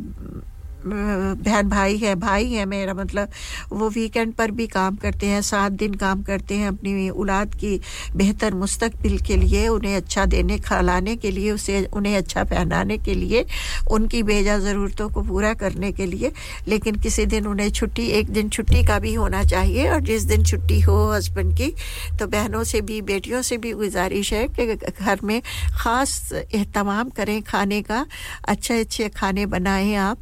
[0.85, 3.27] بہن بھائی ہے بھائی ہے میرا مطلب
[3.71, 7.77] وہ ویکینڈ پر بھی کام کرتے ہیں، سات دن کام کرتے ہیں اپنی اولاد کی
[8.13, 13.13] بہتر مستقبل کے لیے، انہیں اچھا دینے، کھلانے کے لیے، اسے انہیں اچھا پہنانے کے
[13.13, 13.43] لیے،
[13.89, 16.29] ان کی بیجا ضرورتوں کو پورا کرنے کے لیے۔
[16.65, 20.45] لیکن کسی دن انہیں چھٹی، ایک دن چھٹی کا بھی ہونا چاہیے، اور جس دن
[20.45, 21.71] چھٹی ہو ہسبینڈ کی،
[22.19, 25.39] تو بہنوں سے بھی، بیٹیوں سے بھی گزارش ہے کہ گھر میں
[25.73, 28.03] خاص اہتمام کریں، کھانے کا
[28.43, 30.17] اچھے اچھے کھانے بنائیں آپ۔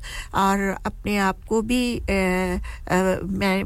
[0.50, 2.00] اور اپنے آپ کو بھی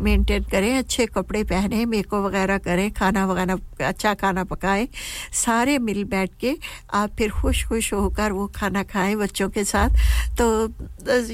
[0.01, 4.85] مینٹین کریں، اچھے کپڑے پہنیں میک اپ وغیرہ کریں، کھانا وغیرہ اچھا کھانا پکائیں،
[5.33, 6.53] سارے مل بیٹھ کے
[6.93, 9.93] آپ پھر خوش خوش ہو کر وہ کھانا کھائیں بچوں کے ساتھ۔
[10.37, 10.65] تو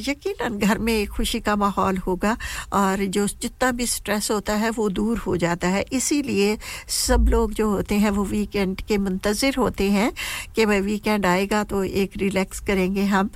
[0.07, 2.33] یقیناً گھر میں ایک خوشی کا ماحول ہوگا
[2.79, 6.55] اور جو جتنا بھی اسٹریس ہوتا ہے وہ دور ہو جاتا ہے۔ اسی لیے
[6.87, 10.09] سب لوگ جو ہوتے ہیں وہ ویکینڈ کے منتظر ہوتے ہیں
[10.53, 13.27] کہ میں ویکینڈ آئے گا تو ایک ریلیکس کریں گے ہم۔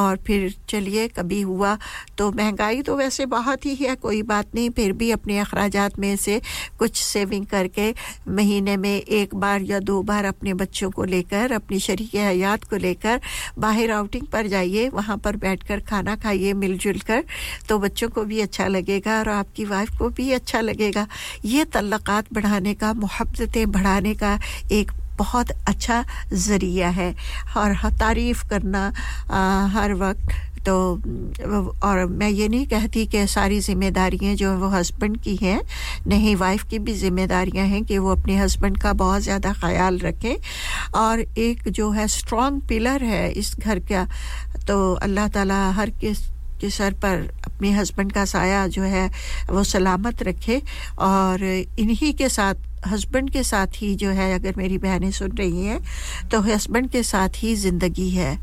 [0.00, 1.76] اور پھر چلیے، کبھی ہوا ہوا۔
[2.16, 6.16] تو مہنگائی تو ویسے بہت ہی ہے، کوئی بات نہیں، پھر بھی اپنے اخراجات میں
[6.16, 6.38] سے
[6.76, 7.92] کچھ سیونگ کر کے
[8.26, 12.70] مہینے میں ایک بار یا دو بار اپنے بچوں کو لے کر، اپنی شریک حیات
[12.70, 13.18] کو لے کر
[13.56, 17.20] باہر آؤٹنگ پر جائیے، وہاں پر بیٹھ کر کھانا کھائیے، مل جل کر،
[17.66, 20.90] تو بچوں کو بھی اچھا لگے گا اور آپ کی وائف کو بھی اچھا لگے
[20.94, 21.04] گا۔
[21.42, 24.36] یہ تعلقات بڑھانے کا، محبتیں بڑھانے کا
[24.68, 26.02] ایک بہت اچھا
[26.32, 27.12] ذریعہ ہے۔
[27.54, 28.90] اور تعریف کرنا
[29.74, 30.96] ہر وقت تو،
[31.80, 35.60] اور میں یہ نہیں کہتی کہ ساری ذمہ داریاں جو وہ ہسبینڈ کی ہیں،
[36.06, 39.98] نہیں وائف کی بھی ذمہ داریاں ہیں کہ وہ اپنے ہسبینڈ کا بہت زیادہ خیال
[39.98, 40.36] رکھے۔
[40.90, 44.04] اور ایک جو ہے اسٹرانگ پلر ہے اس گھر کا،
[44.66, 46.30] تو اللہ تعالیٰ ہر کس
[46.60, 49.08] کے سر پر اپنے ہسبینڈ کا سایہ جو ہے
[49.48, 50.58] وہ سلامت رکھے۔
[50.94, 51.44] اور
[51.76, 52.58] انہی کے ساتھ
[52.94, 55.78] ہسبینڈ کے ساتھ ہی جو ہے، اگر میری بہنیں سن رہی ہیں،
[56.30, 58.34] تو ہسبینڈ کے ساتھ ہی زندگی ہے۔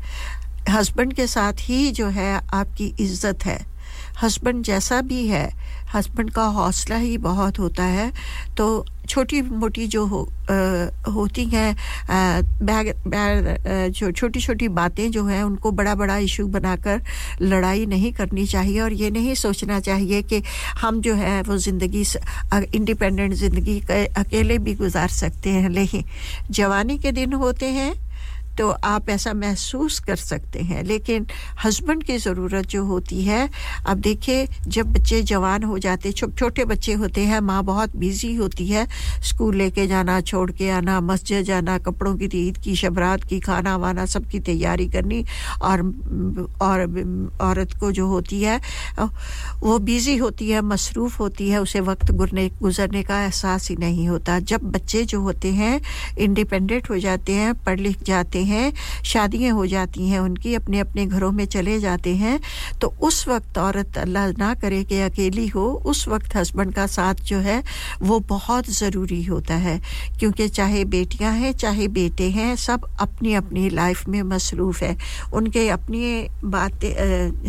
[0.68, 3.58] ہسبینڈ کے ساتھ ہی جو ہے آپ کی عزت ہے۔
[4.26, 5.48] ہسبینڈ جیسا بھی ہے
[5.94, 8.10] ہسبینڈ کا حوصلہ ہی بہت ہوتا ہے۔
[8.54, 10.52] تو چھوٹی موٹی جو ہو, آ,
[11.06, 11.72] ہوتی ہیں
[12.60, 13.42] بیگ, بیگ,
[13.94, 16.96] جو چھوٹی چھوٹی باتیں جو ہیں ان کو بڑا بڑا ایشو بنا کر
[17.40, 20.40] لڑائی نہیں کرنی چاہیے اور یہ نہیں سوچنا چاہیے کہ
[20.82, 22.02] ہم جو ہے وہ زندگی
[22.50, 26.00] انڈیپینڈنٹ زندگی اکیلے بھی گزار سکتے ہیں۔ لیکن
[26.48, 27.94] جوانی کے دن ہوتے ہیں
[28.60, 31.22] تو آپ ایسا محسوس کر سکتے ہیں۔ لیکن
[31.64, 33.46] ہسبینڈ کی ضرورت جو ہوتی ہے،
[33.84, 38.72] اب دیکھیں جب بچے جوان ہو جاتے چھوٹے بچے ہوتے ہیں، ماں بہت بیزی ہوتی
[38.74, 38.84] ہے
[39.20, 43.40] اسکول لے کے جانا، چھوڑ کے آنا، مسجد جانا، کپڑوں کی عید کی، شبرات کی،
[43.40, 45.22] کھانا وانا، سب کی تیاری کرنی،
[45.60, 45.78] اور
[46.58, 46.80] اور
[47.40, 48.56] عورت کو جو ہوتی ہے،
[49.60, 54.08] وہ بیزی ہوتی ہے، مصروف ہوتی ہے، اسے وقت گرنے، گزرنے کا احساس ہی نہیں
[54.08, 55.78] ہوتا۔ جب بچے جو ہوتے ہیں
[56.16, 58.70] انڈیپینڈنٹ ہو جاتے ہیں، پڑھ لکھ جاتے ہیں ہیں
[59.04, 62.38] شادیاں ہو جاتی ہیں ان کی اپنے اپنے گھروں میں چلے جاتے ہیں۔
[62.78, 67.22] تو اس وقت عورت اللہ نہ کرے کہ اکیلی ہو اس وقت ہسبینڈ کا ساتھ
[67.24, 67.60] جو ہے
[68.00, 69.78] وہ بہت ضروری ہوتا ہے۔
[70.18, 74.94] کیونکہ چاہے بیٹیاں ہیں چاہے بیٹے ہیں سب اپنی اپنی لائف میں مصروف ہے
[75.32, 76.94] ان کے اپنی باتیں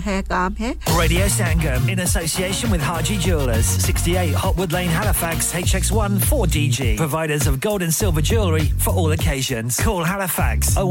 [0.05, 6.17] ہے کام ہے Radio Sangam in association with Haji Jewelers, 68 Hotwood Lane, Halifax, HX1
[6.29, 6.79] 4DG.
[6.97, 9.79] Providers of gold and silver jewellery for all occasions.
[9.85, 10.90] Call Halifax 0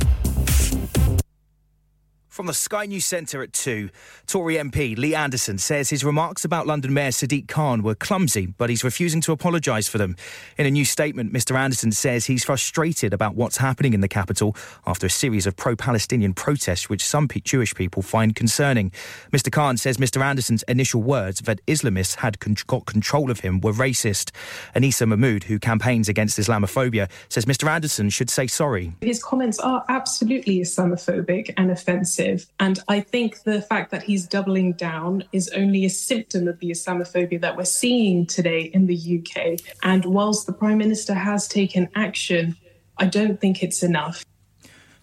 [2.31, 3.89] From the Sky News Centre at 2,
[4.25, 8.69] Tory MP Lee Anderson says his remarks about London Mayor Sadiq Khan were clumsy, but
[8.69, 10.15] he's refusing to apologise for them.
[10.57, 14.55] In a new statement, Mr Anderson says he's frustrated about what's happening in the capital
[14.87, 18.91] after a series of pro Palestinian protests, which some Jewish people find concerning.
[19.33, 23.59] Mr Khan says Mr Anderson's initial words that Islamists had con- got control of him
[23.59, 24.31] were racist.
[24.73, 28.93] Anissa Mahmood, who campaigns against Islamophobia, says Mr Anderson should say sorry.
[29.01, 32.20] His comments are absolutely Islamophobic and offensive
[32.59, 36.71] and I think the fact that he's doubling down is only a symptom of the
[36.71, 39.59] Islamophobia that we're seeing today in the UK.
[39.83, 42.55] And whilst the Prime Minister has taken action,
[42.97, 44.23] I don't think it's enough.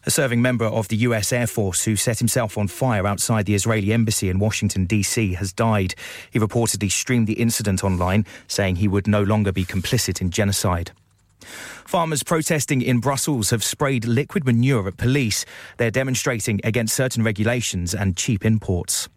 [0.07, 3.55] A serving member of the US Air Force who set himself on fire outside the
[3.55, 5.95] Israeli embassy in Washington, D.C., has died.
[6.31, 10.93] He reportedly streamed the incident online, saying he would no longer be complicit in genocide.
[11.41, 15.45] Farmers protesting in Brussels have sprayed liquid manure at police.
[15.77, 19.09] They're demonstrating against certain regulations and cheap imports.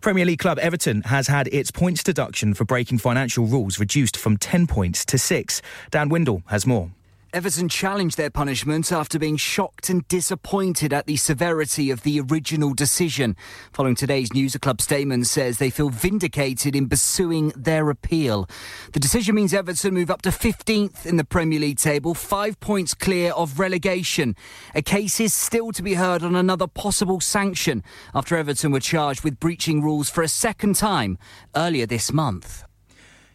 [0.00, 4.36] Premier League club Everton has had its points deduction for breaking financial rules reduced from
[4.36, 5.62] 10 points to 6.
[5.90, 6.90] Dan Windle has more.
[7.32, 12.72] Everton challenged their punishment after being shocked and disappointed at the severity of the original
[12.72, 13.36] decision.
[13.72, 18.48] Following today's news, a club statement says they feel vindicated in pursuing their appeal.
[18.92, 22.94] The decision means Everton move up to 15th in the Premier League table, five points
[22.94, 24.36] clear of relegation.
[24.74, 27.82] A case is still to be heard on another possible sanction
[28.14, 31.18] after Everton were charged with breaching rules for a second time
[31.54, 32.65] earlier this month.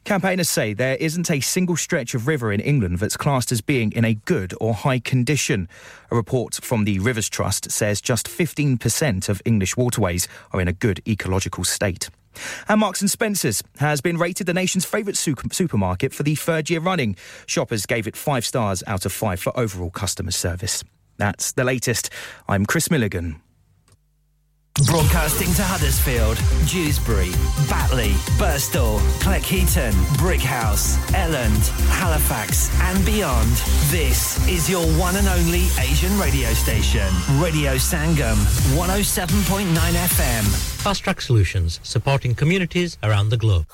[0.04, 3.92] Campaigners say there isn't a single stretch of river in England that's classed as being
[3.92, 5.70] in a good or high condition.
[6.10, 10.74] A report from the Rivers Trust says just 15% of English waterways are in a
[10.74, 12.10] good ecological state.
[12.68, 16.80] And Marks and Spencer's has been rated the nation's favourite supermarket for the third year
[16.80, 17.16] running.
[17.46, 20.84] Shoppers gave it five stars out of five for overall customer service.
[21.18, 22.10] That's the latest.
[22.48, 23.41] I'm Chris Milligan.
[24.80, 27.30] Broadcasting to Huddersfield, Dewsbury,
[27.70, 31.62] Batley, Burstall, Cleckheaton, Brickhouse, Elland,
[32.00, 33.52] Halifax, and beyond.
[33.92, 37.08] This is your one and only Asian radio station,
[37.40, 38.38] Radio Sangam,
[38.76, 40.46] 107.9 FM.
[40.82, 43.66] Fast Track Solutions, supporting communities around the globe.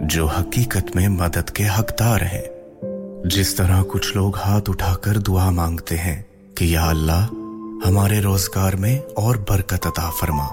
[0.00, 2.42] جو حقیقت میں مدد کے حقدار ہیں۔
[3.24, 6.22] جس طرح کچھ لوگ ہاتھ اٹھا کر دعا مانگتے ہیں
[6.54, 7.26] کہ یا اللہ،
[7.86, 10.46] ہمارے روزگار میں اور برکت عطا فرما۔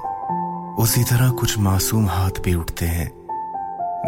[0.78, 3.10] اسی طرح کچھ معصوم ہاتھ بھی اٹھتے ہیں،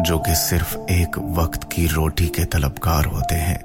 [0.06, 3.58] جو کہ صرف ایک وقت کی روٹی کے طلبگار ہوتے ہیں۔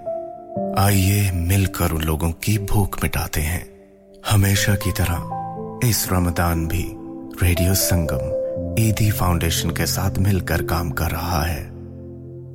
[0.76, 3.64] آئیے مل کر ان لوگوں کی بھوک مٹاتے ہیں۔
[4.32, 5.18] ہمیشہ کی طرح
[5.82, 6.94] اس رمضان بھی
[7.42, 8.41] ریڈیو سنگم۔
[8.76, 11.68] ایدھی فاؤنڈیشن کے ساتھ مل کر کام کر رہا ہے۔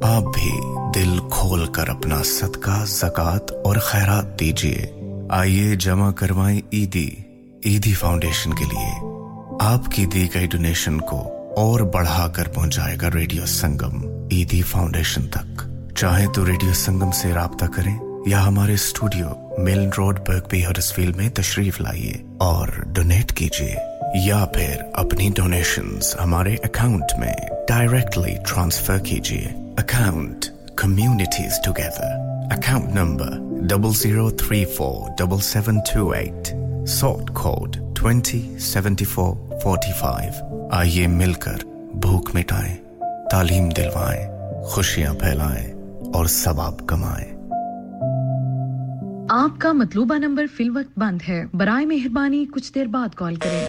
[0.03, 0.51] آپ بھی
[0.95, 4.85] دل کھول کر اپنا صدقہ، زکوٰۃ اور خیرات دیجیے
[5.29, 7.15] آئیے جمع کروائیں ایدھی
[7.63, 8.93] ایدھی فاؤنڈیشن کے لیے۔
[9.59, 11.21] آپ کی دی گئی ڈونیشن کو
[11.57, 15.61] اور بڑھا کر پہنچائے گا ریڈیو سنگم عیدی فاؤنڈیشن تک۔
[15.97, 20.93] چاہے تو ریڈیو سنگم سے رابطہ کریں یا ہمارے اسٹوڈیو ملن روڈ برگ بی ہرس
[20.93, 23.75] فیلڈ میں تشریف لائیے اور ڈونیٹ کیجیے
[24.15, 27.33] یا پھر اپنی ڈونیشنز ہمارے اکاؤنٹ میں
[27.67, 29.47] ڈائریکٹلی ٹرانسفر کیجیے.
[29.77, 32.17] Account communities together
[32.51, 33.29] account number
[33.61, 36.55] double zero three four double seven two eight
[36.87, 41.57] sort code twenty seventy four forty five آئیے مل کر
[41.93, 42.75] بھوک مٹائیں،
[43.31, 44.27] تعلیم دلوائیں،
[44.63, 45.73] خوشیاں پھیلائیں
[46.13, 47.37] اور ثواب کمائیں۔
[49.29, 53.67] آپ کا مطلوبہ نمبر فی الوقت بند ہے۔ برائے مہربانی کچھ دیر بعد کال کریں۔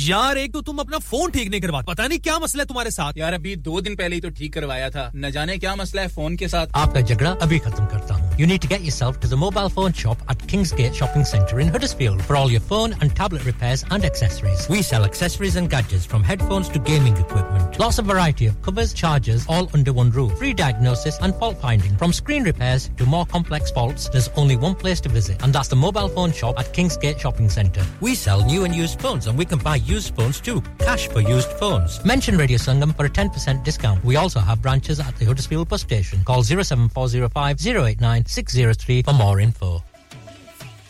[0.00, 2.90] یار ایک تو تم اپنا فون ٹھیک نہیں کروا پتا نہیں کیا مسئلہ ہے تمہارے
[2.90, 6.00] ساتھ؟ یار ابھی دو دن پہلے ہی تو ٹھیک کروایا تھا۔ نہ جانے کیا مسئلہ
[6.00, 8.82] ہے فون کے ساتھ؟ آپ کا جھگڑا ابھی ختم کرتا ہوں۔ You need to get
[8.82, 12.60] yourself to the mobile phone shop at Kingsgate Shopping Centre in Huddersfield for all your
[12.60, 14.68] phone and tablet repairs and accessories.
[14.68, 17.80] We sell accessories and gadgets from headphones to gaming equipment.
[17.80, 20.38] Lots of variety of covers, chargers, all under one roof.
[20.38, 21.96] Free diagnosis and fault finding.
[21.96, 25.66] From screen repairs to more complex faults, there's only one place to visit, and that's
[25.66, 27.84] the mobile phone shop at Kingsgate Shopping Centre.
[28.00, 30.62] We sell new and used phones, and we can buy used phones too.
[30.78, 32.04] Cash for used phones.
[32.04, 34.04] Mention Radio Sangam for a 10% discount.
[34.04, 36.22] We also have branches at the Huddersfield bus station.
[36.22, 39.76] Call 07405 089 six zero three four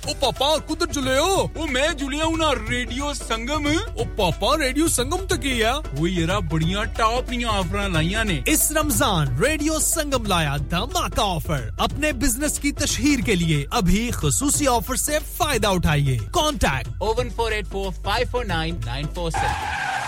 [0.07, 4.87] O پاپا کتر جلے ہو وہ میں جلیا ہوں نا radio سنگم وہ پاپا radio
[4.89, 10.27] سنگم تو کیا وہ ذرا بڑیاں ٹاپ نیا آفر لائیا نے اس رمضان ریڈیو سنگم
[10.27, 16.19] لایا دھماکہ آفر اپنے بزنس کی تشہیر کے لیے ابھی خصوصی آفر سے فائدہ اٹھائیے
[16.33, 20.08] contact O one four eight four five four nine nine four seven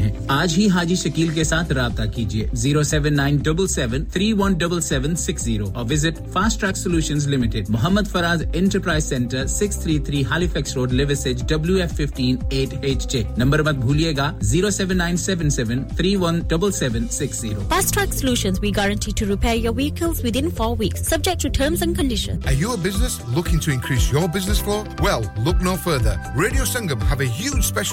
[0.00, 4.32] ہیں۔ آج ہی حاجی شکیل کے ساتھ رابطہ کیجیے۔ Zero seven nine double seven three
[4.32, 7.68] one double seven six zero اور visit fast track solution limited.
[7.68, 13.08] Muhammad Faraz enterprise centre six three three Halifax road Liversedge W F fifteen eight H
[13.12, 17.40] J number مت بھولیے گا۔ Zero seven nine seven seven three one double seven six
[17.40, 17.60] zero.
[17.68, 21.82] Fast track solution we guarantee to repair your vehicles within four weeks subject to terms
[21.82, 24.80] and condition Are you a business looking to increase your business flow?
[25.06, 26.16] Well, look no further.
[26.36, 27.88] Radio Sangam have a huge special.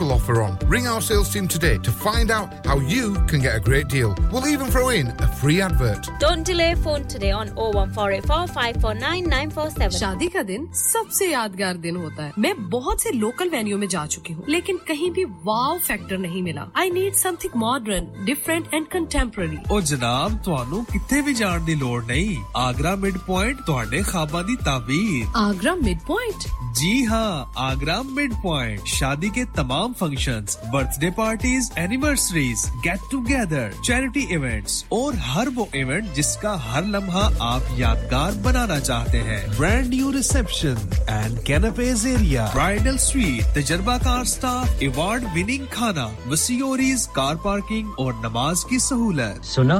[0.72, 4.16] Ring our sales team today to find out how you can get a great deal.
[4.32, 6.10] We'll even throw in a free advert.
[6.20, 9.98] Don't delay phone today on 01484 549947.
[9.98, 13.88] شادی کا دن سب سے یادگار دن ہوتا ہے میں بہت سے local venue میں
[13.88, 18.68] جا چکی ہوں لیکن کہیں بھی واو فیکٹر نہیں ملا I need something modern different
[18.72, 24.02] and contemporary اور جناب تہانوں کتنے بھی جان کی لوڑ نہیں آگرہ مڈ پوائنٹ تہاڈے
[24.04, 30.58] خواباں دی تعبیر آگرہ مڈ پوائنٹ جی ہاں آگرہ مڈ پوائنٹ شادی کے تمام functions
[31.00, 37.30] birthday parties anniversaries get together charity events اور ہر وہ ایونٹ جس کا ہر لمحہ
[37.40, 39.42] آپ یادگار بنانا چاہتے ہیں.
[39.58, 40.76] Brand new reception
[41.08, 48.14] and canapes area bridal suite تجربہ کار سٹاف ایوارڈ وننگ کھانا وسیوریز کار پارکنگ اور
[48.22, 49.46] نماز کی سہولت.
[49.46, 49.80] سنا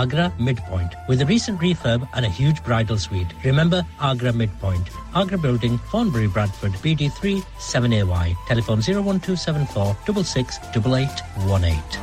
[0.00, 3.32] Agra mid point with recent refurb and a huge bridal suite.
[3.44, 3.80] Remember
[4.10, 4.90] Agra Midpoint,
[5.22, 7.32] Agra Building, Thornbury, Bradford, BD3
[7.70, 8.28] 7AY.
[8.48, 12.02] Telephone 01274 668818.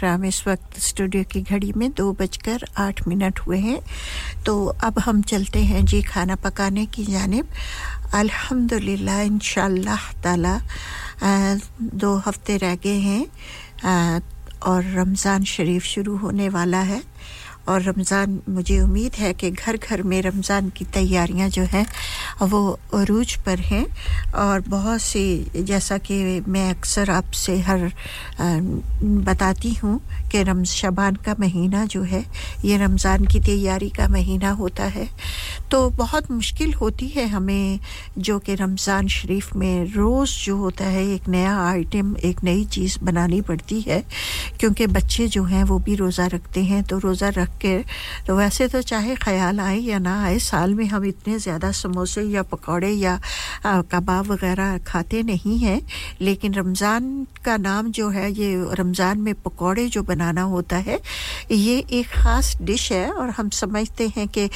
[0.00, 3.80] کرام اس وقت اسٹوڈیو کی گھڑی میں دو بج کر آٹھ منٹ ہوئے ہیں۔
[4.44, 7.44] تو اب ہم چلتے ہیں جی کھانا پکانے کی جانب۔
[8.12, 10.56] الحمد للہ ان شاء اللہ تعالی
[11.78, 13.24] دو ہفتے رہ گئے ہیں
[14.58, 17.00] اور رمضان شریف شروع ہونے والا ہے۔
[17.64, 21.84] اور رمضان مجھے امید ہے کہ گھر گھر میں رمضان کی تیاریاں جو ہیں
[22.40, 23.84] وہ عروج پر ہیں
[24.34, 25.24] اور بہت سی
[25.54, 27.86] جیسا کہ میں اکثر آپ سے ہر
[29.24, 29.98] بتاتی ہوں
[30.34, 32.20] کہ رمض شبان کا مہینہ جو ہے،
[32.62, 35.04] یہ رمضان کی تیاری کا مہینہ ہوتا ہے۔
[35.68, 37.82] تو بہت مشکل ہوتی ہے ہمیں
[38.16, 42.98] جو کہ رمضان شریف میں روز جو ہوتا ہے، ایک نیا آئٹم ایک نئی چیز
[43.02, 44.02] بنانی پڑتی ہے۔
[44.58, 47.82] کیونکہ بچے جو ہیں، وہ بھی روزہ رکھتے ہیں۔ تو روزہ رکھ کے،
[48.26, 52.22] تو ویسے تو چاہے خیال آئے یا نہ آئے، سال میں ہم اتنے زیادہ سموسے
[52.22, 53.16] یا پکوڑے یا
[53.62, 55.80] کباب وغیرہ کھاتے نہیں ہیں۔
[56.18, 60.96] لیکن رمضان کا نام جو ہے، یہ رمضان میں پکوڑے جو بنا بنانا ہوتا ہے۔
[61.48, 64.46] یہ ایک خاص ڈش ہے اور ہم سمجھتے ہیں کہ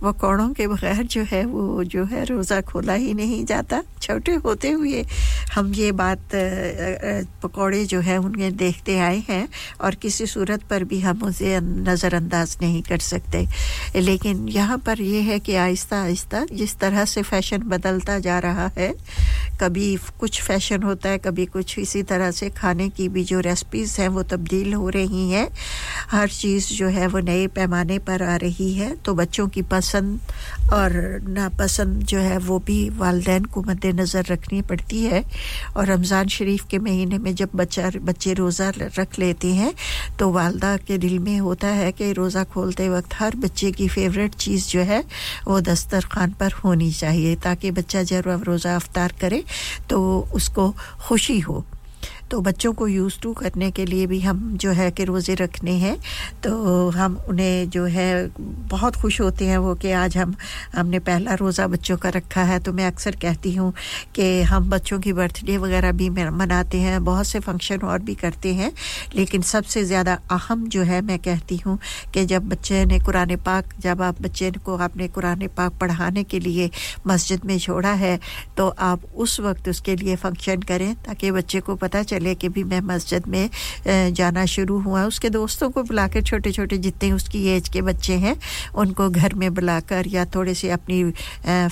[0.00, 4.72] پکوڑوں کے بغیر جو ہے وہ جو ہے روزہ کھولا ہی نہیں جاتا۔ چھوٹے ہوتے
[4.72, 5.02] ہوئے
[5.56, 6.34] ہم یہ بات
[7.40, 9.46] پکوڑے جو ہے انہیں دیکھتے آئے ہیں
[9.76, 13.44] اور کسی صورت پر بھی ہم اسے نظر انداز نہیں کر سکتے۔
[13.94, 18.68] لیکن یہاں پر یہ ہے کہ آہستہ آہستہ جس طرح سے فیشن بدلتا جا رہا
[18.76, 18.90] ہے،
[19.58, 23.98] کبھی کچھ فیشن ہوتا ہے، کبھی کچھ اسی طرح سے کھانے کی بھی جو ریسپیز
[23.98, 25.46] ہیں وہ تبدیل ہو ہو رہی ہیں۔
[26.12, 30.16] ہر چیز جو ہے وہ نئے پیمانے پر آ رہی ہے۔ تو بچوں کی پسند
[30.70, 30.90] اور
[31.28, 35.22] ناپسند جو ہے وہ بھی والدین کو مد نظر رکھنی پڑتی ہے۔
[35.72, 38.62] اور رمضان شریف کے مہینے میں جب بچہ، بچے روزہ
[38.98, 39.70] رکھ لیتے ہیں،
[40.16, 44.34] تو والدہ کے دل میں ہوتا ہے کہ روزہ کھولتے وقت ہر بچے کی فیوریٹ
[44.36, 45.00] چیز جو ہے
[45.46, 49.40] وہ دسترخوان پر ہونی چاہیے، تاکہ بچہ جب روزہ افطار کرے
[49.88, 51.60] تو اس کو خوشی ہو۔
[52.28, 55.72] تو بچوں کو یوز ٹو کرنے کے لیے بھی ہم جو ہے کہ روزے رکھنے
[55.72, 55.96] ہیں۔
[56.40, 58.26] تو ہم انہیں جو ہے
[58.70, 60.30] بہت خوش ہوتے ہیں وہ کہ آج ہم
[60.80, 63.72] ہم نے پہلا روزہ بچوں کا رکھا ہے۔ تو میں اکثر کہتی ہوں
[64.12, 68.14] کہ ہم بچوں کی برتھ ڈے وغیرہ بھی مناتے ہیں۔ بہت سے فنکشن اور بھی
[68.14, 68.70] کرتے ہیں۔
[69.12, 71.76] لیکن سب سے زیادہ اہم جو ہے میں کہتی ہوں
[72.12, 76.24] کہ جب بچے نے قرآن پاک جب آپ بچے کو آپ نے قرآن پاک پڑھانے
[76.24, 76.68] کے لیے
[77.04, 78.18] مسجد میں چھوڑا ہے،
[78.54, 82.34] تو آپ اس وقت اس کے لیے فنکشن کریں تاکہ بچے کو پتہ چلے چلے
[82.34, 83.46] کہ بھی میں مسجد میں
[84.16, 87.70] جانا شروع ہوا۔ اس کے دوستوں کو بلا کر چھوٹے چھوٹے جتنے اس کی ایج
[87.70, 88.34] کے بچے ہیں،
[88.74, 91.02] ان کو گھر میں بلا کر یا تھوڑے سے اپنی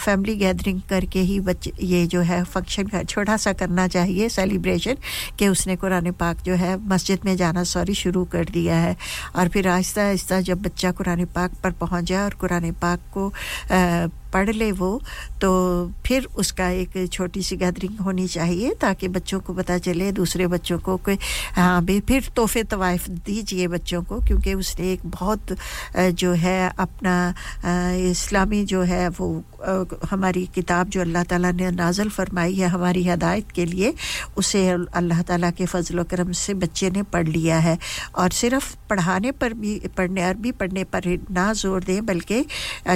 [0.05, 4.95] فیملی گیدرنگ کر کے ہی بچے، یہ جو ہے فنکشن چھوٹا سا کرنا چاہیے سیلیبریشن
[5.37, 8.95] کہ اس نے قرآن پاک جو ہے مسجد میں جانا سوری شروع کر دیا ہے۔
[9.33, 13.31] اور پھر آہستہ آہستہ جب بچہ قرآن پاک پر پہنچ جائے اور قرآن پاک کو
[14.33, 14.99] پڑھ لے وہ،
[15.41, 15.51] تو
[16.03, 20.47] پھر اس کا ایک چھوٹی سی گیدرنگ ہونی چاہیے تاکہ بچوں کو پتہ چلے، دوسرے
[20.47, 21.15] بچوں کو کہ
[21.57, 25.53] ہاں بھی پھر تحفے طوائف دیجیے بچوں کو، کیونکہ اس نے ایک بہت
[26.17, 27.33] جو ہے اپنا
[28.11, 29.41] اسلامی جو ہے وہ
[30.13, 33.91] ہماری کتاب جو اللہ تعالیٰ نے نازل فرمائی ہے ہماری ہدایت کے لیے،
[34.37, 37.77] اسے اللہ تعالیٰ کے فضل و کرم سے بچے نے پڑھ لیا ہے۔
[38.13, 42.43] اور صرف پڑھانے پر بھی، پڑھنے، عربی پڑھنے پر نہ زور دیں، بلکہ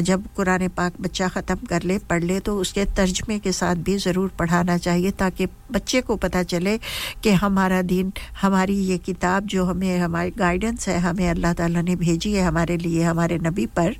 [0.00, 3.52] جب قرآن پاک بچہ بچہ ختم کر لے، پڑھ لے، تو اس کے ترجمے کے
[3.52, 6.76] ساتھ بھی ضرور پڑھانا چاہیے تاکہ بچے کو پتہ چلے
[7.20, 8.10] کہ ہمارا دین،
[8.42, 12.76] ہماری یہ کتاب جو ہمیں، ہماری گائیڈنس ہے، ہمیں اللہ تعالیٰ نے بھیجی ہے ہمارے
[12.76, 13.90] لیے، ہمارے نبی پر،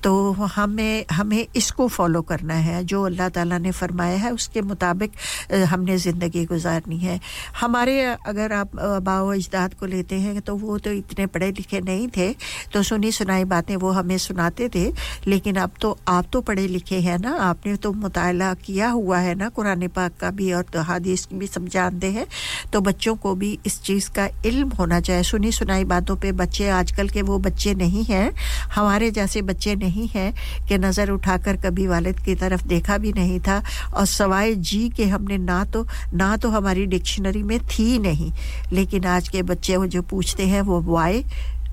[0.00, 4.48] تو ہمیں ہمیں اس کو فالو کرنا ہے۔ جو اللہ تعالیٰ نے فرمایا ہے، اس
[4.48, 7.18] کے مطابق ہم نے زندگی گزارنی ہے۔
[7.62, 11.80] ہمارے اگر آپ آبا و اجداد کو لیتے ہیں، تو وہ تو اتنے پڑھے لکھے
[11.80, 12.32] نہیں تھے۔
[12.72, 14.90] تو سنی سنائی باتیں وہ ہمیں سناتے تھے،
[15.24, 18.92] لیکن اب تو، آپ تو پڑھے پڑھے لکھے ہیں نا، آپ نے تو مطالعہ کیا
[18.92, 22.24] ہوا ہے نا قرآن پاک کا بھی اور حادیث بھی سمجھانتے ہیں۔
[22.70, 26.70] تو بچوں کو بھی اس چیز کا علم ہونا چاہیے۔ سنی سنائی باتوں پہ بچے
[26.70, 28.30] آج کل کے وہ بچے نہیں ہیں۔
[28.76, 30.30] ہمارے جیسے بچے نہیں ہیں
[30.68, 33.60] کہ نظر اٹھا کر کبھی والد کی طرف دیکھا بھی نہیں تھا۔
[33.90, 38.34] اور سوائے جی کہ ہم نے نہ تو نہ تو ہماری ڈکشنری میں تھی نہیں۔
[38.74, 41.22] لیکن آج کے بچے وہ جو پوچھتے ہیں وہ وائے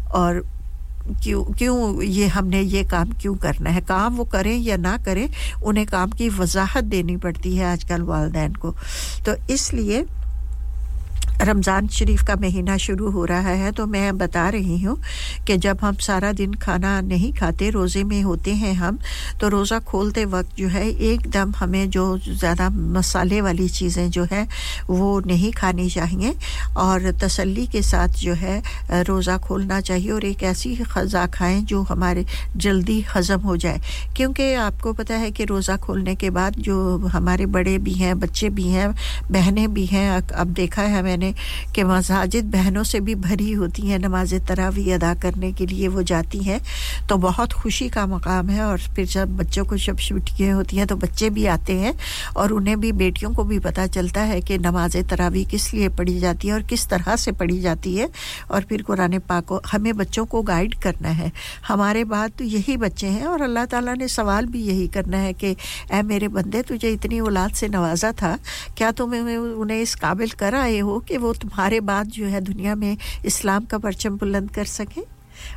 [0.10, 0.36] اور
[1.14, 4.96] کیوں کیوں یہ ہم نے یہ کام کیوں کرنا ہے؟ کام وہ کریں یا نہ
[5.04, 5.28] کریں،
[5.62, 8.74] انہیں کام کی وضاحت دینی پڑتی ہے آج کل والدین کو۔
[9.24, 10.04] تو اس لیے
[11.48, 14.96] رمضان شریف کا مہینہ شروع ہو رہا ہے تو میں بتا رہی ہوں
[15.46, 18.96] کہ جب ہم سارا دن کھانا نہیں کھاتے، روزے میں ہوتے ہیں ہم،
[19.40, 24.24] تو روزہ کھولتے وقت جو ہے ایک دم ہمیں جو زیادہ مسالے والی چیزیں جو
[24.32, 24.44] ہے
[24.88, 26.32] وہ نہیں کھانی چاہیے
[26.74, 28.60] اور تسلی کے ساتھ جو ہے
[29.08, 32.24] روزہ کھولنا چاہیے اور ایک ایسی غذا کھائیں جو ہمارے
[32.56, 33.78] جلدی ہضم ہو جائے۔
[34.14, 38.14] کیونکہ آپ کو پتہ ہے کہ روزہ کھولنے کے بعد جو ہمارے بڑے بھی ہیں،
[38.14, 38.88] بچے بھی ہیں،
[39.30, 43.56] بہنیں بھی ہیں، اب دیکھا ہے میں نے ہیں کہ مساجد بہنوں سے بھی بھری
[43.56, 46.58] ہوتی ہیں نماز تراوی ادا کرنے کے لیے وہ جاتی ہیں،
[47.08, 50.86] تو بہت خوشی کا مقام ہے اور پھر جب بچوں کو شب چھٹیاں ہوتی ہیں
[50.86, 51.92] تو بچے بھی آتے ہیں
[52.34, 56.20] اور انہیں بھی بیٹیوں کو بھی پتہ چلتا ہے کہ نماز تراوی کس لیے پڑھی
[56.20, 58.06] جاتی ہے اور کس طرح سے پڑھی جاتی ہے
[58.48, 61.30] اور پھر قرآن پاک کو ہمیں بچوں کو گائیڈ کرنا ہے۔
[61.70, 65.34] ہمارے بعد تو یہی بچے ہیں اور اللہ تعالیٰ نے سوال بھی یہی کرنا ہے
[65.34, 65.54] کہ
[65.90, 68.36] اے میرے بندے، تجھے اتنی اولاد سے نوازا تھا،
[68.76, 72.74] کیا تم انہیں اس قابل کر آئے ہو کہ وہ تمہارے بعد جو ہے دنیا
[72.74, 75.02] میں اسلام کا پرچم بلند کر سکیں؟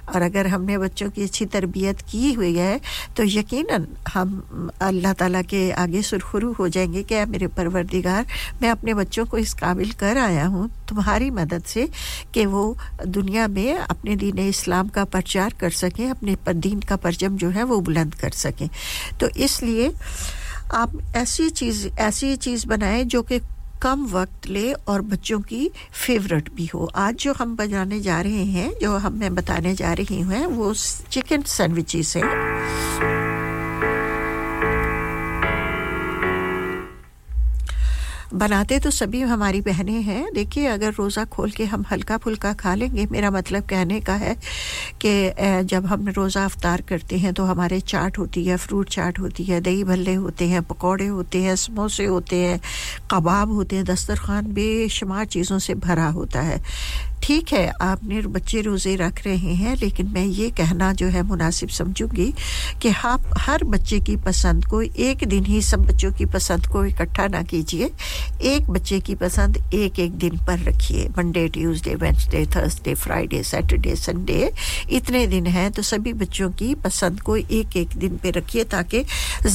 [0.05, 2.79] اور اگر ہم نے بچوں کی اچھی تربیت کی ہوئی ہے،
[3.15, 4.41] تو یقیناً ہم
[4.79, 8.23] اللہ تعالیٰ کے آگے سرخرو ہو جائیں گے کہ میرے پروردگار،
[8.61, 11.87] میں اپنے بچوں کو اس قابل کر آیا ہوں تمہاری مدد سے
[12.33, 12.75] کہ وہ
[13.05, 17.63] دنیا میں اپنے دین اسلام کا پرچار کر سکیں، اپنے دین کا پرچم جو ہے
[17.63, 18.67] وہ بلند کر سکیں۔
[19.19, 19.91] تو اس لیے
[20.71, 23.39] آپ ایسی چیز ایسی چیز بنائیں جو کہ
[23.85, 28.45] کم وقت لے اور بچوں کی فیورٹ بھی ہو۔ آج جو ہم بنانے جا رہے
[28.45, 30.75] ہیں، جو ہم میں بتانے جا رہی ہوں، وہ
[31.09, 32.23] چکن سینڈوچز ہیں۔
[38.39, 42.75] بناتے تو سبھی ہماری بہنیں ہیں۔ دیکھیے، اگر روزہ کھول کے ہم ہلکا پھلکا کھا
[42.75, 44.35] لیں گے، میرا مطلب کہنے کا ہے
[44.99, 45.33] کہ
[45.63, 49.61] جب ہم روزہ افطار کرتے ہیں تو ہمارے چاٹ ہوتی ہے، فروٹ چاٹ ہوتی ہے،
[49.61, 52.59] دہی بھلے ہوتے ہیں، پکوڑے ہوتے ہیں، سموسے ہوتے ہیں،
[53.09, 56.59] کباب ہوتے ہیں، دسترخوان بے شمار چیزوں سے بھرا ہوتا ہے۔
[57.27, 61.23] ٹھیک ہے، آپ نے بچے روزے رکھ رہے ہیں، لیکن میں یہ کہنا جو ہے
[61.23, 62.31] مناسب سمجھوں گی
[62.79, 66.81] کہ آپ ہر بچے کی پسند کو ایک دن ہی سب بچوں کی پسند کو
[66.81, 67.89] اکٹھا نہ کیجیے
[68.39, 73.95] ایک بچے کی پسند ایک ایک دن پر رکھیے۔ Monday Tuesday Wednesday Thursday Friday Saturday
[73.95, 74.49] Sunday
[74.91, 79.03] اتنے دن ہیں تو سبھی بچوں کی پسند کو ایک ایک دن پہ رکھیے تاکہ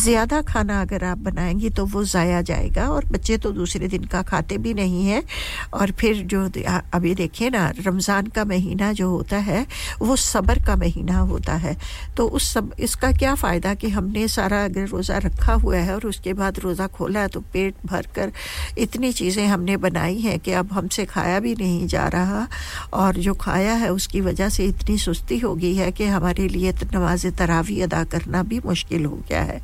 [0.03, 3.87] زیادہ کھانا اگر آپ بنائیں گی تو وہ ضائع جائے گا اور بچے تو دوسرے
[3.87, 5.21] دن کا کھاتے بھی نہیں ہیں۔
[5.69, 6.45] اور پھر جو
[6.91, 9.63] ابھی دیکھیے نا مہینہ، رمضان کا مہینہ جو ہوتا ہے،
[9.99, 11.73] وہ صبر کا مہینہ ہوتا ہے۔
[12.15, 15.75] تو اس سب، اس کا کیا فائدہ کہ ہم نے سارا اگر روزہ رکھا ہوا
[15.75, 18.29] ہے اور اس کے بعد روزہ کھولا ہے تو پیٹ بھر کر
[18.77, 22.45] اتنی چیزیں ہم نے بنائی ہیں کہ اب ہم سے کھایا بھی نہیں جا رہا
[22.89, 26.47] اور جو کھایا ہے اس کی وجہ سے اتنی سستی ہو گئی ہے کہ ہمارے
[26.47, 29.59] لیے نماز تراوی ادا کرنا بھی مشکل ہو گیا ہے۔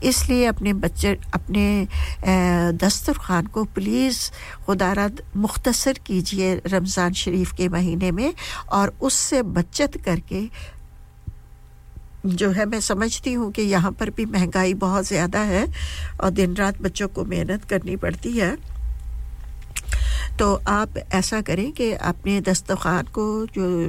[0.00, 1.84] اس لیے اپنے بچے، اپنے
[2.80, 4.30] دسترخوان کو پلیز
[4.66, 8.32] خدا رات مختصر کیجیے رمضان شریف شریف کے مہینے میں
[8.66, 10.40] اور اس سے بچت کر کے
[12.24, 15.64] جو ہے میں سمجھتی ہوں کہ یہاں پر بھی مہنگائی بہت زیادہ ہے
[16.16, 18.54] اور دن رات بچوں کو محنت کرنی پڑتی ہے۔
[20.38, 23.86] تو آپ ایسا کریں کہ اپنے دستخوان کو جو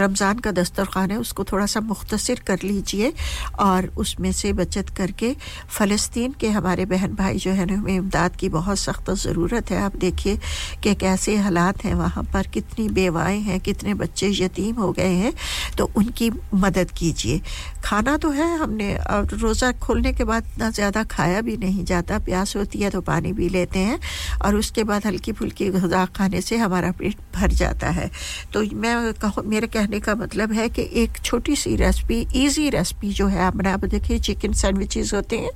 [0.00, 3.10] رمضان کا دسترخوان ہے، اس کو تھوڑا سا مختصر کر لیجیے
[3.52, 5.32] اور اس میں سے بچت کر کے
[5.70, 10.00] فلسطین کے ہمارے بہن بھائی جو ہیں ہمیں امداد کی بہت سخت ضرورت ہے۔ آپ
[10.00, 10.34] دیکھیے
[10.80, 15.30] کہ کیسے حالات ہیں وہاں پر، کتنی بیوائیں ہیں، کتنے بچے یتیم ہو گئے ہیں،
[15.76, 17.38] تو ان کی مدد کیجیے۔
[17.82, 18.96] کھانا تو ہے ہم نے
[19.42, 23.32] روزہ کھولنے کے بعد اتنا زیادہ کھایا بھی نہیں جاتا، پیاس ہوتی ہے تو پانی
[23.32, 23.96] بھی لیتے ہیں
[24.40, 28.08] اور اس کے بعد ہلکی پھلکی غذا کھانے سے ہمارا پیٹ بھر جاتا ہے۔
[28.50, 29.05] تو میں
[29.44, 33.56] میرے کہنے کا مطلب ہے کہ ایک چھوٹی سی ریسپی ایزی ریسپی جو ہے، آپ
[33.56, 35.50] نے آپ دیکھیے چکن سینڈوچز ہوتے ہیں۔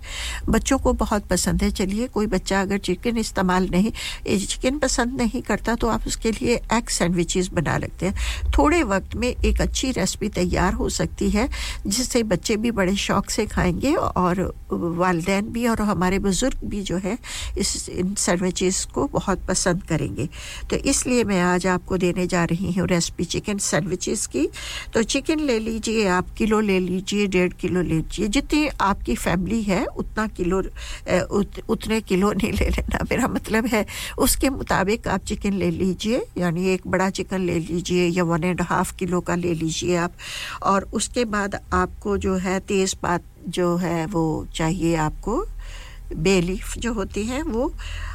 [0.46, 3.90] بچوں کو بہت پسند ہے۔ چلیے، کوئی بچہ اگر چکن استعمال نہیں
[4.38, 8.14] چکن پسند نہیں کرتا تو آپ اس کے لیے ایگ سینڈوچز بنا لگتے ہیں۔
[8.52, 11.46] تھوڑے وقت میں ایک اچھی ریسپی تیار ہو سکتی ہے،
[11.84, 14.36] جس سے بچے بھی بڑے شوق سے کھائیں گے اور
[14.70, 17.14] والدین بھی اور ہمارے بزرگ بھی جو ہے
[17.56, 20.26] اس ان سینڈوچز کو بہت پسند کریں گے۔
[20.68, 24.28] تو اس لیے میں آج آپ کو دینے جا رہی ہوں ریسپی چکن چکن سینڈوچز
[24.28, 24.46] کی۔
[24.92, 29.14] تو چکن لے لیجیے آپ کلو لے لیجیے ڈیڑھ کلو لے لیجیے جتنی آپ کی
[29.14, 30.60] فیملی ہے، اتنا کلو
[31.68, 33.84] اتنے کلو نہیں لے لینا۔ میرا مطلب ہے،
[34.16, 38.44] اس کے مطابق آپ چکن لے لیجیے یعنی ایک بڑا چکن لے لیجیے یا ون
[38.44, 40.10] اینڈ ہاف کلو کا لے لیجیے آپ۔
[40.60, 45.22] اور اس کے بعد آپ کو جو ہے، تیز پات جو ہے، وہ چاہیے آپ
[45.22, 45.44] کو،
[46.16, 47.68] بے لیف جو ہوتی ہے، وہ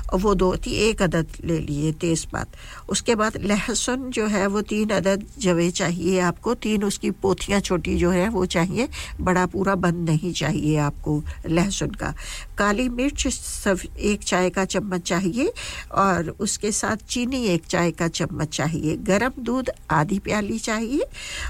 [0.05, 2.47] اور وہ دو تھی ایک عدد لے لیے، تیز پات
[2.87, 6.99] اس کے بعد لہسن جو ہے وہ تین عدد جوے چاہیے آپ کو، تین اس
[6.99, 8.85] کی پوتھیاں چھوٹی جو ہے وہ چاہیے،
[9.23, 12.11] بڑا پورا بند نہیں چاہیے آپ کو لہسن کا۔
[12.55, 13.27] کالی مرچ
[13.63, 15.45] سب ایک چائے کا چمچ چاہیے
[15.87, 20.99] اور اس کے ساتھ چینی ایک چائے کا چمچ چاہیے۔ گرم دودھ آدھی پیالی چاہیے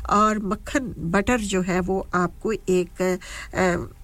[0.04, 3.02] اور مکھن بٹر جو ہے وہ آپ کو ایک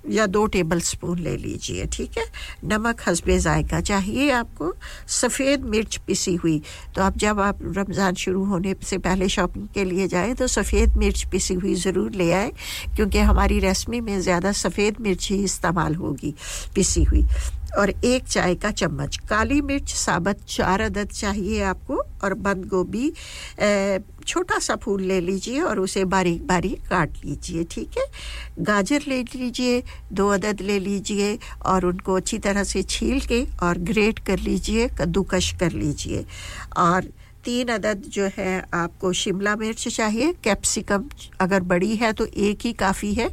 [0.04, 2.24] یا دو ٹیبل سپون لے لیجیے، ٹھیک ہے؟
[2.64, 4.74] نمک، حسب ذائقہ چاہیے آپ کو۔
[5.08, 6.60] سفید مرچ پسی ہوئی۔
[6.94, 10.98] تو آپ جب آپ رمضان شروع ہونے سے پہلے شاپنگ کے لیے جائیں تو سفید
[10.98, 12.52] مرچ پسی ہوئی ضرور لے آئیں،
[12.96, 16.32] کیونکہ ہماری رسمی میں زیادہ سفید مرچ ہی استعمال ہوگی
[16.74, 17.22] پسی ہوئی۔
[17.78, 22.66] اور ایک چائے کا چمچ۔ کالی مرچ ثابت چار عدد چاہیے آپ کو اور بند
[22.72, 23.12] گوبھی
[24.26, 28.04] چھوٹا سا پھول لے لیجیے اور اسے باریک باریک کاٹ لیجیے، ٹھیک ہے؟
[28.68, 33.46] گاجر لے لیجیے، دو عدد لے لیجیے اور ان کو اچھی طرح سے چھیل کے
[33.60, 36.22] اور گریٹ کر لیجیے، کدوکش کر لیجیے۔
[36.70, 37.02] اور
[37.44, 41.08] تین عدد جو ہے آپ کو شملہ مرچ چاہیے کیپسیکم
[41.40, 43.28] اگر بڑی ہے تو ایک ہی کافی ہے،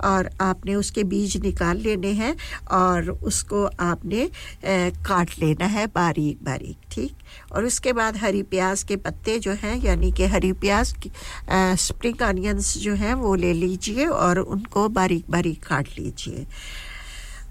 [0.00, 2.32] اور آپ نے اس کے بیج نکال لینے ہیں
[2.78, 4.26] اور اس کو آپ نے
[5.02, 9.52] کاٹ لینا ہے باریک باریک، ٹھیک؟ اور اس کے بعد ہری پیاز کے پتے جو
[9.62, 11.08] ہیں یعنی کہ ہری پیاز سپرنگ
[11.72, 16.44] اسپرنگ آنینس جو ہیں وہ لے لیجیے اور ان کو باریک باریک کاٹ لیجیے۔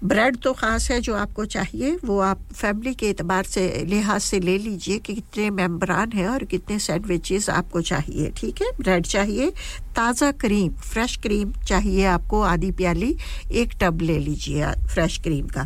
[0.02, 4.24] بریڈ تو خاص ہے جو آپ کو چاہیے، وہ آپ فیملی کے اعتبار سے لحاظ
[4.24, 8.66] سے لے لیجیے کہ کتنے ممبران ہیں اور کتنے سینڈوچز آپ کو چاہیے، ٹھیک ہے؟
[8.78, 9.50] بریڈ چاہیے،
[9.94, 13.12] تازہ کریم، فریش کریم چاہیے آپ کو آدھی پیالی،
[13.48, 15.62] ایک ٹب لے لیجیے فریش کریم کا۔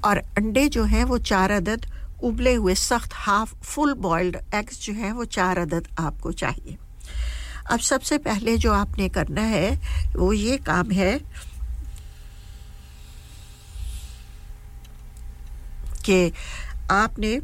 [0.00, 1.86] اور انڈے جو ہیں وہ چار عدد،
[2.22, 6.76] ابلے ہوئے سخت ہاف فل بوائلڈ ایگز جو ہیں وہ چار عدد آپ کو چاہیے۔
[7.64, 9.70] اب سب سے پہلے جو آپ نے کرنا ہے،
[10.14, 11.18] وہ یہ کام ہے
[16.02, 16.28] کہ
[16.88, 17.38] آپ نے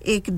[0.00, 0.30] ایک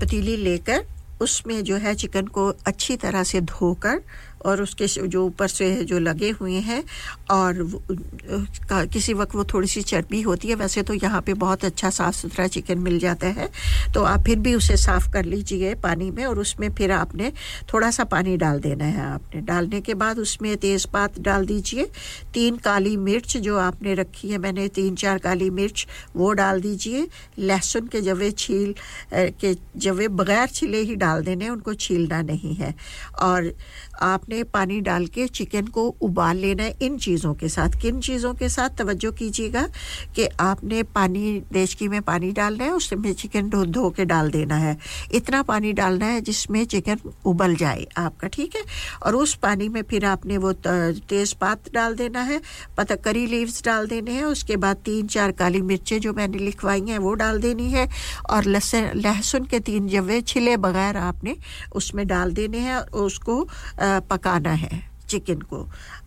[0.00, 0.78] پتیلی لے کر
[1.20, 3.98] اس میں جو ہے چکن کو اچھی طرح سے دھو کر
[4.44, 6.80] اور اس کے جو اوپر سے جو لگے ہوئے ہیں،
[7.28, 7.54] اور
[8.90, 12.16] کسی وقت وہ تھوڑی سی چربی ہوتی ہے، ویسے تو یہاں پہ بہت اچھا صاف
[12.16, 13.46] ستھرا چکن مل جاتا ہے۔
[13.94, 17.14] تو آپ پھر بھی اسے صاف کر لیجیے پانی میں، اور اس میں پھر آپ
[17.14, 17.30] نے
[17.66, 21.16] تھوڑا سا پانی ڈال دینا ہے آپ نے۔ ڈالنے کے بعد اس میں تیز پات
[21.24, 21.84] ڈال دیجیے۔
[22.32, 26.32] تین کالی مرچ جو آپ نے رکھی ہے، میں نے تین چار کالی مرچ وہ
[26.34, 27.04] ڈال دیجیے۔
[27.38, 28.72] لہسن کے جوے چھیل
[29.38, 32.70] کے جوے بغیر چھلے ہی ڈال دینے، ان کو چھیلنا نہیں ہے۔
[33.20, 33.42] اور
[34.02, 38.02] آپ نے پانی ڈال کے چکن کو ابال لینا ہے ان چیزوں کے ساتھ۔ کن
[38.02, 39.66] چیزوں کے ساتھ؟ توجہ کیجیے گا
[40.14, 44.04] کہ آپ نے پانی، دیشکی میں پانی ڈالنا ہے، اس میں چکن دھو دھو کے
[44.04, 44.74] ڈال دینا ہے۔
[45.10, 48.60] اتنا پانی ڈالنا ہے جس میں چکن ابل جائے آپ کا، ٹھیک ہے؟
[49.00, 50.52] اور اس پانی میں پھر آپ نے وہ
[51.06, 52.38] تیز پات ڈال دینا ہے
[52.74, 56.26] پتہ کری لیوز ڈال دینے ہیں۔ اس کے بعد تین، چار کالی مرچیں جو میں
[56.26, 57.86] نے لکھوائی ہیں وہ ڈال دینی ہے۔
[58.22, 61.34] اور لہسن لہسن کے تین جوے چھلے بغیر آپ نے
[61.74, 63.46] اس میں ڈال دینے ہیں۔ اس کو
[64.08, 65.64] پکانا ہے چکن کو۔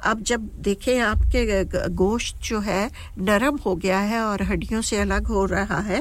[0.09, 1.61] اب جب دیکھیں آپ کے
[1.99, 5.99] گوشت جو ہے نرم ہو گیا ہے اور ہڈیوں سے الگ ہو رہا ہے،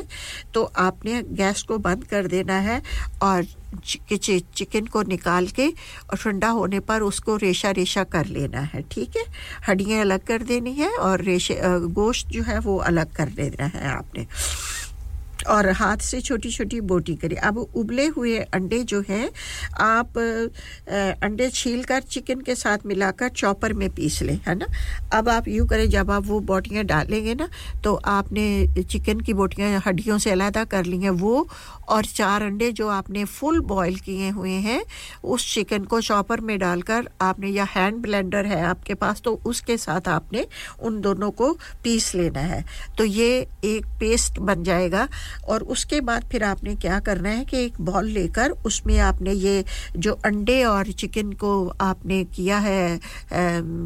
[0.52, 2.78] تو آپ نے گیس کو بند کر دینا ہے
[3.18, 3.42] اور
[4.54, 8.80] چکن کو نکال کے اور ٹھنڈا ہونے پر اس کو ریشہ ریشہ کر لینا ہے،
[8.88, 9.22] ٹھیک ہے؟
[9.70, 11.60] ہڈیاں الگ کر دینی ہے اور ریشے
[11.96, 14.24] گوشت جو ہے وہ الگ کر دینا ہے آپ نے۔
[15.46, 19.26] اور ہاتھ سے چھوٹی چھوٹی بوٹی کری اب ابلے ہوئے انڈے جو ہیں،
[19.80, 20.18] آپ
[20.88, 24.66] انڈے چھیل کر چکن کے ساتھ ملا کر چاپر میں پیس لیں، ہے نا؟
[25.16, 27.46] اب آپ یوں کریں، جب آپ وہ بوٹیاں ڈالیں گے نا،
[27.82, 28.44] تو آپ نے
[28.88, 31.44] چکن کی بوٹیاں ہڈیوں سے علیحدہ کر لی ہیں، وہ
[31.86, 34.80] اور چار انڈے جو آپ نے فل بوائل کیے ہوئے ہیں،
[35.22, 38.94] اس چکن کو چاپر میں ڈال کر آپ نے، یا ہینڈ بلینڈر ہے آپ کے
[38.94, 40.42] پاس، تو اس کے ساتھ آپ نے
[40.78, 42.60] ان دونوں کو پیس لینا ہے۔
[42.96, 45.06] تو یہ ایک پیسٹ بن جائے گا۔
[45.42, 48.52] اور اس کے بعد پھر آپ نے کیا کرنا ہے کہ ایک بال لے کر
[48.64, 49.62] اس میں آپ نے یہ
[49.94, 52.96] جو انڈے اور چکن کو آپ نے کیا ہے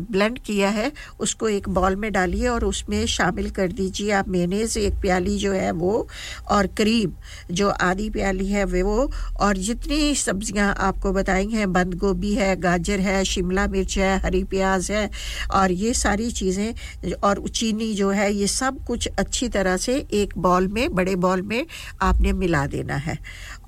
[0.09, 4.13] بلینڈ کیا ہے، اس کو ایک بال میں ڈالیے اور اس میں شامل کر دیجیے
[4.13, 6.05] آپ مینیز ایک پیالی جو ہے وہ،
[6.45, 7.11] اور کریم
[7.49, 12.37] جو آپ آدھی پیالی ہے ویو اور جتنی سبزیاں آپ کو بتائی ہیں، بند گوبھی
[12.39, 15.07] ہے، گاجر ہے، شملہ مرچ ہے، ہری پیاز ہے،
[15.49, 16.73] اور یہ ساری چیزیں،
[17.21, 21.43] اور چینی جو ہے، یہ سب کچھ اچھی طرح سے ایک بال میں، بڑے بال
[21.43, 21.63] میں
[22.01, 23.15] آپ نے ملا دینا ہے۔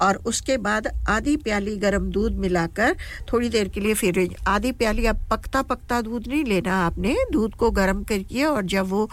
[0.01, 2.93] اور اس کے بعد آدھی پیالی گرم دودھ ملا کر
[3.27, 7.15] تھوڑی دیر کے لیے پھر آدھی پیالی اب پکتا پکتا دودھ نہیں لینا، آپ نے
[7.33, 9.07] دودھ کو گرم کر کے اور جب وہ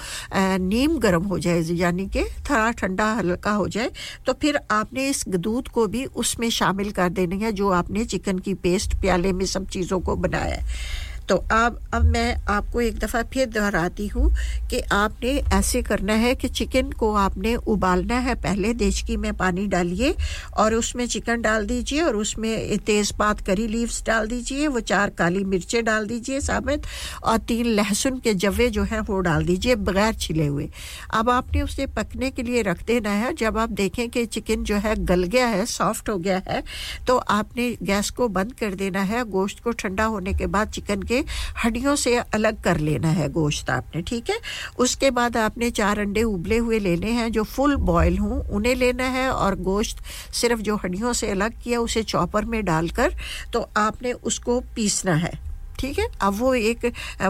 [0.60, 3.90] نیم گرم ہو جائے یعنی کہ تھوڑا ٹھنڈا ہلکا ہو جائے،
[4.26, 7.72] تو پھر آپ نے اس دودھ کو بھی اس میں شامل کر دینا ہے جو
[7.74, 12.04] آپ نے چکن کی پیسٹ پیالے میں سب چیزوں کو بنایا ہے۔ تو اب اب
[12.04, 14.30] میں آپ کو ایک دفعہ پھر دہراتی ہوں
[14.70, 19.18] کہ آپ نے ایسے کرنا ہے کہ چکن کو آپ نے ابالنا ہے۔ پہلے دیچکی
[19.18, 20.14] میں پانی ڈالیے
[20.52, 24.68] اور اس میں چکن ڈال دیجیے اور اس میں تیز پات کری لیوز ڈال دیجیے
[24.68, 26.88] وہ چار کالی مرچیں ڈال دیجیے ثابت
[27.22, 30.68] اور تین لہسن کے جوے جو ہیں وہ ڈال دیجیے بغیر چھلے ہوئے۔
[31.10, 34.64] اب آپ نے اسے پکنے کے لیے رکھ دینا ہے۔ جب آپ دیکھیں کہ چکن
[34.64, 36.60] جو ہے گل گیا ہے سافٹ ہو گیا ہے،
[37.06, 40.66] تو آپ نے گیس کو بند کر دینا ہے۔ گوشت کو ٹھنڈا ہونے کے بعد
[40.72, 44.36] چکن کے سے ہڈیوں سے الگ کر لینا ہے گوشت آپ نے، ٹھیک ہے؟
[44.78, 48.42] اس کے بعد آپ نے چار انڈے ابلے ہوئے لینے ہیں جو فل بوائل ہوں،
[48.50, 50.00] انہیں لینا ہے اور گوشت
[50.34, 53.10] صرف جو ہڈیوں سے الگ کیا، اسے چاپر میں ڈال کر
[53.52, 55.47] تو آپ نے اس کو پیسنا ہے۔
[55.78, 56.86] ٹھیک ہے؟ اب وہ ایک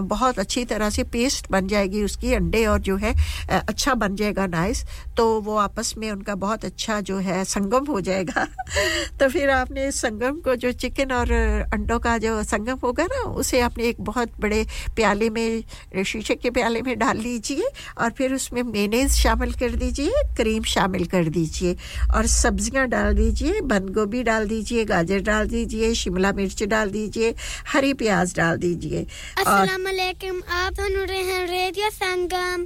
[0.07, 3.11] بہت اچھی طرح سے پیسٹ بن جائے گی، اس کی انڈے اور جو ہے
[3.47, 4.83] اچھا بن جائے گا، نائس۔
[5.15, 8.45] تو وہ آپس میں ان کا بہت اچھا جو ہے، سنگم ہو جائے گا۔
[9.17, 11.27] تو پھر آپ نے سنگم کو جو چکن اور
[11.71, 14.63] انڈوں کا جو سنگم ہوگا نا، اسے آپ نے ایک بہت بڑے
[14.95, 15.49] پیالے میں،
[16.05, 17.63] شیشے کے پیالے میں ڈال لیجیے
[17.95, 21.75] اور پھر اس میں مینیز شامل کر دیجیے، کریم شامل کر دیجیے
[22.13, 27.33] اور سبزیاں ڈال دیجیے، بند گوبھی ڈال دیجیے، گاجر ڈال دیجیے، شملہ مرچ ڈال دیجیے،
[27.73, 29.03] ہری پیاز ڈال دیجیے
[29.35, 32.63] السلام علیکم آپ رہے ہیں ریڈیو سنگم۔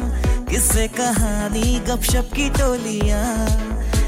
[0.49, 3.47] کس سے کہانی گپ شپ کی ٹولیاں۔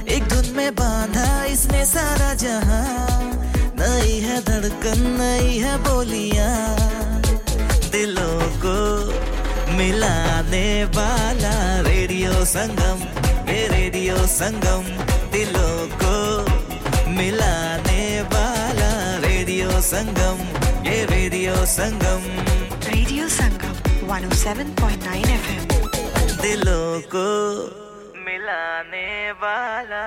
[0.05, 3.36] ایک دھن میں باندھا اس نے سارا جہاں۔
[3.87, 6.55] نئی ہے دھڑکن نئی ہے بولیاں
[7.93, 8.77] دلوں کو
[9.77, 11.57] ملانے والا
[11.87, 13.05] ریڈیو سنگم
[13.51, 14.85] اے ریڈیو سنگم
[15.33, 16.15] دلوں کو
[17.17, 18.91] ملانے والا
[19.27, 20.43] ریڈیو سنگم
[20.87, 22.27] یہ radio Sangam
[22.89, 23.75] radio Sangam
[24.13, 27.29] 107.9 FM M دلوں کو
[28.27, 30.05] ملانے والا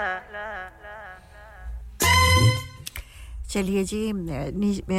[3.49, 4.11] چلیے جی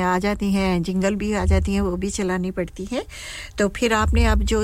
[0.02, 3.00] آ جاتی ہیں، جنگل بھی آ جاتی ہیں، وہ بھی چلانی پڑتی ہے
[3.56, 4.62] تو پھر آپ نے اب جو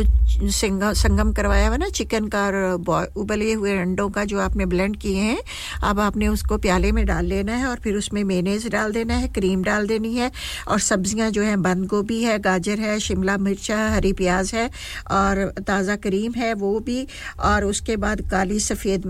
[0.55, 2.55] سنگم کروایا ہوا نا چکن کا اور
[3.17, 5.37] ابلے ہوئے انڈوں کا جو آپ نے بلینڈ کیے ہیں،
[5.83, 8.67] اب آپ نے اس کو پیالے میں ڈال لینا ہے اور پھر اس میں مینیز
[8.73, 10.29] ڈال دینا ہے کریم ڈال دینی ہے
[10.67, 14.67] اور سبزیاں جو ہیں، بند گوبھی ہے، گاجر ہے، شملہ مرچ ہے، ہری پیاز ہے
[15.13, 17.05] اور تازہ کریم ہے وہ بھی
[17.49, 19.07] اور اس کے بعد کالی سفید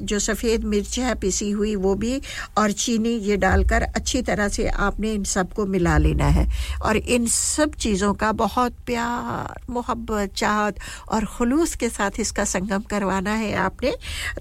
[0.00, 2.18] جو سفید مرچ ہے پسی ہوئی وہ بھی
[2.54, 6.34] اور چینی یہ ڈال کر اچھی طرح سے آپ نے ان سب کو ملا لینا
[6.34, 6.44] ہے
[6.80, 12.32] اور ان سب چیزوں کا بہت پیار، محبت، چاہ اتحاد اور خلوص کے ساتھ اس
[12.32, 13.90] کا سنگم کروانا ہے آپ نے،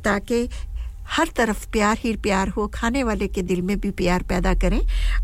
[0.04, 0.48] تاکہ
[1.18, 4.80] ہر طرف پیار ہی پیار ہو، کھانے والے کے دل میں بھی پیار پیدا کریں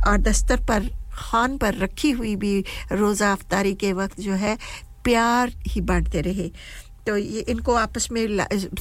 [0.05, 4.55] اور دستر پر خان پر رکھی ہوئی بھی روزہ افطاری کے وقت جو ہے،
[5.03, 6.49] پیار ہی بانٹتے رہے۔
[7.07, 8.25] تو یہ ان کو آپس میں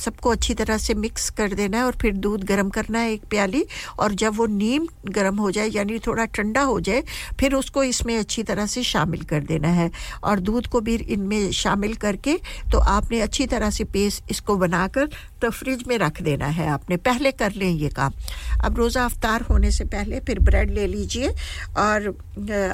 [0.01, 3.09] سب کو اچھی طرح سے مکس کر دینا ہے اور پھر دودھ گرم کرنا ہے
[3.09, 3.63] ایک پیالی
[3.97, 7.03] اور جب وہ نیم گرم ہو جائے یعنی تھوڑا ٹھنڈا ہو جائے،
[7.39, 9.89] پھر اس کو اس میں اچھی طرح سے شامل کر دینا ہے۔
[10.21, 12.37] اور دودھ کو بھی ان میں شامل کر کے
[12.73, 15.05] تو آپ نے اچھی طرح سے پیس اس کو بنا کر
[15.41, 18.13] تو فریج میں رکھ دینا ہے آپ نے۔ پہلے کر لیں یہ کام۔
[18.61, 21.29] اب روزہ افطار ہونے سے پہلے پھر بریڈ لے لیجیے
[21.75, 22.01] اور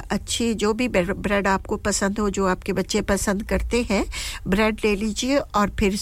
[0.09, 4.03] اچھی جو بھی بریڈ آپ کو پسند ہو، جو آپ کے بچے پسند کرتے ہیں
[4.45, 5.95] بریڈ لے لیجیے اور پھر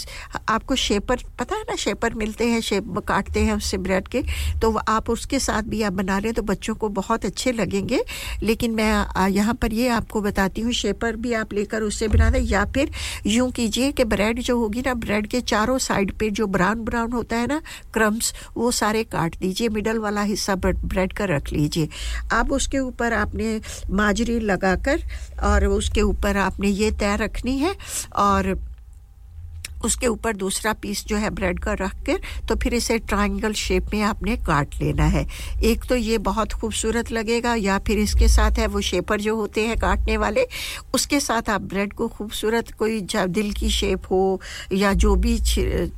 [0.48, 4.08] آپ کو شیپر، پتہ ہے نا شیپر ملتے ہیں، شیپ کاٹتے ہیں اس سے بریڈ
[4.08, 4.22] کے،
[4.61, 7.52] تو آپ اس کے ساتھ بھی آپ بنا رہے ہیں تو بچوں کو بہت اچھے
[7.52, 7.98] لگیں گے۔
[8.42, 8.94] لیکن میں
[9.30, 12.30] یہاں پر یہ آپ کو بتاتی ہوں، شیپر بھی آپ لے کر اس سے بنا
[12.34, 12.86] دیں یا پھر
[13.24, 17.14] یوں کیجیے کہ بریڈ جو ہوگی نا، بریڈ کے چاروں سائڈ پہ جو براؤن براؤن
[17.14, 17.60] ہوتا ہے نا
[17.92, 21.86] کرمس وہ سارے کاٹ دیجیے مڈل والا حصہ بریڈ کا رکھ لیجیے
[22.32, 23.58] اب اس کے اوپر آپ نے
[23.90, 24.98] ماجری لگا کر
[25.38, 27.72] اور اس کے اوپر آپ نے یہ طے رکھنی ہے
[28.10, 28.44] اور
[29.84, 32.14] اس کے اوپر دوسرا پیس جو ہے بریڈ کا رکھ کر،
[32.48, 35.24] تو پھر اسے ٹرائنگل شیپ میں آپ نے کاٹ لینا ہے۔
[35.60, 39.18] ایک تو یہ بہت خوبصورت لگے گا، یا پھر اس کے ساتھ ہے وہ شیپر
[39.18, 40.45] جو ہوتے ہیں کاٹنے والے،
[40.93, 43.00] اس کے ساتھ آپ بریڈ کو خوبصورت کوئی
[43.35, 44.38] دل کی شیپ ہو،
[44.72, 45.38] یا جو بھی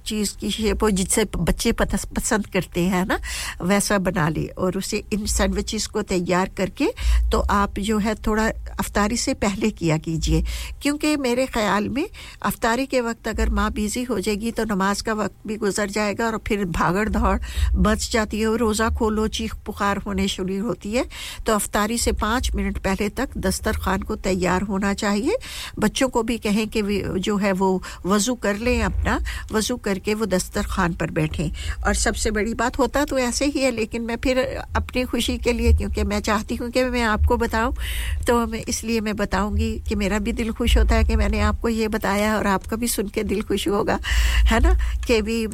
[0.03, 3.17] چیز کی شیپ ہو، جس سے بچے پسند کرتے ہیں نا،
[3.59, 6.85] ویسا بنا لے۔ اور اسے ان سینڈوچز کو تیار کر کے
[7.31, 8.47] تو آپ جو ہے تھوڑا
[8.77, 10.41] افطاری سے پہلے کیا کیجیے۔
[10.79, 12.05] کیونکہ میرے خیال میں
[12.41, 15.87] افطاری کے وقت اگر ماں بیزی ہو جائے گی تو نماز کا وقت بھی گزر
[15.87, 17.37] جائے گا اور پھر بھاگڑ دھوڑ
[17.73, 21.03] بچ جاتی ہے اور روزہ کھولو، چیخ پخار ہونے شروع ہوتی ہے۔
[21.45, 25.31] تو افطاری سے پانچ منٹ پہلے تک دسترخوان کو تیار ہونا چاہیے۔
[25.77, 26.81] بچوں کو بھی کہیں کہ
[27.15, 29.19] جو ہے وہ وضو کر لیں اپنا،
[29.51, 31.49] وضو کر کے وہ دسترخوان پر بیٹھیں۔
[31.83, 34.43] اور سب سے بڑی بات ہوتا تو ایسے ہی ہے، لیکن میں پھر
[34.73, 37.71] اپنی خوشی کے لیے، کیونکہ میں چاہتی ہوں کہ میں آپ کو بتاؤں،
[38.27, 41.17] تو میں اس لیے میں بتاؤں گی کہ میرا بھی دل خوش ہوتا ہے کہ
[41.17, 43.67] میں نے آپ کو یہ بتایا اور آپ کا بھی سن کے دل خوش خوش
[43.67, 43.97] ہوگا،
[44.51, 44.69] ہے نا؟
[45.07, 45.47] کہ بھی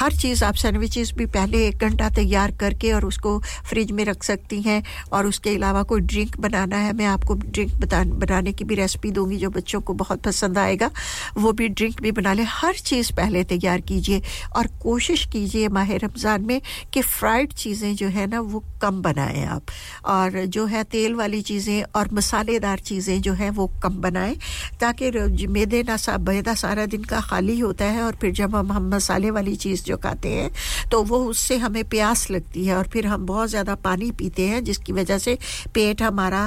[0.00, 3.92] ہر چیز آپ سینڈوچز بھی پہلے ایک گھنٹہ تیار کر کے اور اس کو فریج
[3.92, 7.34] میں رکھ سکتی ہیں اور اس کے علاوہ کوئی ڈرنک بنانا ہے، میں آپ کو
[7.34, 10.88] ڈرنک بنانے کی بھی ریسپی دوں گی جو بچوں کو بہت پسند آئے گا۔
[11.34, 14.20] وہ بھی ڈرنک بھی بنا لیں۔ ہر چیز پہلے تیار کیجیے
[14.50, 19.46] اور کوشش کیجیے ماہ رمضان میں کہ فرائڈ چیزیں جو ہے نا، وہ کم بنائیں
[19.46, 19.62] آپ۔
[20.02, 24.34] اور جو ہے تیل والی چیزیں اور مسالے دار چیزیں جو ہیں، وہ کم بنائیں
[24.78, 25.10] تاکہ
[25.48, 26.16] میدے نہ سا
[26.64, 29.96] سارا دن کا خالی ہوتا ہے اور پھر جب ہم ہم مسالے والی چیز جو
[29.98, 30.48] کھاتے ہیں،
[30.90, 34.48] تو وہ اس سے ہمیں پیاس لگتی ہے اور پھر ہم بہت زیادہ پانی پیتے
[34.48, 35.34] ہیں، جس کی وجہ سے
[35.72, 36.46] پیٹ ہمارا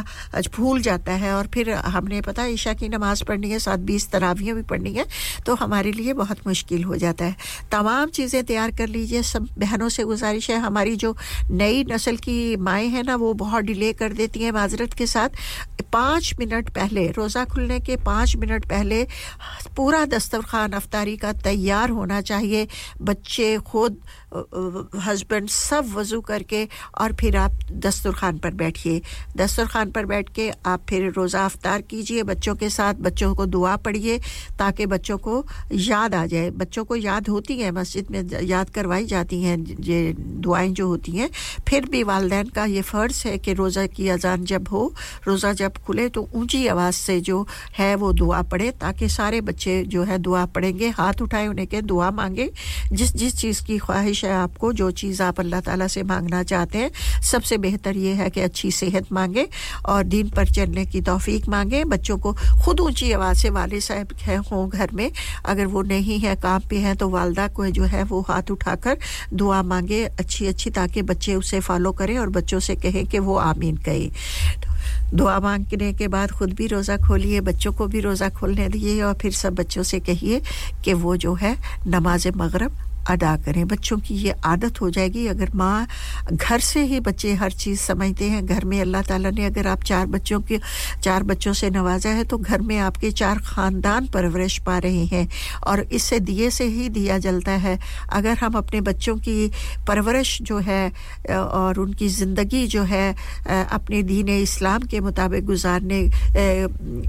[0.53, 4.07] پھول جاتا ہے اور پھر ہم نے پتہ عشاء کی نماز پڑھنی ہے، ساتھ بیس
[4.07, 5.03] تراویاں بھی پڑھنی ہے
[5.45, 7.31] تو ہمارے لیے بہت مشکل ہو جاتا ہے۔
[7.69, 11.13] تمام چیزیں تیار کر لیجیے، سب بہنوں سے گزارش ہے، ہماری جو
[11.49, 15.37] نئی نسل کی مائیں ہیں نا، وہ بہت ڈیلے کر دیتی ہیں معذرت کے ساتھ۔
[15.91, 19.03] پانچ منٹ پہلے، روزہ کھلنے کے پانچ منٹ پہلے
[19.75, 22.65] پورا دسترخوان افطاری کا تیار ہونا چاہیے۔
[22.99, 23.95] بچے خود
[25.07, 28.99] ہسبینڈ سب وضو کر کے اور پھر آپ دسترخوان پر بیٹھیے۔
[29.39, 33.75] دسترخوان پر بیٹھ کے آپ پھر روزہ افطار کیجیے بچوں کے ساتھ بچوں کو دعا
[33.75, 34.17] پڑھیے
[34.57, 39.05] تاکہ بچوں کو یاد آ جائے۔ بچوں کو یاد ہوتی ہیں، مسجد میں یاد کروائی
[39.05, 41.27] جاتی ہیں، یہ دعائیں جو ہوتی ہیں۔
[41.65, 44.89] پھر بھی والدین کا یہ فرض ہے کہ روزہ کی اذان جب ہو،
[45.27, 47.43] روزہ جب کھلے تو اونچی آواز سے جو
[47.79, 51.65] ہے وہ دعا پڑھے تاکہ سارے بچے جو ہے دعا پڑھیں گے، ہاتھ اٹھائے انہیں
[51.65, 52.49] کہ دعا مانگے۔
[52.91, 56.03] جس جس چیز کی خواہش کوشش ہے آپ کو جو چیز آپ اللہ تعالیٰ سے
[56.03, 56.89] مانگنا چاہتے ہیں،
[57.21, 59.45] سب سے بہتر یہ ہے کہ اچھی صحت مانگیں
[59.83, 64.13] اور دین پر چلنے کی توفیق مانگیں۔ بچوں کو خود اونچی آواز سے والد صاحب
[64.27, 65.09] ہیں، ہوں گھر میں۔
[65.43, 68.75] اگر وہ نہیں ہے کام پہ ہیں، تو والدہ کو جو ہے وہ ہاتھ اٹھا
[68.75, 68.95] کر
[69.31, 73.39] دعا مانگے اچھی اچھی، تاکہ بچے اسے فالو کریں اور بچوں سے کہیں کہ وہ
[73.39, 74.09] آمین کہیں
[75.17, 79.13] دعا مانگنے کے بعد خود بھی روزہ کھولیے، بچوں کو بھی روزہ کھولنے دیے اور
[79.13, 80.39] پھر سب بچوں سے کہیے
[80.81, 81.53] کہ وہ جو ہے
[81.85, 85.85] نماز مغرب ادا کریں۔ بچوں کی یہ عادت ہو جائے گی۔ اگر ماں
[86.31, 89.85] گھر سے ہی بچے ہر چیز سمجھتے ہیں، گھر میں اللہ تعالیٰ نے اگر آپ
[89.85, 90.57] چار بچوں کے،
[91.01, 95.05] چار بچوں سے نوازا ہے تو گھر میں آپ کے چار خاندان پرورش پا رہے
[95.11, 95.25] ہیں
[95.61, 97.75] اور اس سے دیے سے ہی دیا جلتا ہے۔
[98.11, 99.47] اگر ہم اپنے بچوں کی
[99.85, 100.87] پرورش جو ہے،
[101.29, 103.11] اور ان کی زندگی جو ہے،
[103.69, 106.03] اپنے دین اسلام کے مطابق گزارنے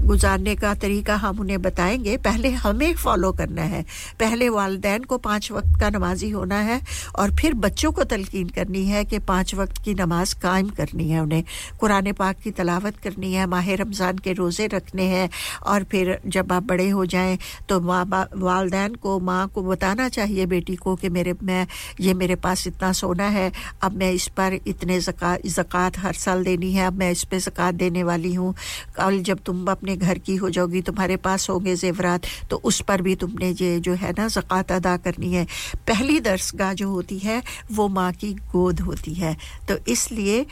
[0.09, 3.81] گزارنے کا طریقہ ہم انہیں بتائیں گے، پہلے ہمیں فالو کرنا ہے۔
[4.17, 6.79] پہلے والدین کو پانچ وقت کا نمازی ہونا ہے
[7.13, 11.17] اور پھر بچوں کو تلقین کرنی ہے کہ پانچ وقت کی نماز قائم کرنی ہے
[11.17, 11.41] انہیں۔
[11.77, 15.27] قرآن پاک کی تلاوت کرنی ہے، ماہ رمضان کے روزے رکھنے ہیں
[15.59, 17.35] اور پھر جب آپ بڑے ہو جائیں
[17.67, 18.05] تو ماں
[18.41, 21.65] والدین کو، ماں کو بتانا چاہیے بیٹی کو کہ میرے میں
[21.99, 26.45] یہ میرے پاس اتنا سونا ہے، اب میں اس پر اتنے زکوٰۃ زکوٰۃ ہر سال
[26.45, 28.53] دینی ہے، اب میں اس پہ زکوٰۃ دینے والی ہوں۔
[28.95, 32.59] کل جب تم اپنے گھر کی ہو جاؤ گی، تمہارے پاس ہوں گے زیورات، تو
[32.63, 35.45] اس پر بھی تم نے یہ جو ہے نا زکوٰۃ ادا کرنی ہے۔
[35.85, 37.39] پہلی درس گاہ جو ہوتی ہے
[37.75, 39.33] وہ ماں کی گود ہوتی ہے۔
[39.67, 40.43] تو اس لیے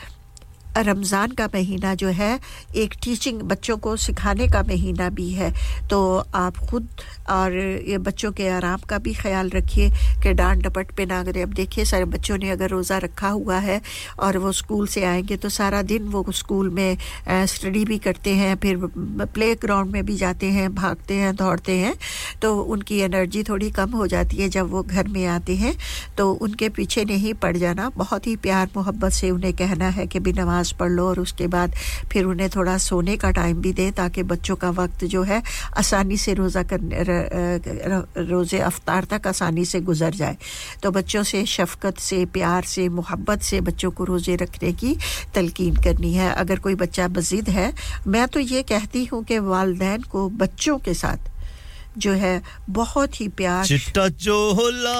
[0.84, 2.36] رمضان کا مہینہ جو ہے،
[2.72, 5.50] ایک ٹیچنگ بچوں کو سکھانے کا مہینہ بھی ہے۔
[5.88, 6.86] تو آپ خود
[7.24, 7.52] اور
[7.86, 9.88] یہ بچوں کے آرام کا بھی خیال رکھیے
[10.22, 13.62] کہ ڈانٹ ڈپٹ پہ نہ کریں۔ اب دیکھیے، سارے بچوں نے اگر روزہ رکھا ہوا
[13.62, 13.78] ہے
[14.16, 16.94] اور وہ اسکول سے آئیں گے تو سارا دن وہ اسکول میں
[17.44, 18.76] اسٹڈی بھی کرتے ہیں، پھر
[19.32, 21.92] پلے گراؤنڈ میں بھی جاتے ہیں، بھاگتے ہیں، دوڑتے ہیں۔
[22.40, 25.72] تو ان کی انرجی تھوڑی کم ہو جاتی ہے جب وہ گھر میں آتے ہیں۔
[26.16, 30.06] تو ان کے پیچھے نہیں پڑ جانا۔ بہت ہی پیار، محبت سے انہیں کہنا ہے
[30.06, 31.68] کہ بھی نماز نماز پڑھ لو اور اس کے بعد
[32.10, 35.40] پھر انہیں تھوڑا سونے کا ٹائم بھی دیں تاکہ بچوں کا وقت جو ہے
[35.76, 37.02] آسانی سے روزہ کرنے
[38.30, 40.34] روزے افطار تک آسانی سے گزر جائے۔
[40.80, 44.94] تو بچوں سے شفقت سے، پیار سے، محبت سے بچوں کو روزے رکھنے کی
[45.32, 47.70] تلقین کرنی ہے۔ اگر کوئی بچہ مزید ہے،
[48.06, 51.30] میں تو یہ کہتی ہوں کہ والدین کو بچوں کے ساتھ
[51.96, 52.40] جو ہے
[52.74, 54.98] بہت ہی پیار چٹا چولا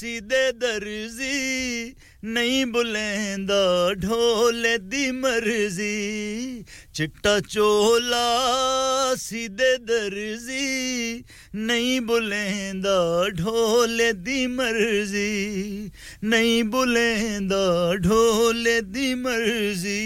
[0.00, 1.90] سیدھے درزی
[2.22, 11.20] نہیں بلیندہ ڈھول دی مرضی چٹا چولا سیدے درزی
[11.54, 15.88] نہیں بلیندہ ڈھول دی مرضی
[16.22, 19.98] نہیں بلیندہ ڈھول دی مرضی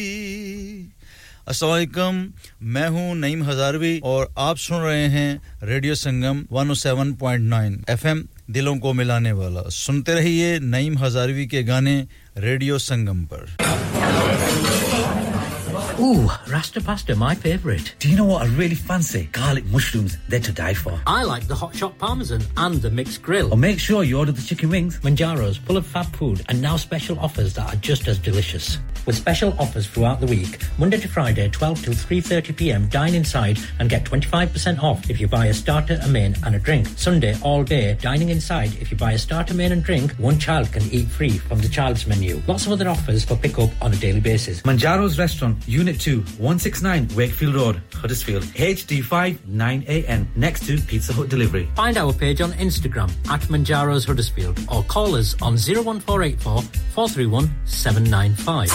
[1.46, 2.26] السلام علیکم
[2.68, 8.76] میں ہوں نعیم ہزاروی اور آپ سن رہے ہیں ریڈیو سنگم 107.9 ایف ایم دلوں
[8.76, 12.04] کو ملانے والا۔ سنتے رہیے نعیم ہزاروی کے گانے
[12.36, 13.44] ریڈیو سنگم پر۔
[15.98, 17.94] Ooh, Rasta pasta, my favourite.
[18.00, 19.30] Do you know what I really fancy?
[19.32, 21.00] Garlic mushrooms, they're to die for.
[21.06, 23.54] I like the hot shot parmesan and the mixed grill.
[23.54, 25.00] Or make sure you order the chicken wings.
[25.00, 28.78] Manjaro's, full of fab food, and now special offers that are just as delicious.
[29.06, 33.88] With special offers throughout the week, Monday to Friday, 12 till 3.30pm, dine inside and
[33.88, 36.88] get 25% off if you buy a starter, a main and a drink.
[36.96, 40.72] Sunday, all day, dining inside, if you buy a starter, main and drink, one child
[40.72, 42.42] can eat free from the child's menu.
[42.48, 44.62] Lots of other offers for pick-up on a daily basis.
[44.62, 51.68] Manjaro's Restaurant, Unit 2, 169 Wakefield Road, Huddersfield, HD5 9AN, next to Pizza Hut Delivery.
[51.76, 58.68] Find our page on Instagram at Manjaro's Huddersfield or call us on 01484 431 795.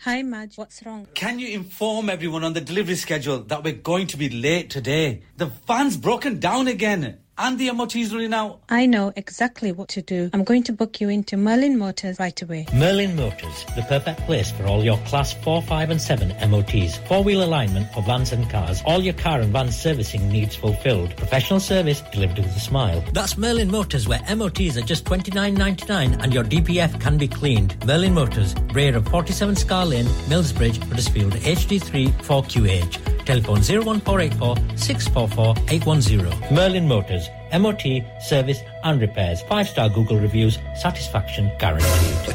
[0.00, 0.56] Hi, Madge.
[0.56, 1.06] What's wrong?
[1.14, 5.22] Can you inform everyone on the delivery schedule that we're going to be late today?
[5.36, 7.18] The van's broken down again.
[7.42, 8.60] And the MOT's running out.
[8.68, 10.28] I know exactly what to do.
[10.34, 12.66] I'm going to book you into Merlin Motors right away.
[12.74, 16.98] Merlin Motors, the perfect place for all your class 4, 5 and 7 MOTs.
[17.08, 18.82] Four-wheel alignment for vans and cars.
[18.84, 21.16] All your car and van servicing needs fulfilled.
[21.16, 23.02] Professional service delivered with a smile.
[23.14, 27.74] That's Merlin Motors where MOTs are just $29.99 and your DPF can be cleaned.
[27.86, 33.19] Merlin Motors, rear of 47 Scar Lane, Millsbridge, Huddersfield, HD3 4QH.
[33.30, 36.52] Telephone 01484 644 810.
[36.52, 39.42] Merlin Motors, MOT, service and repairs.
[39.42, 42.34] Five star Google reviews, satisfaction guaranteed.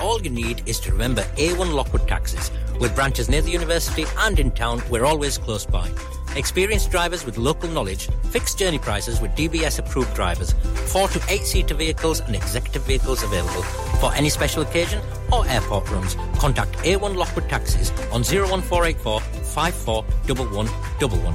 [0.00, 2.50] all you need is to remember A1 Lockwood Taxis.
[2.80, 5.90] With branches near the university and in town, we're always close by.
[6.36, 10.54] Experienced drivers with local knowledge, fixed journey prices with DBS approved drivers,
[10.86, 13.62] four to eight seater vehicles and executive vehicles available.
[14.00, 21.34] For any special occasion or airport runs, contact A1 Lockwood Taxis on 01484 541111.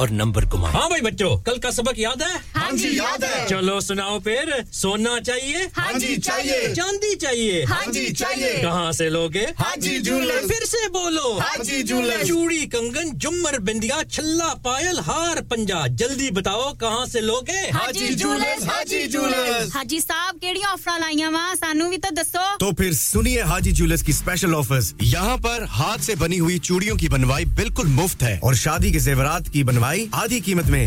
[0.00, 3.44] اور number Kumar ہاں بھائی بچوں کل کا سبق یاد ہے ہاں جی یاد ہے
[3.48, 9.08] چلو سناؤ پھر سونا چاہیے ہاں جی چاہیے چاندی چاہیے ہاں جی چاہیے کہاں سے
[9.08, 14.52] لوگے ہاں جی جولر پھر سے بولو ہاں جی جولر چوڑی کنگن جمر بندیا چھلا
[14.62, 20.00] پائل ہار پنجا جلدی بتاؤ کہاں سے لوگے ہاں جی جولر ہاں جی جولر حاجی
[20.00, 24.12] صاحب کیڑی آفر لائی وا سانو بھی تو دسو تو پھر سنیے حاجی جولس کی
[24.12, 28.54] اسپیشل آفرز یہاں پر ہاتھ سے بنی ہوئی چوڑیوں کی بنوائی بالکل مفت ہے اور
[28.64, 29.88] شادی کے زیورات کی بنوائی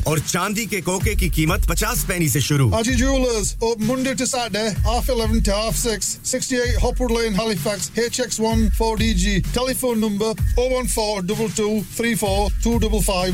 [0.04, 0.82] اور چاندی کے
[2.40, 3.26] شروع۔ Eleven
[9.80, 10.32] phone number
[10.88, 13.34] four double two three four two double five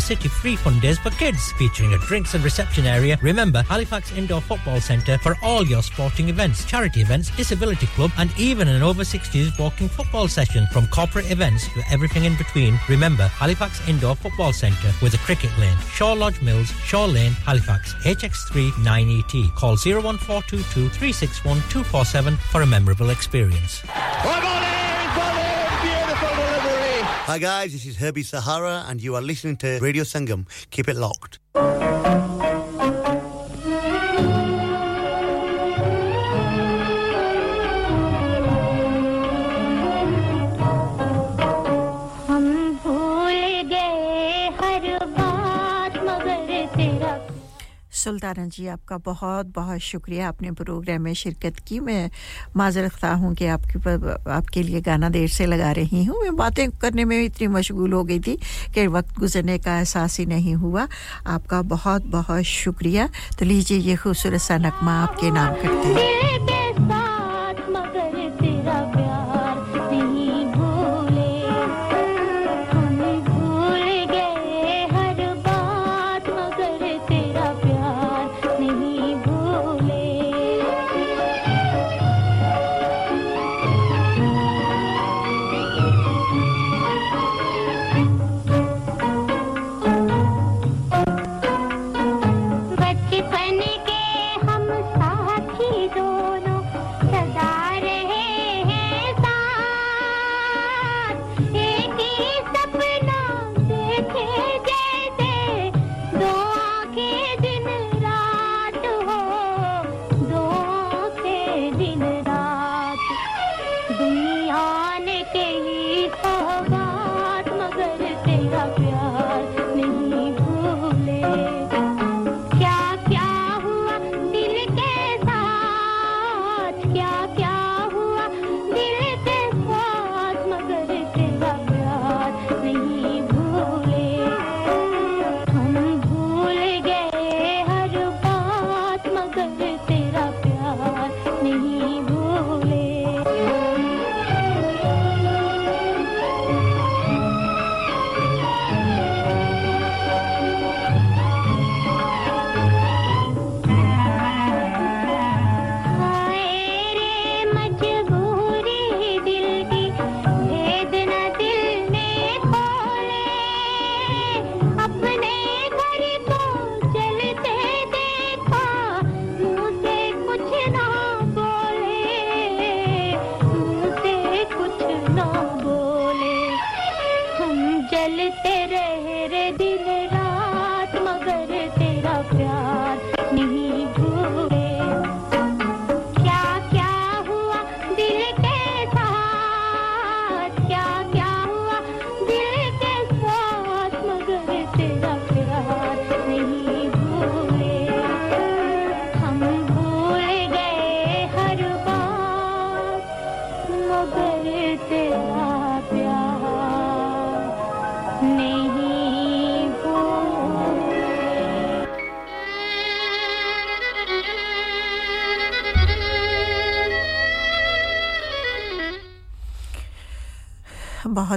[0.06, 3.18] City free fun days for kids, featuring a drinks and reception area.
[3.24, 8.30] Remember, Halifax Indoor Football Centre for all your sporting events, charity events, disability club and
[8.38, 10.68] even an over-60s walking football session.
[10.72, 15.50] From corporate events to everything in between, remember Halifax Indoor Football Centre with a cricket
[15.58, 15.78] lane.
[15.92, 19.56] Shaw Lodge Mills, Shaw Lane, Halifax, HX3 9ET.
[19.56, 23.82] Call 01422 361 247 for a memorable experience.
[27.26, 30.46] Hi guys, this is Herbie Sahara and you are listening to Radio Sangam.
[30.70, 31.40] Keep it locked.
[48.06, 52.08] سلطانہ جی آپ کا بہت بہت شکریہ۔ آپ نے programme میں شرکت کی۔ میں
[52.56, 53.80] معذرت ہوں کہ آپ کی
[54.26, 57.94] آپ کے لیے گانا دیر سے لگا رہی ہوں۔ میں باتیں کرنے میں اتنی مشغول
[57.94, 58.38] ہو گئی تھی
[58.74, 60.86] کہ وقت گزرنے کا احساس ہی نہیں ہوا۔
[61.26, 63.02] آپ کا بہت بہت شکریہ۔
[63.38, 66.55] تو لیجیے یہ خوبصورت سا نغمہ آپ کے نام کرتے ہیں۔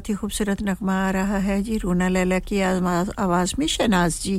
[0.08, 2.62] ہی خوبصورت نغمہ آ رہا ہے۔ جی رونا لیلا کی
[3.16, 4.38] آواز میں شناز جی۔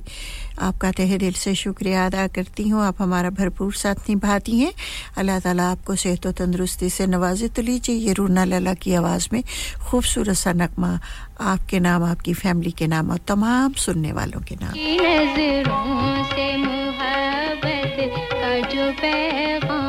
[0.57, 4.71] آپ کا تہہ دل سے شکریہ ادا کرتی ہوں۔ آپ ہمارا بھرپور ساتھ نبھاتی ہیں۔
[5.15, 8.95] اللہ تعالیٰ آپ کو صحت و تندرستی سے نوازے۔ تو لیجیے یہ رونا لیلا کی
[8.95, 9.41] آواز میں
[9.79, 10.95] خوبصورت سا نغمہ
[11.39, 16.23] آپ کے نام، آپ کی فیملی کے نام اور تمام سننے والوں کے نام۔ نظروں
[16.35, 17.99] سے محبت
[18.31, 19.88] کا جو پیغام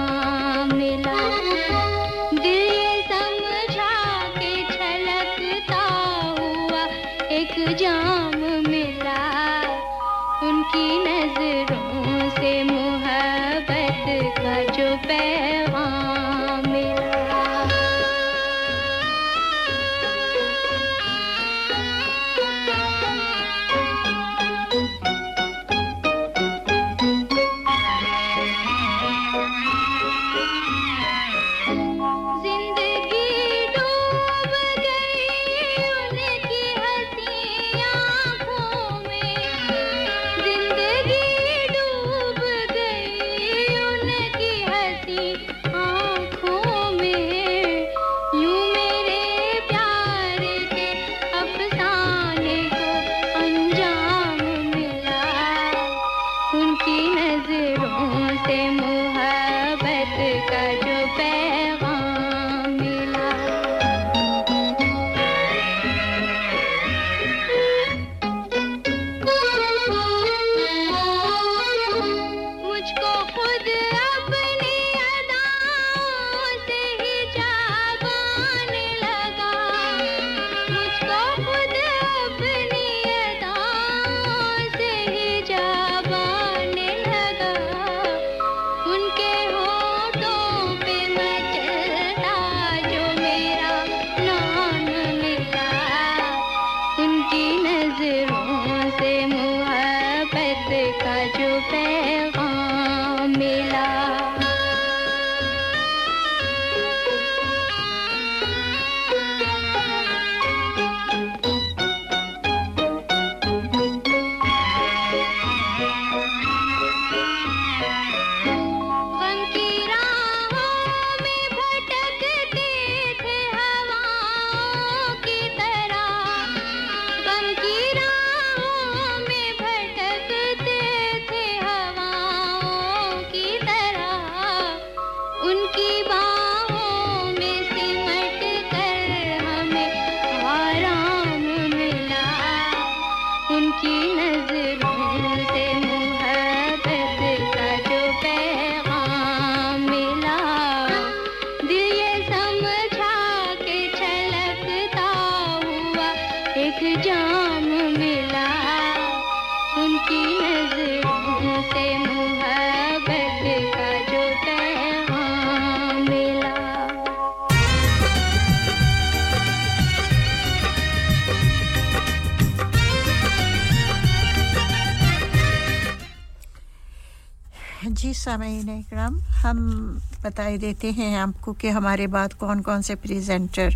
[180.30, 183.68] بتائے دیتے ہیں آپ کو کہ ہمارے بعد کون کون سے پریزنٹر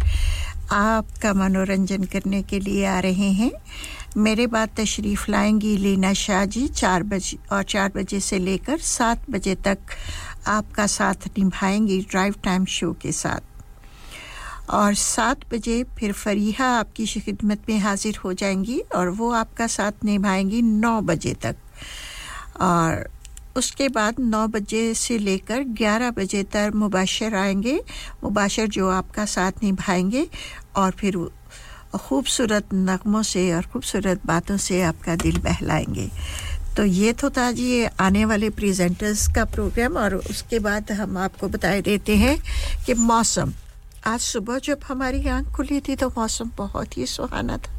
[0.70, 3.50] آپ کا منورنجن کرنے کے لیے آ رہے ہیں۔
[4.16, 8.58] میرے بعد تشریف لائیں گی لینا شاہ جی چار بجے اور چار بجے سے لے
[8.58, 9.90] کر سات بجے تک
[10.44, 13.44] آپ کا ساتھ نبھائیں گی ڈرائیو ٹائم شو کے ساتھ۔
[14.66, 19.34] اور سات بجے پھر فریحہ آپ کی خدمت میں حاضر ہو جائیں گی اور وہ
[19.36, 21.62] آپ کا ساتھ نبھائیں گی نو بجے تک۔
[22.52, 22.94] اور
[23.54, 27.78] اس کے بعد نو بجے سے لے کر گیارہ بجے تک مباشر آئیں گے۔
[28.22, 30.24] مباشر جو آپ کا ساتھ نبھائیں گے
[30.72, 31.10] اور پھر
[31.92, 36.08] خوبصورت نغموں سے اور خوبصورت باتوں سے آپ کا دل بہلائیں گے۔
[36.76, 41.16] تو یہ تو تھا جی آنے والے پریزنٹرز کا پروگرام اور اس کے بعد ہم
[41.16, 42.36] آپ کو بتائے دیتے ہیں
[42.86, 43.50] کہ موسم
[44.04, 47.72] آج صبح جب ہماری آنکھ کھلی تھی تو موسم بہت ہی سہانا تھا۔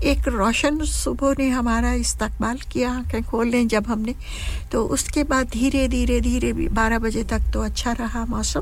[0.00, 4.12] ایک روشن صبح نے ہمارا استقبال کیا، آنکھیں کھول لیں جب ہم نے۔
[4.70, 8.60] تو اس کے بعد دھیرے دھیرے دھیرے بارہ بجے تک تو اچھا رہا موسم۔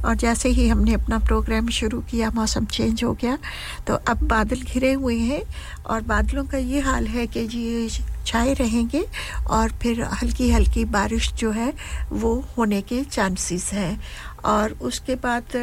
[0.00, 3.36] اور جیسے ہی ہم نے اپنا پروگرام شروع کیا، موسم چینج ہو گیا۔
[3.84, 5.40] تو اب بادل گھرے ہوئے ہیں۔
[5.82, 7.88] اور بادلوں کا یہ حال ہے کہ جی
[8.24, 9.02] چھائے رہیں گے۔
[9.44, 11.70] اور پھر ہلکی ہلکی بارش جو ہے،
[12.10, 13.96] وہ ہونے کے چانسیز ہیں۔
[14.36, 15.56] اور اس کے بعد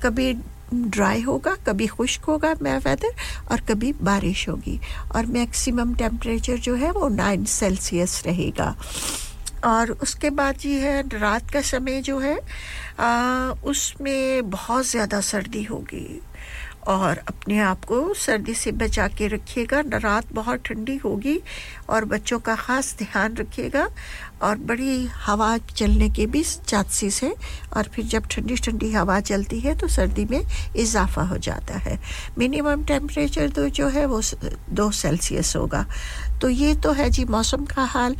[0.00, 0.32] کبھی
[0.72, 3.08] ڈرائی ہوگا کبھی خشک ہوگا میں ویدر
[3.44, 8.74] اور کبھی بارش ہوگی۔ اور میکسیمم ٹیمپریچر جو ہے وہ نائن سیلسیس رہے گا۔
[9.60, 12.36] اور اس کے بعد یہ ہے رات کا سمے جو ہے
[12.96, 13.10] آ,
[13.62, 16.20] اس میں بہت زیادہ سردی ہوگی۔
[16.86, 21.38] اور اپنے آپ کو سردی سے بچا کے رکھیے گا۔ رات بہت ٹھنڈی ہوگی
[21.86, 23.86] اور بچوں کا خاص دھیان رکھیے گا
[24.38, 27.34] اور بڑی ہوا چلنے کے بھی چانسیز ہیں۔
[27.68, 30.40] اور پھر جب ٹھنڈی ٹھنڈی ہوا چلتی ہے تو سردی میں
[30.74, 31.96] اضافہ ہو جاتا ہے۔
[32.36, 34.20] منیمم ٹیمپریچر تو جو ہے وہ
[34.66, 35.84] دو سیلسیس ہوگا۔
[36.40, 38.14] تو یہ تو ہے جی موسم کا حال،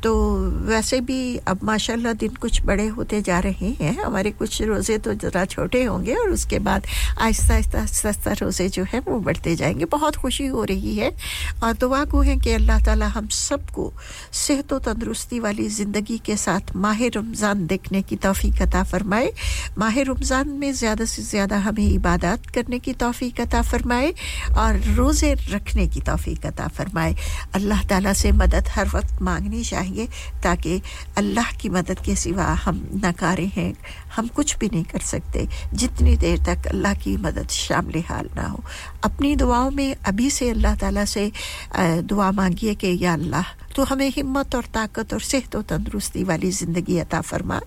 [0.00, 4.62] تو ویسے بھی اب ماشاء اللہ دن کچھ بڑے ہوتے جا رہے ہیں۔ ہمارے کچھ
[4.62, 6.80] روزے تو ذرا چھوٹے ہوں گے اور اس کے بعد
[7.20, 11.00] آہستہ آہستہ آہستہ آہستہ روزے جو ہیں وہ بڑھتے جائیں گے۔ بہت خوشی ہو رہی
[11.00, 11.10] ہے۔
[11.60, 13.90] اور دعا کو ہے کہ اللہ تعالی ہم سب کو
[14.32, 19.30] صحت و تندرستی والی زندگی کے ساتھ ماہ رمضان دیکھنے کی توفیق عطا فرمائے۔
[19.76, 24.12] ماہ رمضان میں زیادہ سے زیادہ ہمیں عبادات کرنے کی توفیق عطا فرمائے
[24.56, 27.14] اور روزے رکھنے کی توفیق عطا فرمائے۔
[27.52, 30.06] اللہ تعالیٰ سے مدد ہر وقت مانگنی چاہیے
[30.40, 30.78] تاکہ
[31.14, 33.72] اللہ کی مدد کے سوا ہم نکارے ہیں،
[34.18, 38.40] ہم کچھ بھی نہیں کر سکتے۔ جتنی دیر تک اللہ کی مدد شامل حال نہ
[38.40, 38.56] ہو۔
[39.02, 41.28] اپنی دعاؤں میں ابھی سے اللہ تعالیٰ سے
[42.10, 46.50] دعا مانگیے کہ یا اللہ، تو ہمیں ہمت اور طاقت اور صحت و تندرستی والی
[46.50, 47.58] زندگی عطا فرما،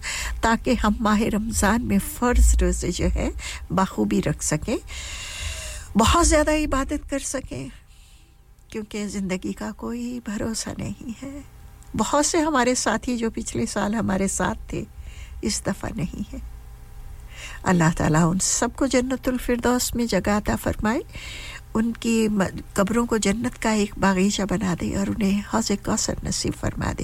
[0.42, 3.30] تاکہ ہم ماہ رمضان میں فرض روزے جو ہے
[3.70, 4.78] بخوبی رکھ سکیں۔
[5.98, 7.68] بہت زیادہ عبادت کر سکیں۔
[8.76, 11.40] کیونکہ زندگی کا کوئی بھروسہ نہیں ہے۔
[11.98, 14.84] بہت سے ہمارے ساتھی جو پچھلے سال ہمارے ساتھ تھے،
[15.42, 16.38] اس دفعہ نہیں ہے
[17.64, 21.00] اللہ تعالیٰ ان سب کو جنت الفردوس میں جگہ عطا فرمائے۔
[21.76, 22.28] ان کی
[22.74, 27.04] قبروں کو جنت کا ایک باغیچہ بنا دے اور انہیں حوض کوثر نصیب فرما دے۔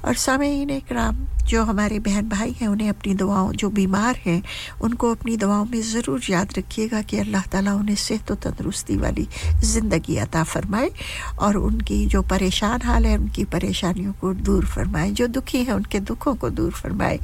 [0.00, 4.40] اور سامعین اکرام جو ہمارے بہن بھائی ہیں، انہیں اپنی دعاؤں، جو بیمار ہیں،
[4.80, 8.34] ان کو اپنی دعاؤں میں ضرور یاد رکھیے گا کہ اللہ تعالیٰ انہیں صحت و
[8.34, 9.24] تندرستی والی
[9.62, 10.88] زندگی عطا فرمائے
[11.34, 15.62] اور ان کی جو پریشان حال ہے، ان کی پریشانیوں کو دور فرمائے، جو دکھی
[15.62, 17.18] ہیں، ان کے دکھوں کو دور فرمائے۔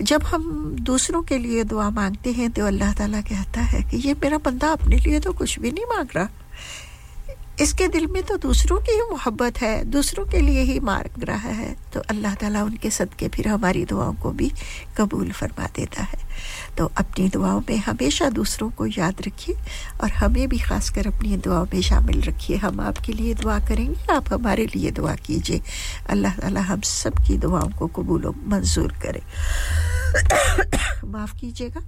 [0.00, 4.14] جب ہم دوسروں کے لیے دعا مانگتے ہیں تو اللہ تعالیٰ کہتا ہے کہ یہ
[4.20, 6.26] میرا بندہ اپنے لیے تو کچھ بھی نہیں مانگ رہا۔
[7.56, 11.24] اس کے دل میں تو دوسروں کی ہی محبت ہے، دوسروں کے لیے ہی مانگ
[11.24, 14.48] رہا ہے۔ تو اللہ تعالیٰ ان کے صدقے پھر ہماری دعاؤں کو بھی
[14.94, 16.18] قبول فرما دیتا ہے۔
[16.76, 19.56] تو اپنی دعاؤں میں ہمیشہ دوسروں کو یاد رکھیے
[19.96, 23.58] اور ہمیں بھی خاص کر اپنی دعاؤں میں شامل رکھیے۔ ہم آپ کے لیے دعا
[23.68, 25.58] کریں گے، آپ ہمارے لیے دعا کیجیے۔
[26.08, 29.18] اللہ تعالیٰ ہم سب کی دعاؤں کو قبول و منظور کرے۔
[31.06, 31.80] معاف کیجیے گا۔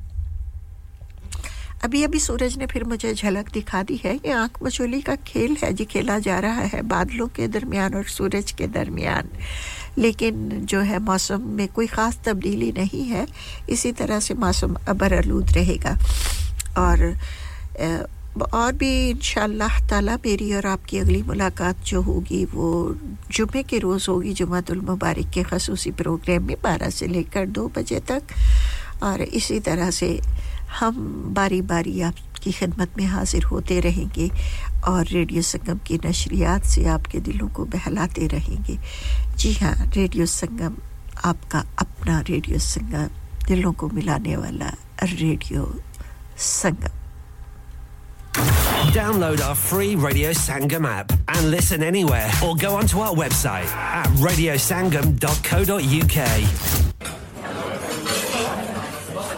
[1.82, 5.54] ابھی ابھی سورج نے پھر مجھے جھلک دکھا دی ہے۔ یہ آنکھ مچولی کا کھیل
[5.62, 9.24] ہے جی کھیلا جا رہا ہے بادلوں کے درمیان اور سورج کے درمیان۔
[9.96, 13.24] لیکن جو ہے موسم میں کوئی خاص تبدیلی نہیں ہے۔
[13.66, 15.94] اسی طرح سے موسم ابر آلود رہے گا۔
[16.74, 16.98] اور
[18.38, 22.92] اور بھی ان شاء اللہ تعالیٰ میری اور آپ کی اگلی ملاقات جو ہوگی وہ
[23.30, 27.68] جمعے کے روز ہوگی، جمعہ المبارک کے خصوصی پروگرام میں بارہ سے لے کر دو
[27.74, 28.32] بجے تک۔
[28.98, 30.16] اور اسی طرح سے
[30.82, 34.28] ہم باری باری آپ کی خدمت میں حاضر ہوتے رہیں گے۔
[34.80, 38.76] اور ریڈیو سنگم کی نشریات سے آپ کے دلوں کو بہلاتے رہیں گے
[39.36, 40.74] جی ہاں ریڈیو سنگم
[41.22, 43.06] آپ کا اپنا ریڈیو سنگم،
[43.48, 44.70] دلوں کو ملانے والا
[45.20, 45.64] radio
[46.38, 46.96] Sangam
[48.94, 54.06] Download our free Radio Sangam app and listen anywhere or go onto our website at
[54.26, 56.18] radiosangam.co.uk.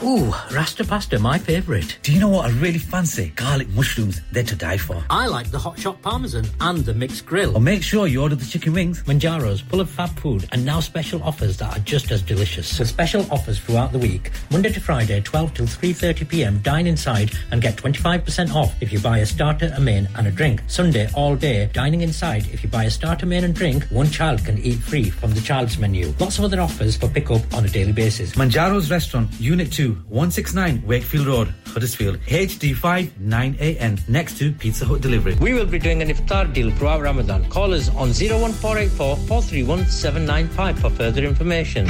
[0.02, 1.98] Ooh, Rasta pasta, my favourite.
[2.02, 3.32] Do you know what I really fancy?
[3.36, 5.04] Garlic mushrooms, they're to die for.
[5.10, 7.54] I like the hot shot parmesan and the mixed grill.
[7.54, 9.02] Or make sure you order the chicken wings.
[9.02, 12.78] Manjaro's full of fab food and now special offers that are just as delicious.
[12.78, 16.58] With special offers throughout the week, Monday to Friday, 12 till 3:30 p.m.
[16.62, 20.30] Dine inside and get 25% off if you buy a starter, a main, and a
[20.30, 20.62] drink.
[20.66, 22.46] Sunday all day, dining inside.
[22.54, 25.42] If you buy a starter, main, and drink, one child can eat free from the
[25.42, 26.14] child's menu.
[26.18, 28.32] Lots of other offers for pickup on a daily basis.
[28.32, 29.89] Manjaro's Restaurant, Unit 2.
[30.08, 35.36] 169 Wakefield Road, Huddersfield, HD5 9AN, next to Pizza Hut Delivery.
[35.40, 37.48] We will be doing an iftar deal throughout Ramadan.
[37.48, 41.86] Call us on 01484 431 795 for further information.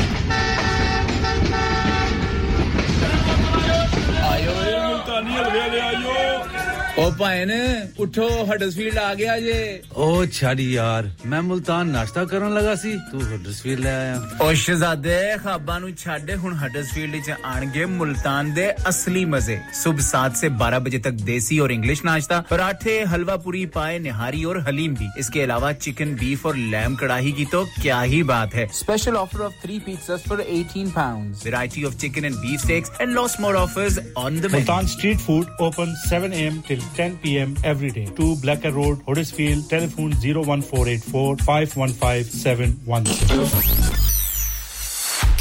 [7.00, 9.60] او پائن اٹھو Huddersfield آ گیا جے
[9.94, 15.16] او چھڑی یار میں ملتان ناشتہ کرن لگا سی تو ہڈسفیلڈ لے آیا او شہزادے
[15.42, 20.48] خواباں نو چھڈ ہن ہڈسفیلڈ وچ آن گے ملتان دے اصلی مزے صبح 7 سے
[20.62, 25.06] 12 بجے تک دیسی اور انگلش ناشتہ پراٹھے حلوہ پوری پائے نہاری اور حلیم بھی
[25.16, 29.16] اس کے علاوہ چکن بیف اور لیم کڑاہی کی تو کیا ہی بات ہے special
[29.16, 31.48] offer of 3 pizzas for 18 pounds.
[31.48, 34.60] Variety of chicken and beef steaks and lots more offers on the menu.
[34.60, 36.62] Multan Street Food open 7 a.m.
[36.68, 37.54] till 10 p.m.
[37.62, 38.06] every day.
[38.16, 43.98] 2 Blacker Road, Huddersfield, telephone 01484 515716.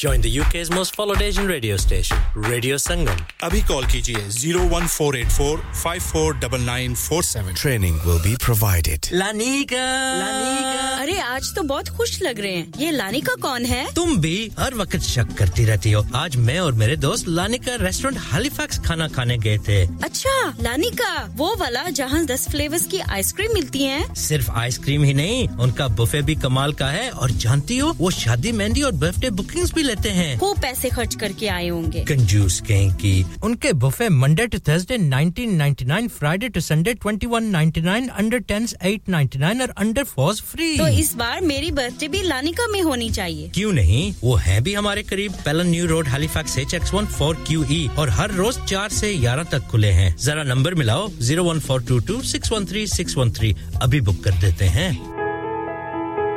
[0.00, 3.18] Join the UK's most followed Asian four station, Radio Sangam.
[3.40, 7.54] Abhi call kijiye 01484 549947.
[7.54, 9.02] Training will be provided.
[9.14, 9.84] Lanika.
[10.22, 10.90] Lanika.
[11.00, 14.48] ارے آج تو بہت خوش لگ رہے ہیں یہ لانی کا کون ہے تم بھی
[14.58, 18.80] ہر وقت شک کرتی رہتی ہو آج میں اور میرے دوست لانیکا ریسٹورینٹ ہالی فیکس
[18.84, 23.52] کھانا کھانے گئے تھے اچھا لانی کا وہ والا جہاں دس فلیور کی آئس کریم
[23.54, 27.28] ملتی ہیں صرف آئس کریم ہی نہیں ان کا بفے بھی کمال کا ہے اور
[27.38, 31.16] جانتی ہو وہ شادی مہندی اور برتھ ڈے بکنگ بھی لیتے ہیں۔ وہ پیسے خرچ
[31.16, 36.08] کر کے آئے ہوں گے۔ کنجوس کہیں کی ان کے buffet Monday to Thursday 1999
[36.18, 41.70] Friday to Sunday 2199 under 10 899 اور انڈر 4 فری۔ تو اس بار میری
[41.70, 45.68] برتھ ڈے بھی لانیکا میں ہونی چاہیے۔ کیوں نہیں؟ وہ ہے بھی ہمارے قریب۔ Pellon
[45.68, 49.70] new road Halifax H X 14 Q E اور ہر روز چار سے 11 تک
[49.70, 55.19] کھلے ہیں۔ ذرا نمبر ملاؤ 01422613613 ابھی بک کر دیتے ہیں۔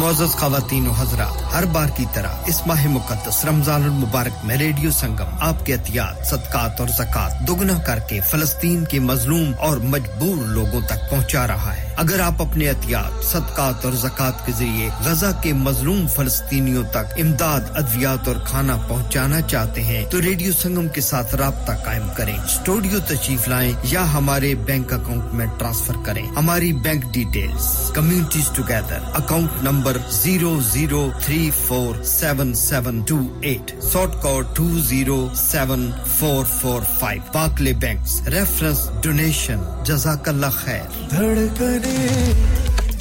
[0.00, 4.90] معزز خواتین و حضرات، ہر بار کی طرح اس ماہ مقدس رمضان المبارک میں ریڈیو
[4.90, 10.46] سنگم، آپ کے احتیاط، صدقات اور زکوٰۃ دگنا کر کے فلسطین کے مظلوم اور مجبور
[10.46, 15.32] لوگوں تک پہنچا رہا ہے۔ اگر آپ اپنے احتیاط، صدقات اور زکوٰۃ کے ذریعے غزہ
[15.42, 21.00] کے مظلوم فلسطینیوں تک امداد، ادویات اور کھانا پہنچانا چاہتے ہیں، تو ریڈیو سنگم کے
[21.00, 26.72] ساتھ رابطہ قائم کریں۔ اسٹوڈیو تشریف لائیں یا ہمارے بینک اکاؤنٹ میں ٹرانسفر کریں۔ ہماری
[26.72, 33.84] bank details, communities together, account number number zero zero three four seven seven two eight
[33.92, 37.22] sort code two zero seven four four five.
[37.32, 42.32] پاکلے bank reference, donation, جزاک اللہ خیر۔ دھڑکنے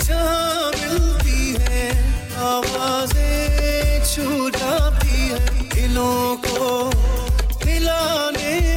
[0.06, 1.92] جہاں ملتی ہے،
[2.36, 5.30] آوازیں چھو جاتی
[5.76, 6.90] دلوں کو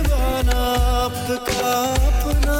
[0.09, 2.59] والا آپ کا اپنا۔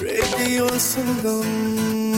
[0.00, 2.11] ریڈیو سنگم۔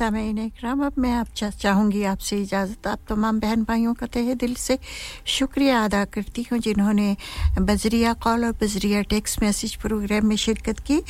[0.00, 4.06] سامعین اکرام، اب میں آپ چاہوں گی آپ سے اجازت۔ آپ تمام بہن بھائیوں کا
[4.06, 4.76] تہہ دل سے
[5.24, 7.14] شکریہ ادا کرتی ہوں، جنہوں نے
[7.56, 11.00] بذریعہ کال اور بذریعہ ٹیکس میسج پروگرام میں شرکت کی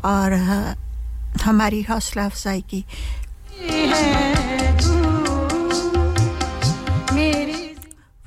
[0.00, 0.30] اور
[1.46, 2.82] ہماری حوصلہ افزائی کی۔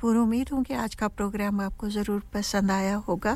[0.00, 3.34] پور امید ہوں کہ آج کا پروگرام آپ کو ضرور پسند آیا ہوگا۔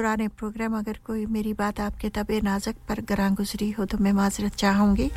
[0.00, 3.96] دوران پروگرام، اگر کوئی میری بات آپ کے طبع نازک پر گراں گزری ہو تو
[4.00, 5.08] میں معذرت چاہوں گی۔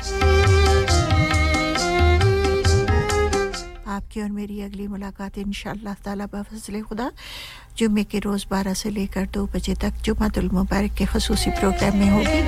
[3.86, 7.08] آپ کی اور میری اگلی ملاقات انشاءاللہ اللہ تعالیٰ بفضل خدا
[7.74, 11.96] جمعے کے روز بارہ سے لے کر دو بجے تک جمعہ المبارک کے خصوصی پروگرام
[11.96, 12.40] میں ہوگی۔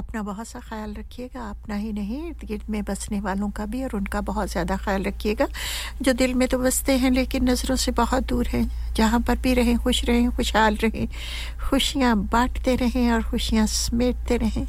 [0.00, 3.64] اپنا بہت سا خیال رکھیے گا اپنا ہی نہیں ارد گرد میں بسنے والوں کا
[3.64, 5.44] بھی اور ان کا بہت زیادہ خیال رکھیے گا۔
[6.00, 8.62] جو دل میں تو بستے ہیں لیکن نظروں سے بہت دور ہیں
[8.94, 11.06] جہاں پر بھی رہیں خوش رہیں خوشحال رہیں
[11.68, 14.64] خوشیاں بانٹتے رہیں اور خوشیاں سمیٹتے رہیں۔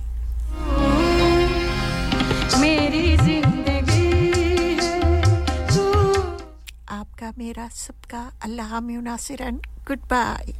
[6.87, 9.55] آپ کا میرا سب کا اللہ ناصرن
[9.89, 10.51] گڈ بائی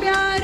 [0.00, 0.40] پیار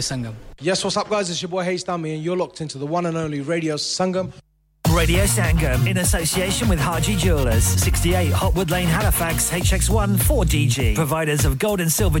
[0.00, 0.34] Radio Sangam.
[0.60, 1.28] Yes, what's up, guys?
[1.28, 4.32] It's your boy Hayes Dummy, and you're locked into the one and only Radio Sangam.
[4.94, 10.94] Radio Sangam in association with Haji Jewelers, 68 Hotwood Lane, Halifax, HX1 4DG.
[10.94, 12.18] Providers of gold and silver